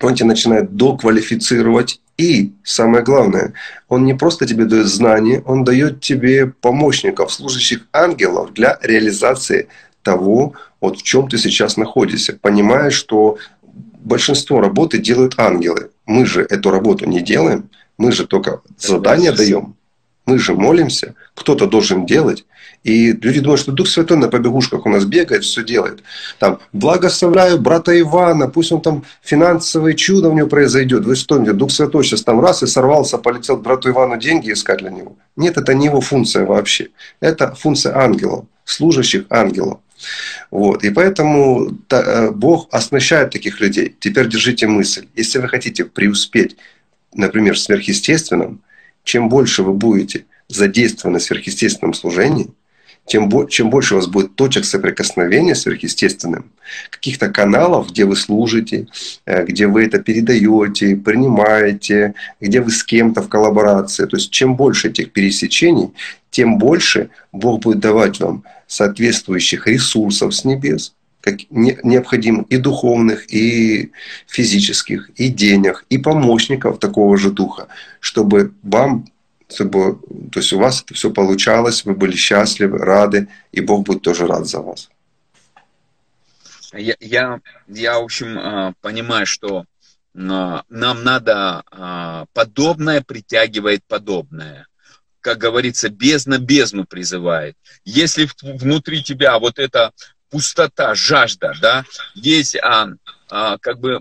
он 0.02 0.16
тебя 0.16 0.28
начинает 0.28 0.76
доквалифицировать. 0.76 2.02
И 2.18 2.54
самое 2.64 3.04
главное, 3.04 3.54
он 3.88 4.04
не 4.04 4.16
просто 4.16 4.48
тебе 4.48 4.66
дает 4.66 4.88
знания, 4.88 5.44
он 5.46 5.64
дает 5.64 6.02
тебе 6.02 6.48
помощников, 6.48 7.32
служащих 7.32 7.88
ангелов 7.94 8.54
для 8.54 8.80
реализации 8.82 9.68
того, 10.02 10.54
вот 10.82 10.98
в 10.98 11.04
чем 11.04 11.28
ты 11.28 11.38
сейчас 11.38 11.78
находишься, 11.78 12.38
понимая, 12.42 12.90
что 12.92 13.38
большинство 14.08 14.62
работы 14.62 14.98
делают 14.98 15.36
ангелы. 15.38 15.90
Мы 16.06 16.26
же 16.26 16.42
эту 16.42 16.72
работу 16.72 17.06
не 17.06 17.22
делаем, 17.22 17.70
мы 17.98 18.12
же 18.12 18.26
только 18.26 18.62
задания 18.78 19.32
даем. 19.32 19.76
Мы 20.26 20.40
же 20.40 20.54
молимся, 20.54 21.16
кто-то 21.36 21.68
должен 21.68 22.06
делать. 22.06 22.46
И 22.84 23.14
люди 23.14 23.40
думают, 23.40 23.62
что 23.62 23.72
Дух 23.72 23.88
Святой 23.88 24.18
на 24.18 24.28
побегушках 24.28 24.86
у 24.86 24.90
нас 24.90 25.06
бегает, 25.06 25.44
все 25.44 25.64
делает. 25.64 26.04
Там, 26.40 26.60
благословляю 26.74 27.60
брата 27.60 27.98
Ивана, 28.00 28.48
пусть 28.50 28.72
он 28.72 28.82
там 28.82 29.04
финансовое 29.24 29.94
чудо 29.94 30.30
у 30.30 30.34
него 30.34 30.48
произойдет. 30.48 31.06
Вы 31.06 31.16
что, 31.16 31.40
Дух 31.40 31.72
Святой 31.72 32.04
сейчас 32.04 32.24
там 32.24 32.40
раз 32.42 32.64
и 32.64 32.68
сорвался, 32.68 33.18
полетел 33.18 33.58
к 33.58 33.62
брату 33.62 33.90
Ивану 33.90 34.18
деньги 34.18 34.52
искать 34.52 34.80
для 34.80 34.90
него. 34.90 35.16
Нет, 35.38 35.58
это 35.58 35.74
не 35.74 35.86
его 35.86 36.02
функция 36.02 36.46
вообще. 36.46 36.90
Это 37.22 37.56
функция 37.56 37.98
ангелов, 37.98 38.46
служащих 38.66 39.26
ангелов. 39.30 39.80
Вот. 40.52 40.84
И 40.84 40.90
поэтому 40.90 41.72
э, 41.90 42.32
Бог 42.32 42.68
оснащает 42.72 43.32
таких 43.32 43.60
людей. 43.60 43.96
Теперь 44.00 44.28
держите 44.28 44.68
мысль. 44.68 45.08
Если 45.16 45.40
вы 45.40 45.48
хотите 45.48 45.86
преуспеть, 45.86 46.58
например, 47.14 47.56
в 47.56 47.60
сверхъестественном, 47.60 48.62
чем 49.04 49.30
больше 49.30 49.64
вы 49.64 49.74
будете 49.74 50.26
задействованы 50.48 51.20
в 51.20 51.24
сверхъестественном 51.24 51.94
служении, 51.94 52.50
тем, 53.08 53.48
чем 53.48 53.70
больше 53.70 53.96
у 53.96 53.98
вас 53.98 54.08
будет 54.08 54.36
точек 54.36 54.66
соприкосновения 54.66 55.56
с 55.56 55.62
сверхъестественным, 55.62 56.52
каких-то 56.90 57.30
каналов, 57.30 57.90
где 57.90 58.04
вы 58.04 58.16
служите, 58.18 58.88
э, 59.26 59.46
где 59.46 59.68
вы 59.68 59.86
это 59.86 60.00
передаете, 60.00 60.96
принимаете, 60.98 62.14
где 62.42 62.60
вы 62.60 62.70
с 62.70 62.84
кем-то 62.84 63.22
в 63.22 63.30
коллаборации. 63.30 64.06
То 64.06 64.18
есть 64.18 64.30
чем 64.30 64.56
больше 64.56 64.90
этих 64.90 65.14
пересечений, 65.14 65.94
тем 66.30 66.58
больше 66.58 67.10
Бог 67.32 67.62
будет 67.62 67.80
давать 67.80 68.20
вам 68.20 68.44
соответствующих 68.68 69.68
ресурсов 69.68 70.36
с 70.36 70.46
небес, 70.46 70.94
как 71.22 71.40
необходимых 71.50 72.48
и 72.50 72.58
духовных, 72.58 73.32
и 73.34 73.92
физических, 74.28 75.10
и 75.16 75.30
денег, 75.30 75.86
и 75.90 75.98
помощников 75.98 76.80
такого 76.80 77.18
же 77.18 77.32
духа, 77.32 77.68
чтобы 78.00 78.54
вам 78.64 79.08
чтобы, 79.50 80.00
то 80.32 80.40
есть 80.40 80.52
у 80.52 80.60
вас 80.60 80.82
это 80.82 80.94
все 80.94 81.10
получалось, 81.10 81.86
вы 81.86 81.96
были 81.96 82.16
счастливы, 82.16 82.80
рады, 82.80 83.30
и 83.54 83.62
Бог 83.62 83.86
будет 83.86 84.02
тоже 84.02 84.28
рад 84.28 84.46
за 84.46 84.60
вас. 84.60 84.90
Я, 86.74 86.96
я, 87.00 87.40
я 87.68 88.00
в 88.00 88.04
общем, 88.04 88.38
а, 88.38 88.74
понимаю, 88.82 89.26
что 89.26 89.64
а, 90.16 90.64
нам 90.70 91.04
надо 91.04 91.64
а, 91.72 92.26
подобное 92.34 93.02
притягивает 93.02 93.84
подобное. 93.88 94.68
Как 95.28 95.40
говорится, 95.40 95.90
бездна 95.90 96.38
бездну 96.38 96.86
призывает. 96.86 97.58
Если 97.84 98.30
внутри 98.42 99.04
тебя 99.04 99.38
вот 99.40 99.60
эта 99.60 99.92
пустота, 100.30 100.96
жажда, 100.96 101.52
да, 101.62 101.84
есть 102.16 102.56
а, 102.56 102.92
а, 103.30 103.58
как 103.58 103.82
бы 103.82 104.00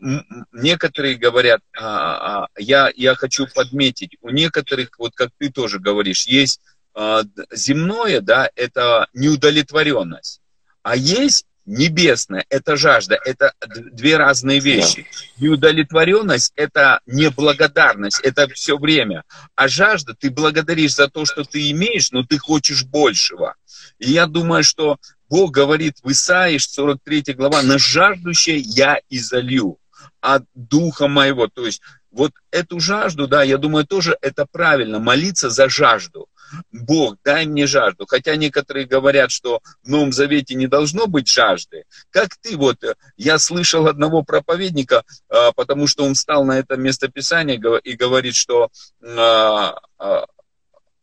некоторые 0.53 1.16
говорят, 1.16 1.62
а, 1.77 2.45
а, 2.45 2.49
я, 2.57 2.93
я 2.95 3.16
хочу 3.16 3.49
подметить, 3.53 4.16
у 4.20 4.31
некоторых, 4.31 4.91
вот 5.01 5.16
как 5.16 5.31
ты 5.37 5.51
тоже 5.51 5.81
говоришь, 5.81 6.29
есть 6.29 6.61
а, 6.95 7.22
земное, 7.51 8.20
да, 8.20 8.49
это 8.55 9.09
неудовлетворенность, 9.12 10.41
а 10.85 10.95
есть 10.95 11.45
небесное, 11.67 12.45
это 12.49 12.77
жажда, 12.77 13.19
это 13.25 13.53
две 13.93 14.17
разные 14.17 14.61
вещи. 14.61 15.07
Неудовлетворенность– 15.39 16.53
это 16.57 17.01
неблагодарность, 17.07 18.21
это 18.21 18.49
все 18.49 18.79
время. 18.79 19.25
А 19.55 19.69
жажда, 19.69 20.14
ты 20.14 20.31
благодаришь 20.31 20.95
за 20.95 21.09
то, 21.09 21.25
что 21.25 21.45
ты 21.45 21.71
имеешь, 21.73 22.12
но 22.12 22.23
ты 22.23 22.39
хочешь 22.39 22.85
большего. 22.85 23.55
И 23.99 24.12
я 24.12 24.27
думаю, 24.27 24.62
что 24.62 24.99
Бог 25.29 25.51
говорит 25.51 25.97
в 26.03 26.11
Исаии, 26.11 26.59
43 26.59 27.35
глава, 27.35 27.62
на 27.62 27.79
жаждущее 27.79 28.59
я 28.59 29.01
изолью 29.11 29.79
от 30.21 30.45
духа 30.55 31.09
моего. 31.09 31.49
То 31.49 31.67
есть 31.67 31.83
вот 32.11 32.33
эту 32.51 32.81
жажду, 32.81 33.27
да, 33.27 33.43
я 33.43 33.59
думаю, 33.59 33.87
тоже 33.87 34.17
это 34.21 34.47
правильно, 34.47 34.99
молиться 34.99 35.51
за 35.51 35.69
жажду. 35.69 36.29
Бог, 36.70 37.16
дай 37.24 37.47
мне 37.47 37.66
жажду. 37.66 38.07
Хотя 38.07 38.36
некоторые 38.36 38.86
говорят, 38.86 39.30
что 39.30 39.61
в 39.82 39.88
Новом 39.88 40.12
Завете 40.12 40.55
не 40.55 40.66
должно 40.66 41.07
быть 41.07 41.28
жажды. 41.28 41.84
Как 42.11 42.36
ты 42.36 42.57
вот, 42.57 42.78
я 43.16 43.38
слышал 43.38 43.86
одного 43.86 44.22
проповедника, 44.22 45.05
а, 45.28 45.53
потому 45.53 45.86
что 45.86 46.05
он 46.05 46.14
встал 46.14 46.44
на 46.44 46.59
это 46.59 46.76
местописание 46.76 47.61
и 47.82 47.94
говорит, 47.94 48.34
что 48.34 48.70
а, 49.03 49.78
а, 49.99 50.26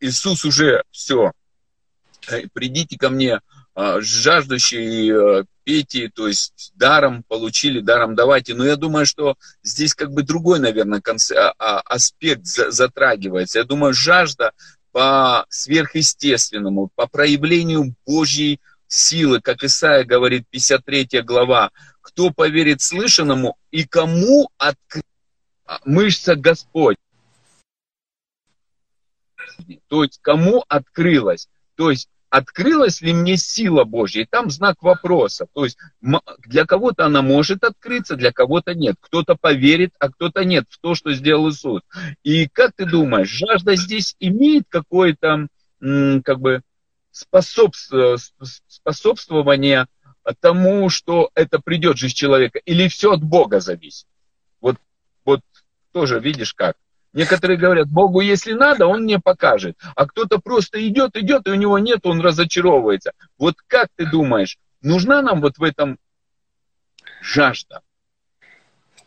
Иисус 0.00 0.44
уже 0.44 0.82
все, 0.90 1.32
э, 2.28 2.46
придите 2.52 2.98
ко 2.98 3.10
мне, 3.10 3.40
жаждущие 3.76 5.40
э, 5.40 5.44
пейте, 5.64 6.10
то 6.14 6.28
есть 6.28 6.72
даром 6.76 7.24
получили, 7.24 7.80
даром 7.80 8.14
давайте. 8.14 8.54
Но 8.54 8.64
я 8.64 8.76
думаю, 8.76 9.06
что 9.06 9.36
здесь 9.62 9.94
как 9.94 10.12
бы 10.12 10.22
другой, 10.22 10.60
наверное, 10.60 11.02
а, 11.58 11.80
аспект 11.80 12.44
затрагивается. 12.44 13.58
Я 13.58 13.64
думаю, 13.64 13.94
жажда 13.94 14.52
по 14.94 15.44
сверхъестественному, 15.48 16.88
по 16.94 17.08
проявлению 17.08 17.96
Божьей 18.06 18.60
силы, 18.86 19.40
как 19.40 19.64
Исаия 19.64 20.04
говорит, 20.04 20.46
53 20.50 21.20
глава. 21.22 21.72
Кто 22.00 22.30
поверит 22.30 22.80
слышанному 22.80 23.58
и 23.72 23.84
кому 23.84 24.50
открыт 24.56 25.04
мышца 25.84 26.36
Господь. 26.36 26.96
То 29.88 30.04
есть 30.04 30.20
кому 30.22 30.64
открылась. 30.68 31.48
То 31.74 31.90
есть 31.90 32.08
открылась 32.34 33.00
ли 33.00 33.12
мне 33.12 33.36
сила 33.36 33.84
Божья? 33.84 34.22
И 34.22 34.26
там 34.26 34.50
знак 34.50 34.82
вопроса. 34.82 35.46
То 35.54 35.64
есть 35.64 35.78
для 36.38 36.66
кого-то 36.66 37.06
она 37.06 37.22
может 37.22 37.62
открыться, 37.62 38.16
для 38.16 38.32
кого-то 38.32 38.74
нет. 38.74 38.96
Кто-то 38.98 39.36
поверит, 39.36 39.94
а 40.00 40.10
кто-то 40.10 40.44
нет 40.44 40.64
в 40.68 40.80
то, 40.80 40.96
что 40.96 41.12
сделал 41.12 41.50
Иисус. 41.50 41.82
И 42.24 42.48
как 42.48 42.72
ты 42.74 42.86
думаешь, 42.86 43.28
жажда 43.28 43.76
здесь 43.76 44.16
имеет 44.18 44.64
какое-то 44.68 45.46
как 45.80 46.40
бы 46.40 46.62
способствование 47.12 49.86
тому, 50.40 50.88
что 50.88 51.30
это 51.36 51.60
придет 51.60 51.98
же 51.98 52.08
из 52.08 52.14
человека? 52.14 52.58
Или 52.64 52.88
все 52.88 53.12
от 53.12 53.22
Бога 53.22 53.60
зависит? 53.60 54.08
Вот, 54.60 54.74
вот 55.24 55.42
тоже 55.92 56.18
видишь 56.18 56.52
как. 56.52 56.74
Некоторые 57.14 57.56
говорят, 57.56 57.88
Богу, 57.88 58.20
если 58.20 58.52
надо, 58.52 58.88
Он 58.88 59.04
мне 59.04 59.20
покажет. 59.20 59.78
А 59.94 60.06
кто-то 60.06 60.40
просто 60.40 60.86
идет, 60.86 61.16
идет, 61.16 61.46
и 61.46 61.50
у 61.50 61.54
него 61.54 61.78
нет, 61.78 62.00
он 62.02 62.20
разочаровывается. 62.20 63.12
Вот 63.38 63.54
как 63.68 63.88
ты 63.94 64.04
думаешь, 64.04 64.58
нужна 64.82 65.22
нам 65.22 65.40
вот 65.40 65.58
в 65.58 65.62
этом 65.62 65.98
жажда? 67.22 67.82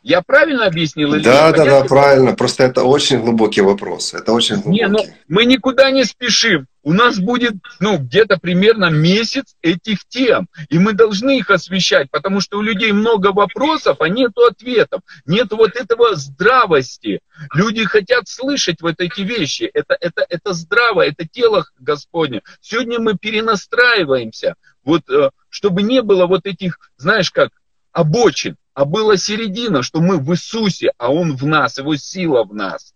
Я 0.04 0.22
правильно 0.22 0.66
объяснил? 0.66 1.14
Или 1.14 1.24
да, 1.24 1.52
да, 1.52 1.66
да, 1.66 1.84
правильно. 1.84 2.34
Просто 2.34 2.64
это 2.64 2.84
очень 2.84 3.20
глубокий 3.20 3.62
вопрос. 3.62 4.14
Это 4.14 4.32
очень 4.32 4.56
глубокий. 4.56 4.80
Не, 4.80 4.88
ну, 4.88 5.00
мы 5.28 5.46
никуда 5.46 5.92
не 5.92 6.06
спешим. 6.06 6.68
У 6.84 6.94
нас 6.94 7.20
будет, 7.20 7.56
ну, 7.82 7.98
где-то 7.98 8.38
примерно 8.38 8.90
месяц 8.90 9.56
этих 9.62 10.06
тем. 10.08 10.48
И 10.70 10.80
мы 10.80 10.94
должны 10.94 11.38
их 11.38 11.50
освещать, 11.50 12.10
потому 12.10 12.40
что 12.40 12.58
у 12.58 12.62
людей 12.62 12.94
много 12.94 13.34
вопросов, 13.34 13.98
а 14.00 14.08
нету 14.08 14.46
ответов. 14.46 15.02
Нет 15.26 15.52
вот 15.52 15.76
этого 15.76 16.16
здравости. 16.16 17.20
Люди 17.54 17.84
хотят 17.84 18.30
слышать 18.30 18.82
вот 18.82 18.96
эти 19.00 19.22
вещи. 19.22 19.70
Это, 19.74 19.98
это, 20.00 20.26
это 20.30 20.54
здраво, 20.54 21.06
это 21.06 21.28
тело 21.28 21.66
Господне. 21.80 22.42
Сегодня 22.62 23.00
мы 23.00 23.18
перенастраиваемся, 23.18 24.56
вот, 24.86 25.10
э, 25.10 25.32
чтобы 25.50 25.84
не 25.84 26.02
было 26.02 26.28
вот 26.28 26.46
этих, 26.46 26.80
знаешь 26.98 27.32
как, 27.32 27.50
обочин 27.92 28.56
а 28.78 28.86
была 28.86 29.18
середина, 29.18 29.82
что 29.82 30.02
мы 30.02 30.18
в 30.18 30.32
Иисусе, 30.32 30.92
а 31.00 31.12
Он 31.12 31.36
в 31.36 31.48
нас, 31.48 31.80
Его 31.80 31.96
сила 31.96 32.44
в 32.44 32.54
нас. 32.54 32.94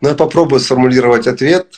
Ну, 0.00 0.10
я 0.10 0.14
попробую 0.14 0.60
сформулировать 0.60 1.26
ответ. 1.26 1.74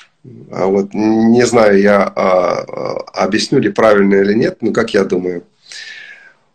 А 0.52 0.66
вот 0.66 0.92
не 0.92 1.46
знаю, 1.46 1.80
я 1.80 2.02
а, 2.02 2.66
а, 2.66 3.24
объясню 3.24 3.60
ли 3.60 3.70
правильно 3.70 4.16
или 4.16 4.34
нет, 4.34 4.58
но 4.60 4.72
как 4.72 4.92
я 4.92 5.04
думаю. 5.04 5.44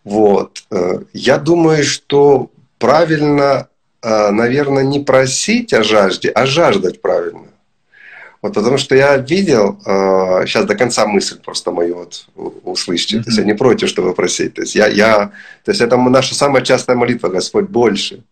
Вот. 0.03 0.63
Э, 0.69 0.99
я 1.11 1.39
думаю, 1.39 1.83
что 1.83 2.51
правильно, 2.77 3.67
э, 4.03 4.29
наверное, 4.29 4.83
не 4.83 4.99
просить 4.99 5.73
о 5.73 5.81
жажде, 5.81 6.29
а 6.29 6.45
жаждать 6.45 7.01
правильно. 7.01 7.47
Вот 8.43 8.55
потому 8.55 8.77
что 8.77 8.93
я 8.93 9.15
видел, 9.15 9.79
э, 9.85 10.45
сейчас 10.45 10.65
до 10.65 10.75
конца 10.75 11.07
мысль 11.07 11.39
просто 11.39 11.71
мою 11.71 11.95
вот 11.95 12.25
услышите. 12.65 13.15
Mm-hmm. 13.15 13.23
То 13.23 13.29
есть 13.29 13.37
я 13.37 13.45
не 13.45 13.53
против, 13.53 13.87
чтобы 13.87 14.13
просить. 14.13 14.53
То 14.55 14.61
есть, 14.63 14.75
я, 14.75 14.87
я, 14.87 15.31
то 15.63 15.71
есть 15.71 15.79
это 15.79 15.95
наша 15.95 16.35
самая 16.35 16.61
частая 16.61 16.97
молитва, 16.97 17.29
Господь, 17.29 17.69
больше. 17.69 18.23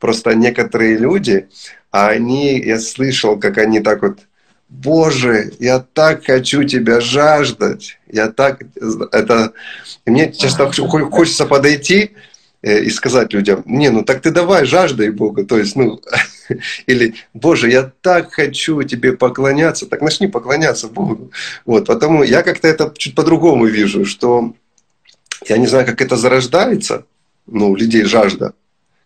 Просто 0.00 0.34
некоторые 0.34 0.98
люди, 0.98 1.46
они, 1.92 2.58
я 2.58 2.80
слышал, 2.80 3.38
как 3.38 3.58
они 3.58 3.78
так 3.78 4.02
вот, 4.02 4.18
Боже, 4.68 5.52
я 5.60 5.78
так 5.78 6.24
хочу 6.24 6.64
тебя 6.64 7.00
жаждать. 7.00 8.00
Я 8.10 8.32
так, 8.32 8.60
это, 9.12 9.52
и 10.04 10.10
мне 10.10 10.32
часто 10.32 10.68
хочется 10.72 11.46
подойти 11.46 12.10
и 12.64 12.90
сказать 12.90 13.32
людям, 13.34 13.62
не, 13.66 13.90
ну 13.90 14.02
так 14.02 14.22
ты 14.22 14.30
давай, 14.30 14.64
жаждай 14.64 15.10
Бога, 15.10 15.44
то 15.44 15.58
есть, 15.58 15.76
ну, 15.76 16.00
или, 16.86 17.14
Боже, 17.34 17.70
я 17.70 17.92
так 18.00 18.32
хочу 18.32 18.82
тебе 18.82 19.12
поклоняться, 19.12 19.86
так 19.86 20.00
начни 20.00 20.28
поклоняться 20.28 20.88
Богу. 20.88 21.30
Вот, 21.66 21.86
потому 21.86 22.22
я 22.22 22.42
как-то 22.42 22.66
это 22.66 22.92
чуть 22.96 23.14
по-другому 23.14 23.66
вижу, 23.66 24.06
что 24.06 24.54
я 25.46 25.58
не 25.58 25.66
знаю, 25.66 25.84
как 25.84 26.00
это 26.00 26.16
зарождается, 26.16 27.04
ну, 27.46 27.70
у 27.70 27.76
людей 27.76 28.04
жажда, 28.04 28.54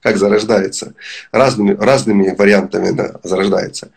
как 0.03 0.19
зарождается, 0.19 0.95
разными, 1.33 1.75
разными 1.75 2.35
вариантами 2.37 2.93
да, 2.93 3.17
зарождается. 3.25 3.91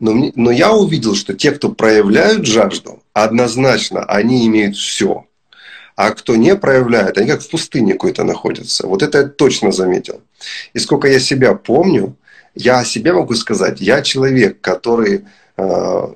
Но, 0.00 0.12
мне, 0.12 0.32
но 0.34 0.50
я 0.50 0.72
увидел, 0.72 1.14
что 1.14 1.34
те, 1.34 1.52
кто 1.52 1.68
проявляют 1.70 2.46
жажду, 2.46 3.02
однозначно 3.12 4.04
они 4.04 4.46
имеют 4.46 4.76
все. 4.76 5.26
А 6.02 6.10
кто 6.10 6.34
не 6.34 6.56
проявляет, 6.56 7.16
они 7.16 7.28
как 7.28 7.42
в 7.42 7.48
пустыне 7.48 7.92
какой-то 7.92 8.24
находятся. 8.24 8.88
Вот 8.88 9.04
это 9.04 9.18
я 9.18 9.24
точно 9.24 9.70
заметил. 9.70 10.20
И 10.74 10.80
сколько 10.80 11.06
я 11.06 11.20
себя 11.20 11.54
помню, 11.54 12.16
я 12.56 12.80
о 12.80 12.84
себе 12.84 13.12
могу 13.12 13.34
сказать, 13.34 13.80
я 13.80 14.02
человек, 14.02 14.60
который 14.60 15.24
э, 15.56 16.06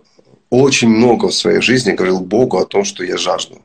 очень 0.51 0.89
много 0.89 1.29
в 1.29 1.35
своей 1.35 1.61
жизни 1.61 1.93
говорил 1.93 2.19
Богу 2.19 2.59
о 2.59 2.67
том, 2.67 2.83
что 2.83 3.05
я 3.05 3.17
жажду. 3.17 3.63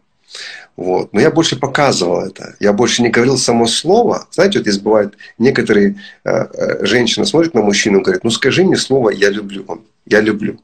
Вот. 0.78 1.12
Но 1.12 1.20
я 1.20 1.32
больше 1.32 1.56
показывал 1.56 2.22
это. 2.22 2.56
Я 2.60 2.72
больше 2.72 3.02
не 3.02 3.10
говорил 3.10 3.40
само 3.40 3.66
слово. 3.66 4.28
Знаете, 4.30 4.60
вот 4.60 4.68
здесь 4.68 4.80
бывает, 4.80 5.16
некоторые 5.40 5.96
э, 6.24 6.30
э, 6.30 6.86
женщины 6.86 7.26
смотрят 7.26 7.56
на 7.56 7.64
мужчину 7.64 8.00
и 8.00 8.04
говорят, 8.04 8.24
ну 8.24 8.30
скажи 8.30 8.64
мне 8.64 8.78
слово 8.78 9.10
«я 9.10 9.32
люблю». 9.32 9.66
Он, 9.68 9.82
«Я 10.06 10.22
люблю». 10.22 10.60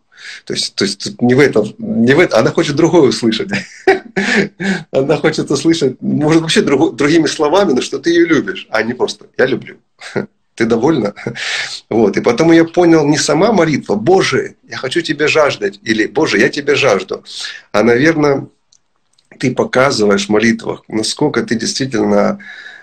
То 0.45 0.53
есть, 0.53 0.76
то 0.76 0.86
есть 0.86 1.22
не 1.22 1.36
в 1.36 1.39
этом, 1.39 1.74
не 1.78 2.13
в 2.13 2.20
этом, 2.20 2.39
она 2.39 2.51
хочет 2.51 2.76
другое 2.76 3.09
услышать. 3.09 3.49
Она 4.91 5.18
хочет 5.18 5.51
услышать, 5.51 6.01
может, 6.01 6.41
вообще 6.41 6.61
друг, 6.61 6.95
другими 6.95 7.28
словами, 7.28 7.74
но 7.74 7.82
что 7.82 7.99
ты 7.99 8.09
ее 8.09 8.26
любишь, 8.26 8.68
а 8.70 8.82
не 8.82 8.93
просто 8.93 9.28
«я 9.38 9.45
люблю». 9.45 9.78
Ты 10.55 10.65
довольна? 10.65 11.13
Вот. 11.89 12.18
И 12.18 12.22
потом 12.22 12.51
я 12.51 12.63
понял 12.65 13.05
не 13.05 13.18
сама 13.18 13.51
молитва, 13.51 13.95
Боже, 13.95 14.55
я 14.68 14.78
хочу 14.78 15.01
тебя 15.01 15.28
жаждать, 15.28 15.80
или 15.84 16.07
Боже, 16.07 16.39
я 16.39 16.49
тебя 16.49 16.76
жажду, 16.76 17.24
а, 17.72 17.84
наверное, 17.84 18.47
ты 19.39 19.53
показываешь 19.53 20.26
в 20.26 20.30
молитвах, 20.30 20.84
насколько 20.88 21.43
ты 21.43 21.55
действительно 21.55 22.39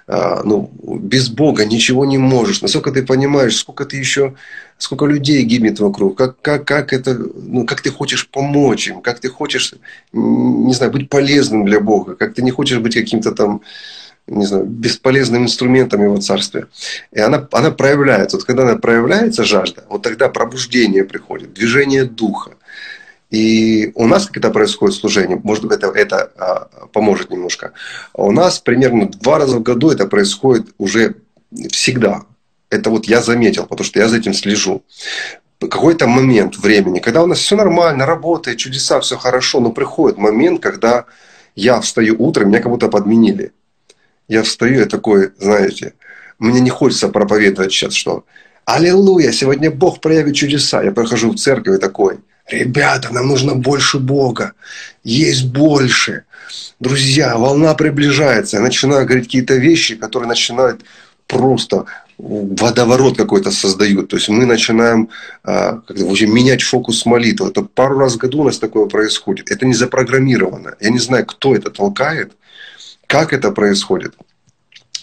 а, 0.07 0.43
ну, 0.45 0.71
без 0.83 1.29
Бога 1.29 1.65
ничего 1.65 2.05
не 2.05 2.19
можешь, 2.19 2.61
насколько 2.61 2.93
ты 2.93 3.03
понимаешь, 3.03 3.57
сколько 3.57 3.87
ты 3.87 3.97
еще, 3.97 4.35
сколько 4.85 5.07
людей 5.07 5.43
гибнет 5.45 5.81
вокруг, 5.81 6.17
как, 6.17 6.41
как, 6.43 6.65
как, 6.67 6.93
это, 6.93 7.15
ну, 7.15 7.65
как 7.65 7.81
ты 7.81 7.91
хочешь 7.91 8.29
помочь 8.29 8.89
им, 8.89 9.01
как 9.01 9.19
ты 9.19 9.29
хочешь, 9.29 9.75
не 10.13 10.75
знаю, 10.75 10.93
быть 10.93 11.09
полезным 11.09 11.65
для 11.65 11.81
Бога, 11.81 12.15
как 12.15 12.35
ты 12.35 12.43
не 12.43 12.51
хочешь 12.51 12.79
быть 12.79 12.95
каким-то 12.95 13.33
там, 13.33 13.63
не 14.27 14.45
знаю, 14.45 14.67
бесполезным 14.67 15.45
инструментом 15.45 16.03
его 16.03 16.19
царствия. 16.19 16.67
И 17.13 17.21
она, 17.21 17.49
она 17.53 17.71
проявляется. 17.71 18.37
Вот 18.37 18.45
когда 18.45 18.63
она 18.63 18.77
проявляется, 18.77 19.45
жажда, 19.45 19.85
вот 19.89 20.03
тогда 20.03 20.29
пробуждение 20.29 21.05
приходит, 21.05 21.55
движение 21.55 22.05
духа. 22.05 22.53
И 23.31 23.91
у 23.95 24.07
нас, 24.07 24.29
это 24.35 24.51
происходит 24.51 24.97
служение, 24.97 25.41
может 25.43 25.65
быть, 25.65 25.79
это, 25.79 25.87
это 25.89 26.31
а, 26.37 26.87
поможет 26.93 27.31
немножко. 27.31 27.73
У 28.13 28.31
нас 28.33 28.61
примерно 28.61 29.09
два 29.09 29.39
раза 29.39 29.57
в 29.57 29.63
году 29.63 29.91
это 29.91 30.07
происходит 30.07 30.67
уже 30.79 31.15
всегда. 31.71 32.25
Это 32.75 32.91
вот 32.91 33.07
я 33.07 33.23
заметил, 33.23 33.67
потому 33.67 33.85
что 33.85 34.01
я 34.01 34.09
за 34.09 34.19
этим 34.19 34.35
слежу. 34.35 34.85
Какой-то 35.59 36.07
момент 36.07 36.59
времени, 36.59 36.99
когда 36.99 37.23
у 37.23 37.27
нас 37.27 37.39
все 37.39 37.57
нормально, 37.57 38.07
работает, 38.07 38.59
чудеса, 38.59 39.01
все 39.01 39.17
хорошо, 39.17 39.61
но 39.61 39.73
приходит 39.73 40.19
момент, 40.19 40.61
когда 40.61 41.07
я 41.55 41.81
встаю 41.81 42.17
утром, 42.19 42.49
меня 42.49 42.61
как 42.61 42.71
будто 42.71 42.89
подменили. 42.89 43.53
Я 44.29 44.43
встаю, 44.43 44.81
я 44.81 44.87
такой, 44.87 45.31
знаете, 45.39 45.95
мне 46.39 46.61
не 46.61 46.71
хочется 46.71 47.09
проповедовать 47.09 47.73
сейчас, 47.73 47.95
что 47.95 48.25
«Аллилуйя, 48.67 49.33
сегодня 49.33 49.71
Бог 49.71 50.01
проявит 50.01 50.35
чудеса». 50.35 50.83
Я 50.83 50.93
прохожу 50.93 51.31
в 51.31 51.37
церковь 51.37 51.77
и 51.77 51.81
такой– 51.81 52.21
Ребята, 52.49 53.13
нам 53.13 53.29
нужно 53.29 53.55
больше 53.55 53.99
Бога. 53.99 54.53
Есть 55.03 55.47
больше. 55.47 56.25
Друзья, 56.79 57.37
волна 57.39 57.75
приближается. 57.75 58.59
Я 58.59 58.63
начинаю 58.63 59.07
говорить 59.07 59.25
какие-то 59.25 59.55
вещи, 59.55 59.97
которые 59.97 60.29
начинают 60.29 60.83
просто 61.27 61.87
водоворот 62.19 63.17
какой-то 63.17 63.51
создают. 63.51 64.09
То 64.09 64.17
есть 64.17 64.29
мы 64.29 64.47
начинаем 64.47 65.09
э, 65.45 65.79
уже 65.89 66.27
менять 66.27 66.63
фокус 66.63 67.07
молитвы. 67.07 67.49
Это 67.49 67.63
пару 67.63 67.99
раз 67.99 68.15
в 68.15 68.19
году 68.19 68.41
у 68.41 68.45
нас 68.45 68.59
такое 68.59 68.87
происходит. 68.87 69.51
Это 69.51 69.67
не 69.67 69.75
запрограммировано. 69.75 70.75
Я 70.81 70.91
не 70.91 70.99
знаю, 70.99 71.27
кто 71.27 71.55
это 71.55 71.71
толкает, 71.71 72.33
как 73.07 73.33
это 73.33 73.51
происходит 73.51 74.15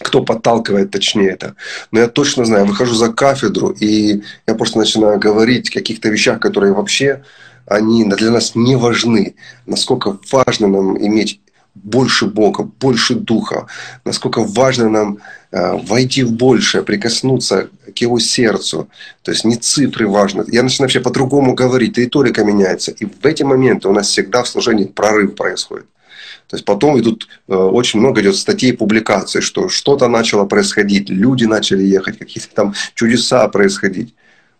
кто 0.02 0.24
подталкивает 0.24 0.90
точнее 0.90 1.30
это. 1.30 1.54
Но 1.92 2.00
я 2.00 2.08
точно 2.08 2.44
знаю, 2.44 2.64
я 2.64 2.68
выхожу 2.68 2.94
за 2.94 3.12
кафедру, 3.12 3.68
и 3.70 4.22
я 4.48 4.54
просто 4.56 4.78
начинаю 4.78 5.20
говорить 5.20 5.70
о 5.70 5.74
каких-то 5.74 6.08
вещах, 6.08 6.40
которые 6.40 6.72
вообще 6.72 7.22
они 7.66 8.04
для 8.04 8.30
нас 8.30 8.54
не 8.54 8.76
важны. 8.76 9.36
Насколько 9.66 10.18
важно 10.30 10.66
нам 10.66 10.98
иметь 10.98 11.40
больше 11.74 12.26
Бога, 12.26 12.62
больше 12.80 13.14
Духа, 13.14 13.66
насколько 14.04 14.42
важно 14.42 14.88
нам 14.88 15.18
э, 15.50 15.72
войти 15.86 16.22
в 16.22 16.32
большее, 16.32 16.82
прикоснуться 16.82 17.68
к 17.94 17.98
Его 17.98 18.18
сердцу. 18.18 18.88
То 19.22 19.32
есть 19.32 19.44
не 19.44 19.56
цифры 19.56 20.06
важны. 20.06 20.44
Я 20.48 20.62
начинаю 20.62 20.86
вообще 20.86 21.00
по-другому 21.00 21.54
говорить, 21.54 21.98
риторика 21.98 22.44
меняется. 22.44 22.90
И 22.90 23.06
в 23.06 23.24
эти 23.24 23.42
моменты 23.42 23.88
у 23.88 23.92
нас 23.92 24.08
всегда 24.08 24.42
в 24.42 24.48
служении 24.48 24.84
прорыв 24.84 25.34
происходит. 25.34 25.86
То 26.48 26.56
есть 26.56 26.66
потом 26.66 27.00
идут, 27.00 27.28
э, 27.48 27.54
очень 27.54 28.00
много 28.00 28.20
идет 28.20 28.36
статей, 28.36 28.74
публикаций, 28.74 29.40
что 29.40 29.68
что-то 29.68 30.08
начало 30.08 30.44
происходить, 30.44 31.08
люди 31.08 31.44
начали 31.44 31.82
ехать, 31.82 32.18
какие-то 32.18 32.48
там 32.54 32.74
чудеса 32.94 33.48
происходить. 33.48 34.14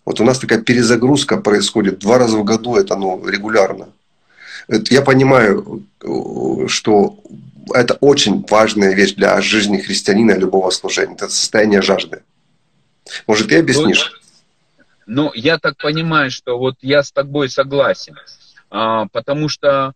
Вот 0.05 0.21
у 0.21 0.25
нас 0.25 0.39
такая 0.39 0.61
перезагрузка 0.61 1.37
происходит 1.37 1.99
два 1.99 2.19
раза 2.19 2.39
в 2.39 2.45
году, 2.45 2.77
это 2.77 2.97
ну, 2.97 3.23
регулярно. 3.27 3.89
Я 4.69 5.03
понимаю, 5.03 5.85
что 6.69 7.19
это 7.73 7.95
очень 7.95 8.45
важная 8.49 8.95
вещь 8.95 9.15
для 9.15 9.41
жизни 9.41 9.79
христианина 9.79 10.33
любого 10.33 10.71
служения. 10.71 11.15
Это 11.15 11.29
состояние 11.29 11.83
жажды. 11.83 12.23
Может, 13.27 13.49
ты 13.49 13.59
объяснишь? 13.59 14.21
Ну, 15.07 15.25
ну 15.25 15.33
я 15.35 15.59
так 15.59 15.77
понимаю, 15.77 16.31
что 16.31 16.59
вот 16.59 16.77
я 16.81 17.03
с 17.03 17.13
тобой 17.13 17.49
согласен. 17.49 18.17
А, 18.71 19.07
потому 19.13 19.49
что 19.49 19.93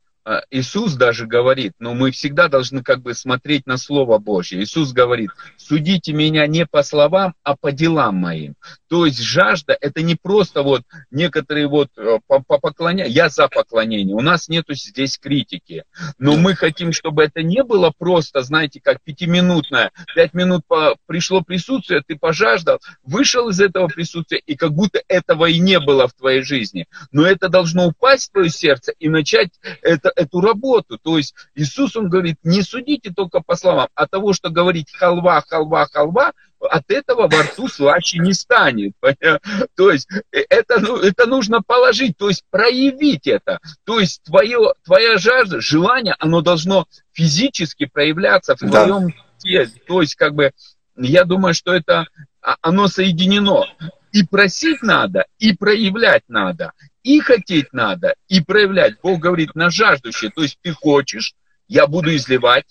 Иисус 0.50 0.94
даже 0.94 1.26
говорит, 1.26 1.74
но 1.78 1.94
мы 1.94 2.10
всегда 2.10 2.48
должны 2.48 2.82
как 2.82 3.00
бы 3.00 3.14
смотреть 3.14 3.66
на 3.66 3.76
Слово 3.76 4.18
Божье. 4.18 4.60
Иисус 4.60 4.92
говорит, 4.92 5.30
судите 5.56 6.12
меня 6.12 6.46
не 6.48 6.66
по 6.66 6.82
словам, 6.82 7.34
а 7.44 7.56
по 7.56 7.70
делам 7.70 8.16
моим. 8.16 8.54
То 8.88 9.06
есть 9.06 9.20
жажда, 9.20 9.76
это 9.80 10.02
не 10.02 10.16
просто 10.16 10.62
вот 10.62 10.82
некоторые 11.10 11.68
вот 11.68 11.90
э, 11.96 12.18
по, 12.26 12.40
по 12.40 12.60
я 12.90 13.28
за 13.28 13.48
поклонение, 13.48 14.16
у 14.16 14.20
нас 14.20 14.48
нету 14.48 14.74
здесь 14.74 15.16
критики. 15.18 15.84
Но 16.18 16.36
мы 16.36 16.54
хотим, 16.54 16.92
чтобы 16.92 17.22
это 17.22 17.42
не 17.42 17.62
было 17.62 17.92
просто, 17.96 18.42
знаете, 18.42 18.80
как 18.82 19.00
пятиминутное, 19.02 19.92
пять 20.14 20.34
минут 20.34 20.62
по, 20.66 20.96
пришло 21.06 21.42
присутствие, 21.42 22.02
ты 22.06 22.16
пожаждал, 22.16 22.80
вышел 23.04 23.48
из 23.48 23.60
этого 23.60 23.86
присутствия, 23.86 24.38
и 24.44 24.56
как 24.56 24.72
будто 24.72 25.00
этого 25.06 25.46
и 25.46 25.58
не 25.60 25.78
было 25.78 26.08
в 26.08 26.14
твоей 26.14 26.42
жизни. 26.42 26.86
Но 27.12 27.24
это 27.26 27.48
должно 27.48 27.86
упасть 27.86 28.30
в 28.30 28.32
твое 28.32 28.50
сердце 28.50 28.92
и 28.98 29.08
начать 29.08 29.50
это, 29.82 30.12
эту 30.16 30.40
работу. 30.40 30.98
То 30.98 31.16
есть 31.16 31.34
Иисус, 31.54 31.96
он 31.96 32.08
говорит, 32.08 32.38
не 32.42 32.62
судите 32.62 33.12
только 33.14 33.40
по 33.40 33.56
словам, 33.56 33.88
а 33.94 34.06
того, 34.06 34.32
что 34.32 34.50
говорить 34.50 34.92
халва, 34.92 35.42
халва, 35.46 35.86
халва, 35.86 36.32
от 36.58 36.90
этого 36.90 37.28
во 37.28 37.42
рту 37.42 37.68
слаще 37.68 38.18
не 38.18 38.32
станет. 38.32 38.92
То 39.76 39.90
есть 39.90 40.08
э, 40.32 40.38
это, 40.48 40.80
ну, 40.80 40.96
это 40.96 41.26
нужно 41.26 41.62
положить, 41.62 42.16
то 42.16 42.28
есть 42.28 42.44
проявить 42.50 43.26
это. 43.26 43.60
То 43.84 44.00
есть 44.00 44.22
твое, 44.24 44.72
твоя 44.84 45.18
жажда, 45.18 45.60
желание, 45.60 46.16
оно 46.18 46.40
должно 46.40 46.86
физически 47.12 47.86
проявляться 47.86 48.56
в 48.56 48.58
твоем 48.58 49.08
да. 49.08 49.14
теле. 49.38 49.70
То 49.86 50.00
есть 50.00 50.16
как 50.16 50.34
бы 50.34 50.52
я 50.96 51.24
думаю, 51.24 51.54
что 51.54 51.74
это 51.74 52.06
а, 52.40 52.56
оно 52.62 52.88
соединено. 52.88 53.66
И 54.12 54.24
просить 54.24 54.82
надо, 54.82 55.26
и 55.38 55.54
проявлять 55.54 56.22
надо 56.28 56.72
и 57.06 57.20
хотеть 57.20 57.72
надо, 57.72 58.16
и 58.26 58.40
проявлять. 58.40 58.94
Бог 59.00 59.20
говорит 59.20 59.54
на 59.54 59.70
жаждущее. 59.70 60.32
То 60.34 60.42
есть 60.42 60.58
ты 60.60 60.72
хочешь, 60.72 61.34
я 61.68 61.86
буду 61.86 62.12
изливать, 62.16 62.64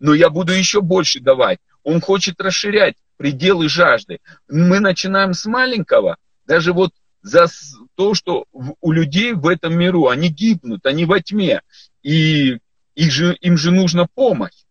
но 0.00 0.14
я 0.14 0.30
буду 0.30 0.52
еще 0.52 0.80
больше 0.80 1.20
давать. 1.20 1.60
Он 1.84 2.00
хочет 2.00 2.40
расширять 2.40 2.96
пределы 3.18 3.68
жажды. 3.68 4.18
Мы 4.48 4.80
начинаем 4.80 5.32
с 5.32 5.46
маленького, 5.46 6.16
даже 6.44 6.72
вот 6.72 6.90
за 7.22 7.46
то, 7.94 8.14
что 8.14 8.46
у 8.50 8.90
людей 8.90 9.32
в 9.32 9.46
этом 9.46 9.78
миру, 9.78 10.08
они 10.08 10.28
гибнут, 10.28 10.84
они 10.84 11.04
во 11.04 11.20
тьме, 11.20 11.62
и 12.02 12.58
их 12.96 13.12
же, 13.12 13.36
им 13.40 13.56
же 13.56 13.70
нужна 13.70 14.08
помощь. 14.12 14.64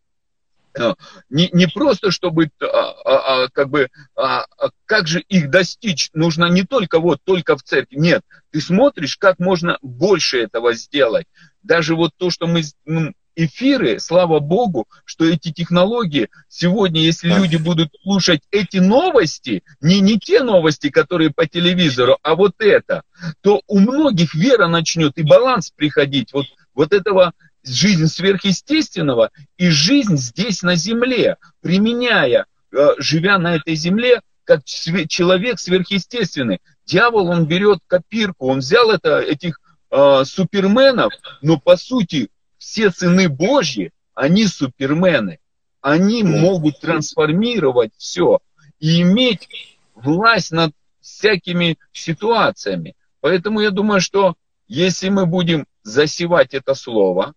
Э, 0.80 0.96
не, 1.30 1.50
не 1.52 1.68
просто, 1.68 2.12
чтобы, 2.12 2.50
а, 2.62 2.66
а, 2.66 3.44
а, 3.44 3.50
как 3.50 3.70
бы, 3.70 3.90
а, 4.16 4.46
а, 4.58 4.70
как 4.86 5.08
же 5.08 5.22
их 5.22 5.50
достичь, 5.50 6.10
нужно 6.14 6.46
не 6.46 6.64
только 6.64 7.00
вот, 7.00 7.20
только 7.24 7.58
в 7.58 7.64
церкви, 7.64 7.98
нет, 7.98 8.22
ты 8.52 8.62
смотришь, 8.62 9.18
как 9.18 9.40
можно 9.40 9.78
больше 9.82 10.40
этого 10.40 10.74
сделать. 10.74 11.26
Даже 11.64 11.96
вот 11.96 12.12
то, 12.18 12.30
что 12.30 12.48
мы, 12.48 12.64
ну, 12.86 13.14
эфиры, 13.38 14.00
слава 14.00 14.40
богу, 14.40 14.88
что 15.06 15.26
эти 15.26 15.52
технологии 15.52 16.30
сегодня, 16.50 17.02
если 17.02 17.30
люди 17.30 17.56
будут 17.56 17.90
слушать 18.02 18.42
эти 18.52 18.78
новости, 18.78 19.64
не, 19.80 20.00
не 20.00 20.18
те 20.18 20.42
новости, 20.42 20.90
которые 20.90 21.32
по 21.32 21.46
телевизору, 21.46 22.18
а 22.24 22.36
вот 22.36 22.54
это, 22.58 23.04
то 23.42 23.62
у 23.68 23.80
многих 23.80 24.34
вера 24.34 24.68
начнет 24.68 25.18
и 25.18 25.24
баланс 25.24 25.72
приходить. 25.76 26.34
Вот, 26.34 26.48
вот 26.74 26.94
этого 26.94 27.34
жизнь 27.68 28.08
сверхъестественного 28.08 29.32
и 29.58 29.70
жизнь 29.70 30.18
здесь 30.18 30.62
на 30.64 30.76
земле, 30.76 31.38
применяя, 31.62 32.46
э, 32.72 32.88
живя 32.98 33.38
на 33.38 33.56
этой 33.56 33.76
земле, 33.76 34.22
как 34.44 34.64
человек 34.66 35.60
сверхъестественный. 35.60 36.60
Дьявол, 36.86 37.28
он 37.28 37.46
берет 37.46 37.80
копирку, 37.88 38.48
он 38.48 38.60
взял 38.60 38.90
это, 38.90 39.20
этих 39.20 39.60
э, 39.92 40.24
суперменов, 40.26 41.12
но 41.42 41.60
по 41.60 41.76
сути 41.76 42.30
все 42.58 42.90
сыны 42.92 43.30
Божьи, 43.30 43.92
они 44.14 44.48
супермены. 44.48 45.40
Они 45.82 46.24
могут 46.24 46.80
трансформировать 46.80 47.92
все 47.98 48.40
и 48.80 49.02
иметь 49.02 49.48
власть 49.94 50.52
над 50.52 50.74
всякими 51.02 51.78
ситуациями. 51.92 52.96
Поэтому 53.22 53.62
я 53.62 53.72
думаю, 53.72 54.02
что 54.02 54.36
если 54.68 55.10
мы 55.10 55.26
будем 55.26 55.66
засевать 55.84 56.54
это 56.54 56.74
слово, 56.76 57.34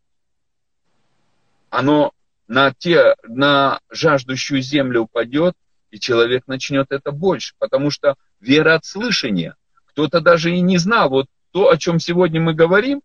оно 1.71 2.13
на, 2.49 2.75
те, 2.75 3.15
на 3.23 3.81
жаждущую 3.91 4.61
землю 4.61 5.03
упадет, 5.03 5.55
и 5.91 5.99
человек 5.99 6.47
начнет 6.47 6.89
это 6.91 7.13
больше, 7.13 7.55
потому 7.59 7.91
что 7.91 8.17
вера 8.41 8.75
от 8.75 8.85
слышания. 8.85 9.57
Кто-то 9.87 10.21
даже 10.21 10.55
и 10.55 10.61
не 10.61 10.79
знал, 10.79 11.09
вот 11.11 11.27
то, 11.53 11.71
о 11.71 11.77
чем 11.77 11.99
сегодня 11.99 12.41
мы 12.41 12.55
говорим, 12.55 13.03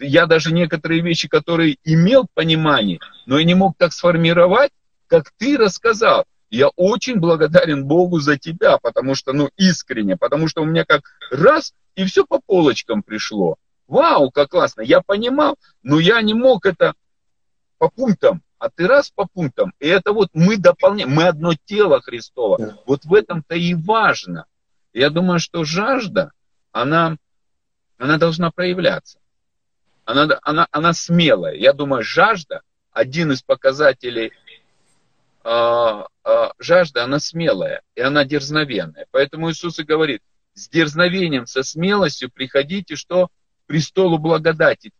я 0.00 0.26
даже 0.26 0.52
некоторые 0.52 1.00
вещи, 1.00 1.28
которые 1.28 1.78
имел 1.84 2.26
понимание, 2.34 2.98
но 3.26 3.38
я 3.38 3.44
не 3.44 3.54
мог 3.54 3.76
так 3.76 3.92
сформировать, 3.92 4.70
как 5.06 5.30
ты 5.38 5.56
рассказал. 5.56 6.24
Я 6.50 6.68
очень 6.76 7.16
благодарен 7.16 7.84
Богу 7.84 8.20
за 8.20 8.38
тебя, 8.38 8.78
потому 8.78 9.14
что, 9.14 9.32
ну, 9.32 9.50
искренне, 9.56 10.16
потому 10.16 10.48
что 10.48 10.62
у 10.62 10.64
меня 10.64 10.84
как 10.84 11.02
раз, 11.30 11.74
и 11.94 12.04
все 12.04 12.24
по 12.24 12.40
полочкам 12.44 13.02
пришло. 13.02 13.56
Вау, 13.86 14.30
как 14.30 14.50
классно. 14.50 14.82
Я 14.82 15.00
понимал, 15.00 15.56
но 15.82 15.98
я 15.98 16.20
не 16.22 16.34
мог 16.34 16.66
это 16.66 16.94
по 17.78 17.88
пунктам, 17.88 18.42
а 18.58 18.70
ты 18.70 18.86
раз 18.86 19.10
по 19.10 19.26
пунктам. 19.26 19.72
И 19.78 19.86
это 19.86 20.12
вот 20.12 20.30
мы 20.32 20.56
дополняем, 20.56 21.10
мы 21.10 21.24
одно 21.24 21.54
тело 21.64 22.00
Христово. 22.00 22.78
Вот 22.86 23.04
в 23.04 23.14
этом-то 23.14 23.54
и 23.54 23.74
важно. 23.74 24.46
Я 24.92 25.10
думаю, 25.10 25.38
что 25.38 25.64
жажда, 25.64 26.32
она, 26.72 27.16
она 27.98 28.18
должна 28.18 28.50
проявляться. 28.50 29.18
Она, 30.04 30.38
она, 30.42 30.66
она 30.70 30.92
смелая. 30.92 31.54
Я 31.54 31.72
думаю, 31.72 32.02
жажда 32.02 32.62
один 32.92 33.32
из 33.32 33.42
показателей 33.42 34.32
а, 35.44 36.06
а, 36.24 36.52
жажда, 36.58 37.04
она 37.04 37.20
смелая, 37.20 37.82
и 37.94 38.00
она 38.00 38.24
дерзновенная. 38.24 39.06
Поэтому 39.10 39.50
Иисус 39.50 39.78
и 39.78 39.84
говорит, 39.84 40.22
с 40.54 40.68
дерзновением, 40.68 41.46
со 41.46 41.62
смелостью 41.62 42.30
приходите, 42.30 42.96
что 42.96 43.28
престолу 43.66 44.18
благодати. 44.18 44.92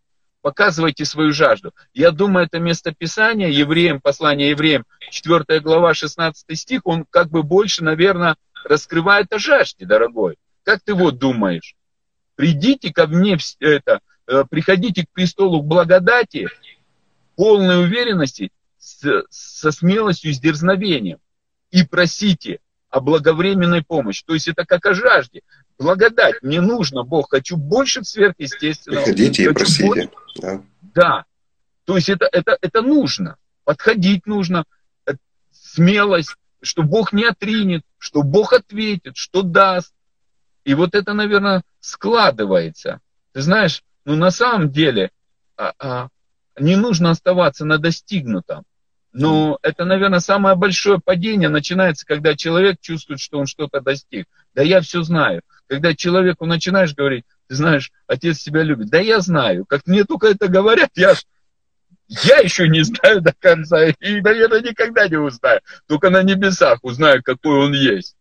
Показывайте 0.49 1.05
свою 1.05 1.32
жажду. 1.32 1.74
Я 1.92 2.11
думаю, 2.11 2.46
это 2.46 2.59
местописание 2.59 3.53
евреям, 3.53 4.01
послание 4.01 4.49
евреям, 4.49 4.86
4 5.11 5.61
глава, 5.61 5.92
16 5.92 6.59
стих, 6.59 6.80
он 6.84 7.05
как 7.11 7.28
бы 7.28 7.42
больше, 7.42 7.84
наверное, 7.84 8.34
раскрывает 8.64 9.30
о 9.30 9.38
жажде, 9.38 9.84
дорогой. 9.84 10.38
Как 10.62 10.80
ты 10.80 10.94
вот 10.94 11.18
думаешь? 11.18 11.74
Придите 12.34 12.94
ко 12.94 13.07
мне, 13.07 13.36
это, 13.61 14.01
э, 14.26 14.44
приходите 14.49 15.05
к 15.05 15.11
престолу 15.12 15.61
благодати, 15.61 16.49
полной 17.36 17.84
уверенности, 17.84 18.51
со 18.78 19.70
смелостью, 19.70 20.32
с 20.32 20.40
дерзновением 20.40 21.18
и 21.70 21.84
просите 21.84 22.61
о 22.91 23.01
благовременной 23.01 23.82
помощи. 23.82 24.24
То 24.26 24.34
есть 24.34 24.49
это 24.49 24.64
как 24.64 24.84
о 24.86 24.95
жажде. 24.95 25.43
Благодать. 25.78 26.43
Мне 26.43 26.61
нужно, 26.61 27.05
Бог, 27.05 27.30
хочу 27.30 27.57
больше 27.57 28.03
сверхъестественного. 28.05 29.05
Приходите 29.05 29.45
и 29.45 29.53
просите. 29.53 29.86
Больше. 29.86 30.11
Да. 30.36 30.62
да. 30.95 31.24
То 31.84 31.97
есть 31.97 32.09
это, 32.09 32.28
это, 32.30 32.57
это 32.61 32.82
нужно. 32.82 33.36
Подходить 33.64 34.26
нужно. 34.26 34.64
Э, 35.07 35.12
смелость, 35.53 36.34
что 36.62 36.82
Бог 36.82 37.12
не 37.12 37.24
отринет, 37.24 37.82
что 37.99 38.22
Бог 38.22 38.53
ответит, 38.53 39.16
что 39.16 39.43
даст. 39.43 39.93
И 40.64 40.74
вот 40.74 40.95
это, 40.95 41.12
наверное, 41.12 41.62
складывается. 41.80 43.01
Ты 43.32 43.43
знаешь, 43.43 43.82
ну 44.05 44.16
на 44.16 44.30
самом 44.30 44.70
деле 44.70 45.11
а, 45.57 45.72
а, 45.78 46.09
не 46.59 46.76
нужно 46.76 47.11
оставаться 47.11 47.64
на 47.64 47.78
достигнутом. 47.78 48.64
Но 49.21 49.59
это, 49.62 49.85
наверное, 49.85 50.21
самое 50.21 50.55
большое 50.55 51.01
падение 51.01 51.49
начинается, 51.49 52.07
когда 52.07 52.37
человек 52.37 52.79
чувствует, 52.81 53.19
что 53.19 53.39
он 53.39 53.47
что-то 53.47 53.81
достиг. 53.81 54.27
Да 54.55 54.62
я 54.62 54.81
все 54.81 55.03
знаю. 55.03 55.43
Когда 55.66 55.93
человеку 55.95 56.47
начинаешь 56.47 56.95
говорить, 56.95 57.25
ты 57.49 57.57
знаешь, 57.57 57.91
отец 58.07 58.39
тебя 58.39 58.62
любит. 58.62 58.91
Да 58.91 59.01
я 59.01 59.21
знаю. 59.21 59.64
Как 59.66 59.87
мне 59.87 60.05
только 60.05 60.29
это 60.29 60.47
говорят, 60.47 60.91
я 60.95 61.14
я 62.07 62.39
еще 62.39 62.69
не 62.69 62.83
знаю 62.85 63.21
до 63.21 63.35
конца 63.39 63.89
и, 63.89 64.21
наверное, 64.21 64.61
никогда 64.61 65.09
не 65.09 65.16
узнаю. 65.16 65.61
Только 65.87 66.11
на 66.11 66.23
небесах 66.23 66.79
узнаю, 66.83 67.23
какой 67.23 67.66
он 67.66 67.73
есть. 67.75 68.16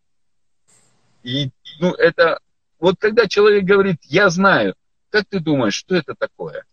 И, 1.24 1.52
ну, 1.80 1.94
это, 1.94 2.40
вот 2.80 2.96
когда 3.00 3.28
человек 3.28 3.66
говорит, 3.66 3.98
я 4.04 4.30
знаю, 4.30 4.74
как 5.10 5.26
ты 5.30 5.40
думаешь, 5.40 5.76
что 5.76 5.96
это 5.96 6.16
такое? 6.16 6.66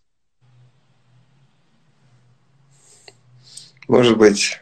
Может 3.88 4.16
быть, 4.16 4.60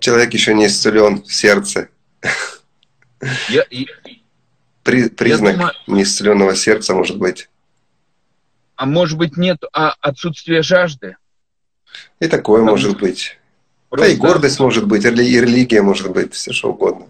человек 0.00 0.32
еще 0.32 0.54
не 0.54 0.66
исцелен 0.66 1.22
в 1.22 1.32
сердце. 1.32 1.88
Я, 3.48 3.62
и, 3.62 3.86
При, 4.82 5.08
признак 5.08 5.56
думаю, 5.56 5.72
неисцеленного 5.86 6.54
сердца 6.54 6.94
может 6.94 7.18
быть. 7.18 7.48
А 8.76 8.86
может 8.86 9.18
быть 9.18 9.36
нет 9.36 9.58
а 9.72 9.94
отсутствия 10.00 10.62
жажды? 10.62 11.16
И 12.20 12.28
такое 12.28 12.60
Потому 12.60 12.76
может 12.76 13.00
быть. 13.00 13.38
Просто... 13.88 14.06
Да 14.06 14.12
и 14.12 14.16
гордость 14.16 14.60
может 14.60 14.86
быть, 14.86 15.04
и 15.04 15.10
религия 15.10 15.82
может 15.82 16.12
быть, 16.12 16.34
все 16.34 16.52
что 16.52 16.70
угодно. 16.70 17.06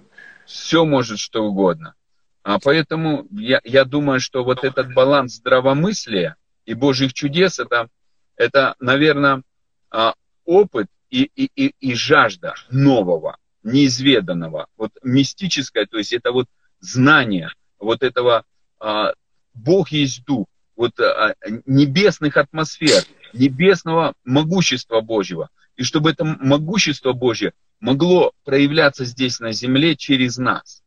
Все 0.47 0.84
может 0.84 1.18
что 1.18 1.45
угодно. 1.45 1.95
А 2.43 2.59
поэтому 2.59 3.26
я, 3.32 3.61
я 3.64 3.84
думаю, 3.84 4.20
что 4.20 4.45
вот 4.45 4.64
этот 4.64 4.95
баланс 4.95 5.34
здравомыслия 5.34 6.36
и 6.64 6.72
Божьих 6.72 7.12
чудес, 7.12 7.59
это, 7.59 7.89
это 8.36 8.74
наверное, 8.80 9.43
а, 9.91 10.14
опыт 10.49 10.86
и, 11.11 11.30
и, 11.36 11.51
и, 11.55 11.74
и 11.78 11.94
жажда 11.94 12.55
нового, 12.70 13.36
неизведанного, 13.62 14.66
вот 14.78 14.92
мистическое, 15.03 15.86
то 15.86 15.99
есть 15.99 16.14
это 16.14 16.32
вот 16.32 16.46
знание 16.80 17.51
вот 17.78 18.03
этого 18.03 18.44
а, 18.80 19.12
Бог 19.53 19.90
есть 19.90 20.24
Дух, 20.24 20.46
вот 20.74 20.99
а, 21.01 21.34
небесных 21.66 22.38
атмосфер, 22.38 23.03
небесного 23.34 24.14
могущества 24.24 25.03
Божьего. 25.03 25.51
И 25.76 25.82
чтобы 25.82 26.11
это 26.11 26.24
могущество 26.24 27.12
Божье 27.12 27.53
могло 27.78 28.32
проявляться 28.44 29.05
здесь 29.05 29.40
на 29.40 29.53
земле 29.53 29.96
через 29.96 30.38
нас. 30.38 30.82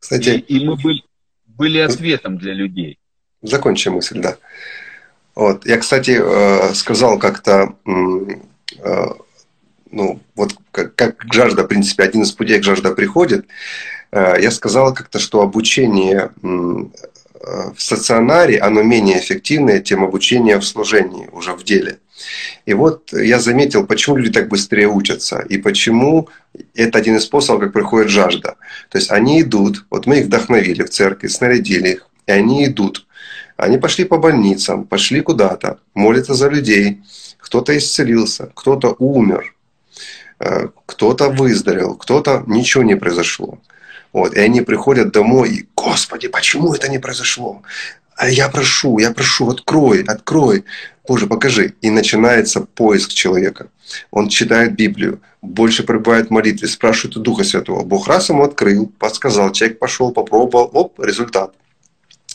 Кстати, 0.00 0.30
и, 0.30 0.58
и 0.58 0.66
мы 0.66 0.76
были, 0.76 1.04
были 1.46 1.78
ответом 1.78 2.36
для 2.36 2.52
людей. 2.52 2.98
Закончим 3.42 3.94
мысль, 3.94 4.20
да. 4.20 4.36
Вот. 5.34 5.64
Я, 5.66 5.78
кстати, 5.78 6.18
э, 6.20 6.74
сказал 6.74 7.18
как-то 7.18 7.76
ну, 9.94 10.20
вот 10.34 10.54
как, 10.72 10.94
как 10.94 11.24
жажда, 11.32 11.62
в 11.62 11.68
принципе, 11.68 12.02
один 12.02 12.22
из 12.22 12.32
путей 12.32 12.58
к 12.58 12.64
жажда 12.64 12.90
приходит, 12.92 13.46
э, 14.10 14.36
я 14.40 14.50
сказал 14.50 14.92
как-то, 14.92 15.18
что 15.18 15.40
обучение 15.40 16.30
э, 16.42 16.46
в 17.76 17.76
стационаре, 17.76 18.58
оно 18.58 18.82
менее 18.82 19.18
эффективное, 19.18 19.80
чем 19.80 20.02
обучение 20.02 20.58
в 20.58 20.64
служении, 20.64 21.28
уже 21.32 21.52
в 21.52 21.62
деле. 21.62 21.98
И 22.66 22.74
вот 22.74 23.12
я 23.12 23.38
заметил, 23.38 23.86
почему 23.86 24.16
люди 24.16 24.32
так 24.32 24.48
быстрее 24.48 24.88
учатся, 24.88 25.44
и 25.48 25.58
почему 25.58 26.28
это 26.74 26.98
один 26.98 27.16
из 27.16 27.24
способов, 27.24 27.62
как 27.62 27.72
приходит 27.72 28.08
жажда. 28.08 28.56
То 28.88 28.98
есть 28.98 29.10
они 29.10 29.42
идут, 29.42 29.84
вот 29.90 30.06
мы 30.06 30.20
их 30.20 30.26
вдохновили 30.26 30.82
в 30.82 30.90
церкви, 30.90 31.28
снарядили 31.28 31.88
их, 31.88 32.06
и 32.26 32.32
они 32.32 32.66
идут. 32.66 33.06
Они 33.56 33.78
пошли 33.78 34.04
по 34.04 34.16
больницам, 34.18 34.84
пошли 34.84 35.20
куда-то, 35.20 35.78
молятся 35.94 36.34
за 36.34 36.48
людей, 36.48 37.02
кто-то 37.38 37.76
исцелился, 37.76 38.50
кто-то 38.54 38.96
умер, 38.98 39.54
э, 40.40 40.68
кто-то 40.86 41.28
выздоровел, 41.28 41.94
кто-то 41.94 42.42
ничего 42.46 42.82
не 42.82 42.96
произошло. 42.96 43.58
Вот, 44.12 44.34
и 44.34 44.40
они 44.40 44.60
приходят 44.60 45.12
домой 45.12 45.50
и, 45.50 45.68
Господи, 45.76 46.28
почему 46.28 46.74
это 46.74 46.88
не 46.88 46.98
произошло? 46.98 47.62
А 48.16 48.28
я 48.28 48.48
прошу, 48.48 48.98
я 48.98 49.10
прошу, 49.12 49.50
открой, 49.50 50.04
открой. 50.04 50.64
Боже, 51.06 51.26
покажи. 51.26 51.74
И 51.82 51.90
начинается 51.90 52.60
поиск 52.60 53.12
человека. 53.12 53.68
Он 54.10 54.28
читает 54.28 54.74
Библию, 54.74 55.20
больше 55.42 55.82
пребывает 55.82 56.28
в 56.28 56.30
молитве, 56.30 56.68
спрашивает 56.68 57.16
у 57.16 57.20
Духа 57.20 57.44
Святого. 57.44 57.84
Бог 57.84 58.08
раз 58.08 58.28
ему 58.28 58.44
открыл, 58.44 58.86
подсказал, 58.98 59.52
человек 59.52 59.78
пошел, 59.78 60.12
попробовал, 60.12 60.70
оп, 60.72 61.00
результат. 61.00 61.54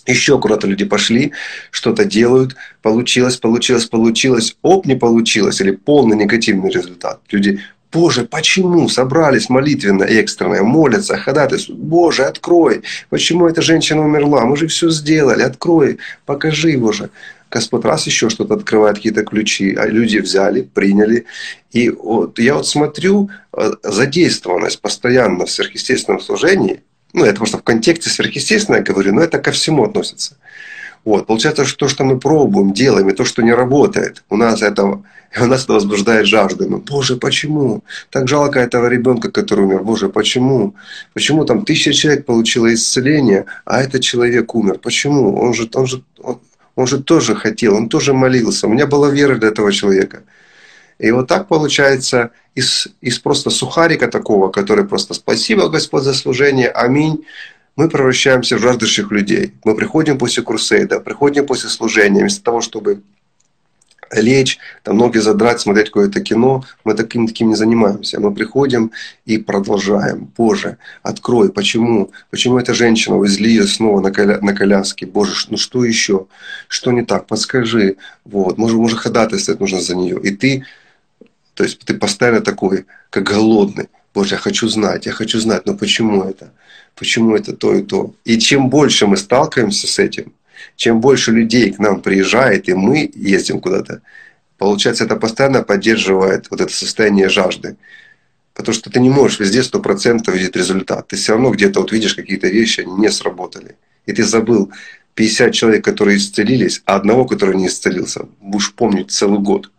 Еще 0.09 0.39
куда-то 0.39 0.65
люди 0.65 0.85
пошли, 0.85 1.33
что-то 1.69 2.03
делают, 2.03 2.55
получилось, 2.81 3.37
получилось, 3.37 3.85
получилось, 3.85 4.57
оп, 4.63 4.87
не 4.87 4.95
получилось, 4.95 5.61
или 5.61 5.69
полный 5.69 6.17
негативный 6.17 6.71
результат. 6.71 7.19
Люди, 7.29 7.59
Боже, 7.91 8.23
почему 8.25 8.89
собрались 8.89 9.49
молитвенно 9.49 10.03
и 10.03 10.15
экстренно, 10.15 10.63
молятся, 10.63 11.15
ходатайствуют, 11.15 11.79
Боже, 11.79 12.23
открой, 12.23 12.81
почему 13.11 13.47
эта 13.47 13.61
женщина 13.61 14.01
умерла, 14.03 14.45
мы 14.45 14.57
же 14.57 14.65
все 14.65 14.89
сделали, 14.89 15.43
открой, 15.43 15.99
покажи, 16.25 16.75
Боже. 16.75 17.11
Господь 17.51 17.85
раз 17.85 18.07
еще 18.07 18.29
что-то 18.29 18.55
открывает, 18.55 18.97
какие-то 18.97 19.23
ключи, 19.23 19.75
а 19.75 19.85
люди 19.85 20.17
взяли, 20.17 20.61
приняли. 20.61 21.25
И 21.71 21.89
вот 21.89 22.39
я 22.39 22.55
вот 22.55 22.67
смотрю, 22.67 23.29
э, 23.53 23.71
задействованность 23.83 24.81
постоянно 24.81 25.45
в 25.45 25.51
сверхъестественном 25.51 26.19
служении, 26.19 26.81
ну, 27.13 27.25
это 27.25 27.37
просто 27.37 27.57
в 27.57 27.63
контексте 27.63 28.09
сверхъестественное 28.09 28.81
говорю, 28.81 29.13
но 29.13 29.21
это 29.21 29.39
ко 29.39 29.51
всему 29.51 29.83
относится. 29.83 30.37
Вот. 31.05 31.27
Получается, 31.27 31.65
что 31.65 31.85
то, 31.85 31.87
что 31.87 32.03
мы 32.03 32.19
пробуем, 32.19 32.73
делаем, 32.73 33.09
и 33.09 33.13
то, 33.13 33.25
что 33.25 33.41
не 33.41 33.53
работает, 33.53 34.23
у 34.29 34.37
нас 34.37 34.61
это, 34.61 34.83
у 35.41 35.45
нас 35.45 35.63
это 35.63 35.73
возбуждает 35.73 36.27
жажду. 36.27 36.69
Мы, 36.69 36.77
Боже, 36.77 37.15
почему? 37.15 37.83
Так 38.09 38.27
жалко 38.27 38.59
этого 38.59 38.87
ребенка, 38.87 39.31
который 39.31 39.65
умер. 39.65 39.83
Боже, 39.83 40.09
почему? 40.09 40.75
Почему 41.13 41.45
там 41.45 41.65
тысяча 41.65 41.93
человек 41.93 42.25
получило 42.25 42.73
исцеление, 42.73 43.45
а 43.65 43.81
этот 43.81 44.01
человек 44.01 44.53
умер? 44.53 44.79
Почему? 44.79 45.35
Он 45.39 45.53
же, 45.53 45.69
он 45.73 45.87
же, 45.87 46.03
он, 46.19 46.39
он 46.75 46.87
же 46.87 47.01
тоже 47.01 47.35
хотел, 47.35 47.75
он 47.75 47.89
тоже 47.89 48.13
молился. 48.13 48.67
У 48.67 48.69
меня 48.69 48.85
была 48.85 49.09
вера 49.09 49.35
для 49.35 49.49
этого 49.49 49.71
человека. 49.71 50.21
И 50.99 51.11
вот 51.11 51.27
так 51.27 51.47
получается 51.47 52.31
из, 52.55 52.87
из 53.01 53.19
просто 53.19 53.49
сухарика 53.49 54.07
такого, 54.07 54.49
который 54.49 54.85
просто 54.85 55.13
«Спасибо, 55.13 55.69
Господь, 55.69 56.03
за 56.03 56.13
служение, 56.13 56.67
аминь», 56.69 57.25
мы 57.75 57.87
превращаемся 57.87 58.57
в 58.57 58.59
жаждущих 58.59 59.09
людей. 59.09 59.53
Мы 59.63 59.73
приходим 59.73 60.17
после 60.17 60.43
курсейда, 60.43 60.99
приходим 60.99 61.45
после 61.45 61.69
служения, 61.69 62.19
вместо 62.19 62.43
того, 62.43 62.59
чтобы 62.59 63.01
лечь, 64.11 64.59
там 64.83 64.97
ноги 64.97 65.19
задрать, 65.19 65.61
смотреть 65.61 65.87
какое-то 65.87 66.19
кино, 66.19 66.65
мы 66.83 66.93
таким 66.93 67.27
таким 67.27 67.49
не 67.49 67.55
занимаемся. 67.55 68.19
Мы 68.19 68.33
приходим 68.33 68.91
и 69.25 69.37
продолжаем. 69.37 70.31
Боже, 70.35 70.77
открой, 71.03 71.53
почему? 71.53 72.11
Почему 72.31 72.57
эта 72.59 72.73
женщина 72.73 73.17
увезли 73.17 73.51
ее 73.51 73.67
снова 73.67 74.01
на, 74.01 74.11
коля, 74.11 74.39
на 74.41 74.53
коляске? 74.53 75.05
Боже, 75.05 75.33
ну 75.49 75.57
что 75.57 75.85
еще? 75.85 76.27
Что 76.67 76.91
не 76.91 77.03
так? 77.03 77.27
Подскажи. 77.27 77.97
Вот, 78.25 78.57
может, 78.57 78.77
может 78.77 78.99
ходатайствовать 78.99 79.59
нужно 79.59 79.79
за 79.79 79.95
нее. 79.95 80.19
И 80.21 80.31
ты 80.31 80.65
то 81.59 81.65
есть 81.65 81.79
ты 81.79 81.93
постоянно 81.93 82.39
такой, 82.39 82.85
как 83.09 83.23
голодный. 83.23 83.89
Боже, 84.13 84.35
я 84.35 84.37
хочу 84.37 84.69
знать, 84.69 85.05
я 85.05 85.11
хочу 85.11 85.41
знать, 85.41 85.65
но 85.65 85.75
почему 85.75 86.23
это? 86.23 86.53
Почему 86.95 87.35
это 87.35 87.51
то 87.51 87.75
и 87.75 87.81
то? 87.83 88.13
И 88.23 88.39
чем 88.39 88.69
больше 88.69 89.07
мы 89.07 89.17
сталкиваемся 89.17 89.85
с 89.85 89.99
этим, 89.99 90.31
чем 90.77 91.01
больше 91.01 91.31
людей 91.33 91.73
к 91.73 91.79
нам 91.79 92.01
приезжает, 92.01 92.69
и 92.69 92.73
мы 92.73 93.11
ездим 93.13 93.59
куда-то, 93.59 94.01
получается, 94.57 95.03
это 95.03 95.17
постоянно 95.17 95.61
поддерживает 95.61 96.49
вот 96.49 96.61
это 96.61 96.71
состояние 96.71 97.27
жажды. 97.27 97.75
Потому 98.53 98.73
что 98.73 98.89
ты 98.89 99.01
не 99.01 99.09
можешь 99.09 99.41
везде 99.41 99.61
сто 99.61 99.81
процентов 99.81 100.35
видеть 100.35 100.55
результат. 100.55 101.09
Ты 101.09 101.17
все 101.17 101.33
равно 101.33 101.49
где-то 101.49 101.81
вот 101.81 101.91
видишь 101.91 102.15
какие-то 102.15 102.47
вещи, 102.47 102.79
они 102.79 102.93
не 102.93 103.11
сработали. 103.11 103.75
И 104.05 104.13
ты 104.13 104.23
забыл 104.23 104.71
50 105.15 105.53
человек, 105.53 105.83
которые 105.83 106.19
исцелились, 106.19 106.81
а 106.85 106.95
одного, 106.95 107.25
который 107.25 107.57
не 107.57 107.67
исцелился, 107.67 108.29
будешь 108.39 108.73
помнить 108.73 109.11
целый 109.11 109.39
год 109.39 109.69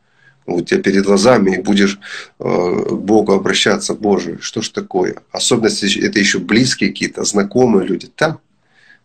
у 0.46 0.62
тебя 0.62 0.82
перед 0.82 1.04
глазами, 1.04 1.56
и 1.56 1.62
будешь 1.62 1.98
э, 2.38 2.42
к 2.42 2.92
Богу 2.92 3.32
обращаться, 3.32 3.94
Боже, 3.94 4.38
что 4.40 4.62
ж 4.62 4.70
такое? 4.70 5.22
Особенно 5.30 5.68
если 5.68 6.02
это 6.06 6.18
еще 6.18 6.38
близкие 6.38 6.90
какие-то, 6.90 7.24
знакомые 7.24 7.86
люди, 7.86 8.06
там 8.08 8.40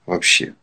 вообще. 0.05 0.53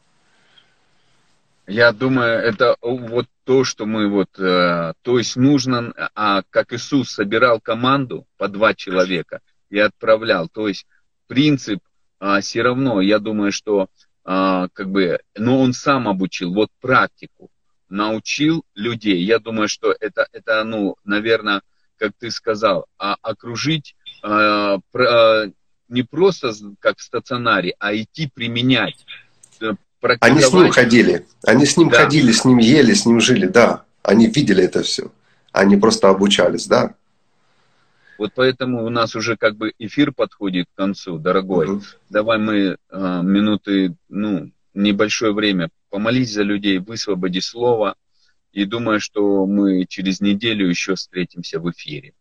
Я 1.66 1.92
думаю, 1.92 2.38
это 2.40 2.76
вот 2.82 3.26
то, 3.44 3.64
что 3.64 3.86
мы 3.86 4.08
вот, 4.08 4.38
э, 4.38 4.92
то 5.02 5.18
есть 5.18 5.36
нужно, 5.36 5.92
а 6.14 6.42
как 6.50 6.72
Иисус 6.72 7.10
собирал 7.10 7.60
команду 7.60 8.26
по 8.36 8.48
два 8.48 8.74
человека 8.74 9.40
и 9.70 9.78
отправлял, 9.78 10.48
то 10.48 10.68
есть 10.68 10.86
принцип 11.28 11.80
а, 12.18 12.40
все 12.40 12.62
равно, 12.62 13.00
я 13.00 13.18
думаю, 13.18 13.50
что 13.50 13.88
а, 14.24 14.68
как 14.72 14.90
бы, 14.90 15.18
но 15.36 15.60
он 15.60 15.72
сам 15.72 16.06
обучил, 16.06 16.54
вот 16.54 16.68
практику 16.80 17.50
научил 17.92 18.64
людей. 18.74 19.22
Я 19.22 19.38
думаю, 19.38 19.68
что 19.68 19.94
это, 20.00 20.26
это 20.32 20.64
ну, 20.64 20.96
наверное, 21.04 21.62
как 21.98 22.12
ты 22.18 22.30
сказал, 22.30 22.86
а, 22.98 23.16
окружить 23.22 23.94
а, 24.22 24.78
про, 24.90 25.52
не 25.88 26.02
просто 26.02 26.52
как 26.80 26.98
в 26.98 27.02
стационаре, 27.02 27.74
а 27.78 27.94
идти 27.94 28.30
применять. 28.32 29.04
Э, 29.60 29.74
Они 30.20 30.40
с 30.40 30.52
ним 30.52 30.70
ходили. 30.70 31.26
Они 31.44 31.66
с 31.66 31.76
ним 31.76 31.90
да. 31.90 32.04
ходили, 32.04 32.32
с 32.32 32.44
ним 32.44 32.58
ели, 32.58 32.94
с 32.94 33.04
ним 33.04 33.20
жили, 33.20 33.46
да. 33.46 33.84
Они 34.02 34.26
видели 34.26 34.64
это 34.64 34.82
все. 34.82 35.12
Они 35.52 35.76
просто 35.76 36.08
обучались, 36.08 36.66
да. 36.66 36.94
Вот 38.18 38.32
поэтому 38.34 38.86
у 38.86 38.88
нас 38.88 39.14
уже 39.14 39.36
как 39.36 39.56
бы 39.56 39.72
эфир 39.78 40.12
подходит 40.12 40.66
к 40.72 40.78
концу, 40.78 41.18
дорогой. 41.18 41.68
Угу. 41.68 41.82
Давай 42.08 42.38
мы 42.38 42.56
э, 42.56 43.20
минуты, 43.22 43.94
ну, 44.08 44.50
небольшое 44.74 45.32
время 45.32 45.70
помолись 45.90 46.32
за 46.32 46.42
людей, 46.42 46.78
высвободи 46.78 47.40
слово. 47.40 47.96
И 48.52 48.64
думаю, 48.64 49.00
что 49.00 49.46
мы 49.46 49.86
через 49.86 50.20
неделю 50.20 50.68
еще 50.68 50.94
встретимся 50.94 51.58
в 51.58 51.70
эфире. 51.70 52.12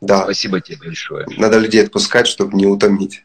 Да. 0.00 0.22
Спасибо 0.22 0.60
тебе 0.60 0.78
большое. 0.78 1.26
Надо 1.36 1.58
людей 1.58 1.82
отпускать, 1.82 2.26
чтобы 2.26 2.56
не 2.56 2.66
утомить. 2.66 3.24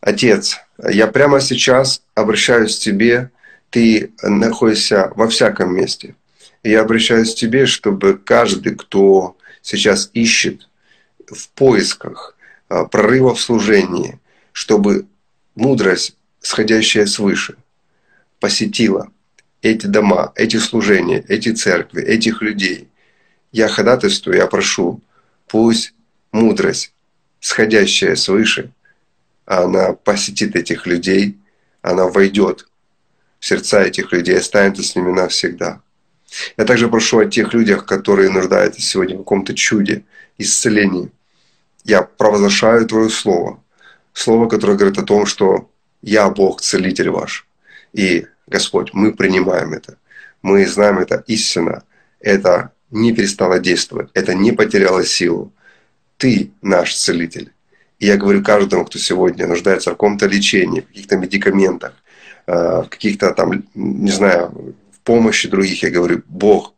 Отец, 0.00 0.56
я 0.78 1.06
прямо 1.06 1.40
сейчас 1.40 2.02
обращаюсь 2.14 2.76
к 2.76 2.80
тебе. 2.80 3.30
Ты 3.70 4.12
находишься 4.22 5.12
во 5.16 5.28
всяком 5.28 5.74
месте. 5.74 6.16
И 6.62 6.70
я 6.70 6.80
обращаюсь 6.80 7.34
к 7.34 7.36
тебе, 7.36 7.66
чтобы 7.66 8.18
каждый, 8.18 8.74
кто 8.74 9.36
сейчас 9.62 10.10
ищет 10.14 10.68
в 11.26 11.48
поисках 11.50 12.36
а, 12.68 12.84
прорыва 12.84 13.34
в 13.34 13.40
служении, 13.40 14.18
чтобы 14.52 15.06
мудрость, 15.54 16.16
сходящая 16.40 17.06
свыше, 17.06 17.56
посетила 18.40 19.10
эти 19.62 19.86
дома, 19.86 20.32
эти 20.36 20.56
служения, 20.58 21.24
эти 21.28 21.52
церкви, 21.52 22.02
этих 22.02 22.42
людей. 22.42 22.88
Я 23.52 23.68
ходатайствую, 23.68 24.36
я 24.36 24.46
прошу, 24.46 25.00
пусть 25.48 25.94
мудрость, 26.32 26.92
сходящая 27.40 28.16
свыше, 28.16 28.72
она 29.46 29.92
посетит 29.92 30.56
этих 30.56 30.86
людей, 30.86 31.38
она 31.82 32.08
войдет 32.08 32.66
в 33.38 33.46
сердца 33.46 33.82
этих 33.82 34.12
людей, 34.12 34.38
останется 34.38 34.82
с 34.82 34.96
ними 34.96 35.12
навсегда. 35.12 35.80
Я 36.56 36.64
также 36.64 36.88
прошу 36.88 37.20
о 37.20 37.26
тех 37.26 37.54
людях, 37.54 37.86
которые 37.86 38.30
нуждаются 38.30 38.80
сегодня 38.80 39.16
в 39.16 39.18
каком-то 39.18 39.54
чуде, 39.54 40.04
исцелении. 40.38 41.10
Я 41.84 42.02
провозглашаю 42.02 42.86
Твое 42.86 43.10
Слово, 43.10 43.62
Слово, 44.14 44.48
которое 44.48 44.78
говорит 44.78 44.98
о 44.98 45.02
том, 45.02 45.26
что 45.26 45.68
«Я 46.00 46.30
Бог, 46.30 46.60
целитель 46.60 47.10
ваш». 47.10 47.46
И, 47.92 48.26
Господь, 48.46 48.94
мы 48.94 49.12
принимаем 49.12 49.72
это. 49.72 49.98
Мы 50.40 50.66
знаем 50.66 50.98
это 50.98 51.24
истина. 51.26 51.82
Это 52.20 52.70
не 52.90 53.12
перестало 53.12 53.58
действовать. 53.58 54.10
Это 54.14 54.34
не 54.34 54.52
потеряло 54.52 55.04
силу. 55.04 55.52
Ты 56.16 56.52
наш 56.62 56.94
целитель. 56.94 57.52
И 57.98 58.06
я 58.06 58.16
говорю 58.16 58.42
каждому, 58.42 58.84
кто 58.84 58.98
сегодня 58.98 59.46
нуждается 59.48 59.90
в 59.90 59.94
каком-то 59.94 60.26
лечении, 60.26 60.80
в 60.80 60.86
каких-то 60.86 61.16
медикаментах, 61.16 61.94
э, 62.46 62.82
в 62.82 62.88
каких-то 62.88 63.32
там, 63.34 63.64
не 63.74 64.10
знаю, 64.12 64.74
в 64.92 65.00
помощи 65.00 65.48
других, 65.48 65.82
я 65.82 65.90
говорю, 65.90 66.22
Бог 66.28 66.72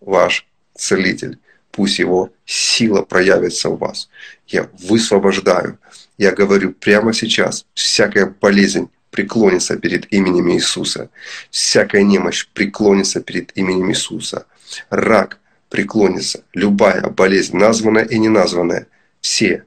ваш 0.00 0.46
целитель. 0.76 1.38
Пусть 1.72 1.98
его 1.98 2.30
сила 2.44 3.02
проявится 3.02 3.68
в 3.70 3.78
вас. 3.78 4.08
Я 4.46 4.68
высвобождаю 4.88 5.78
я 6.22 6.30
говорю 6.30 6.72
прямо 6.72 7.12
сейчас, 7.12 7.66
всякая 7.74 8.26
болезнь 8.26 8.88
преклонится 9.10 9.76
перед 9.76 10.12
именем 10.12 10.52
Иисуса. 10.52 11.10
Всякая 11.50 12.04
немощь 12.04 12.46
преклонится 12.54 13.20
перед 13.20 13.56
именем 13.56 13.90
Иисуса. 13.90 14.46
Рак 14.88 15.40
преклонится. 15.68 16.44
Любая 16.54 17.08
болезнь, 17.08 17.56
названная 17.56 18.04
и 18.04 18.20
неназванная. 18.20 18.86
Все 19.20 19.64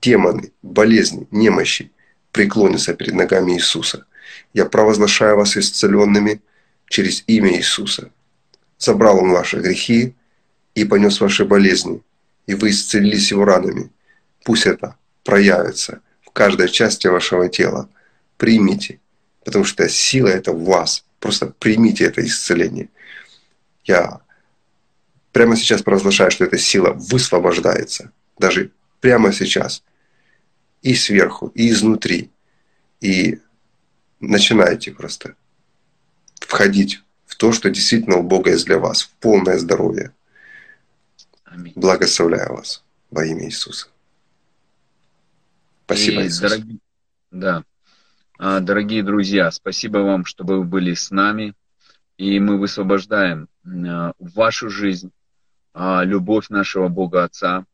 демоны, 0.00 0.50
болезни, 0.62 1.28
немощи 1.30 1.92
преклонятся 2.32 2.94
перед 2.94 3.14
ногами 3.14 3.52
Иисуса. 3.52 4.04
Я 4.54 4.66
провозглашаю 4.66 5.36
вас 5.36 5.56
исцеленными 5.56 6.42
через 6.88 7.22
имя 7.28 7.56
Иисуса. 7.56 8.10
Забрал 8.76 9.20
Он 9.20 9.30
ваши 9.30 9.60
грехи 9.60 10.16
и 10.74 10.84
понес 10.84 11.20
ваши 11.20 11.44
болезни, 11.44 12.02
и 12.48 12.54
вы 12.54 12.70
исцелились 12.70 13.30
Его 13.30 13.44
ранами. 13.44 13.90
Пусть 14.44 14.66
это 14.66 14.96
проявится 15.24 16.00
в 16.22 16.30
каждой 16.30 16.68
части 16.68 17.06
вашего 17.06 17.48
тела. 17.48 17.88
Примите, 18.36 19.00
потому 19.44 19.64
что 19.64 19.88
сила 19.88 20.28
это 20.28 20.52
в 20.52 20.64
вас. 20.64 21.04
Просто 21.20 21.46
примите 21.46 22.04
это 22.04 22.24
исцеление. 22.24 22.88
Я 23.84 24.20
прямо 25.32 25.56
сейчас 25.56 25.82
провозглашаю, 25.82 26.30
что 26.30 26.44
эта 26.44 26.58
сила 26.58 26.92
высвобождается. 26.92 28.12
Даже 28.38 28.70
прямо 29.00 29.32
сейчас. 29.32 29.82
И 30.82 30.94
сверху, 30.94 31.48
и 31.54 31.70
изнутри. 31.70 32.30
И 33.00 33.40
начинайте 34.20 34.90
просто 34.90 35.36
входить 36.40 37.02
в 37.26 37.36
то, 37.36 37.52
что 37.52 37.70
действительно 37.70 38.16
у 38.16 38.22
Бога 38.22 38.50
есть 38.50 38.66
для 38.66 38.78
вас, 38.78 39.02
в 39.02 39.10
полное 39.20 39.58
здоровье. 39.58 40.12
Аминь. 41.44 41.72
Благословляю 41.76 42.54
вас 42.54 42.82
во 43.10 43.24
имя 43.24 43.46
Иисуса. 43.46 43.91
Спасибо, 45.94 46.22
и, 46.22 46.28
дорогие, 46.40 46.78
да. 47.30 47.64
А, 48.38 48.60
дорогие 48.60 49.02
друзья, 49.02 49.50
спасибо 49.50 49.98
вам, 49.98 50.24
что 50.24 50.44
вы 50.44 50.64
были 50.64 50.94
с 50.94 51.10
нами. 51.10 51.54
И 52.16 52.38
мы 52.40 52.58
высвобождаем 52.58 53.48
а, 53.64 54.12
в 54.18 54.34
вашу 54.34 54.68
жизнь 54.68 55.12
а, 55.74 56.02
любовь 56.04 56.48
нашего 56.48 56.88
Бога 56.88 57.24
Отца, 57.24 57.64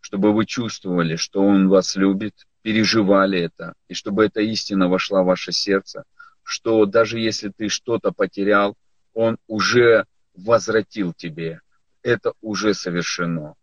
чтобы 0.00 0.32
вы 0.32 0.46
чувствовали, 0.46 1.16
что 1.16 1.42
Он 1.42 1.68
вас 1.68 1.96
любит, 1.96 2.46
переживали 2.62 3.40
это, 3.40 3.74
и 3.88 3.94
чтобы 3.94 4.24
эта 4.24 4.40
истина 4.40 4.88
вошла 4.88 5.22
в 5.22 5.26
ваше 5.26 5.52
сердце, 5.52 6.04
что 6.42 6.86
даже 6.86 7.18
если 7.18 7.52
ты 7.56 7.68
что-то 7.68 8.12
потерял, 8.12 8.76
Он 9.14 9.38
уже 9.46 10.06
возвратил 10.34 11.12
тебе. 11.12 11.60
Это 12.02 12.32
уже 12.40 12.74
совершено. 12.74 13.54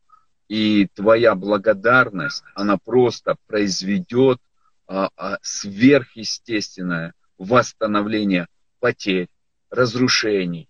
И 0.47 0.87
твоя 0.93 1.35
благодарность, 1.35 2.43
она 2.55 2.77
просто 2.77 3.35
произведет 3.47 4.39
а, 4.87 5.09
а, 5.17 5.37
сверхъестественное 5.41 7.13
восстановление 7.37 8.47
потерь, 8.79 9.27
разрушений, 9.69 10.69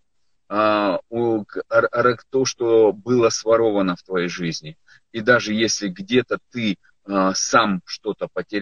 а, 0.50 1.00
у, 1.10 1.44
а, 1.70 2.16
то, 2.30 2.46
что 2.46 2.94
было 2.94 3.30
своровано 3.30 3.96
в 3.96 4.04
твоей 4.04 4.30
жизни. 4.30 4.78
И 5.12 5.22
даже 5.22 5.54
если 5.54 5.90
где-то 5.90 6.40
ты 6.52 6.78
а, 7.06 7.34
сам 7.34 7.82
что-то 7.86 8.28
потерял, 8.28 8.56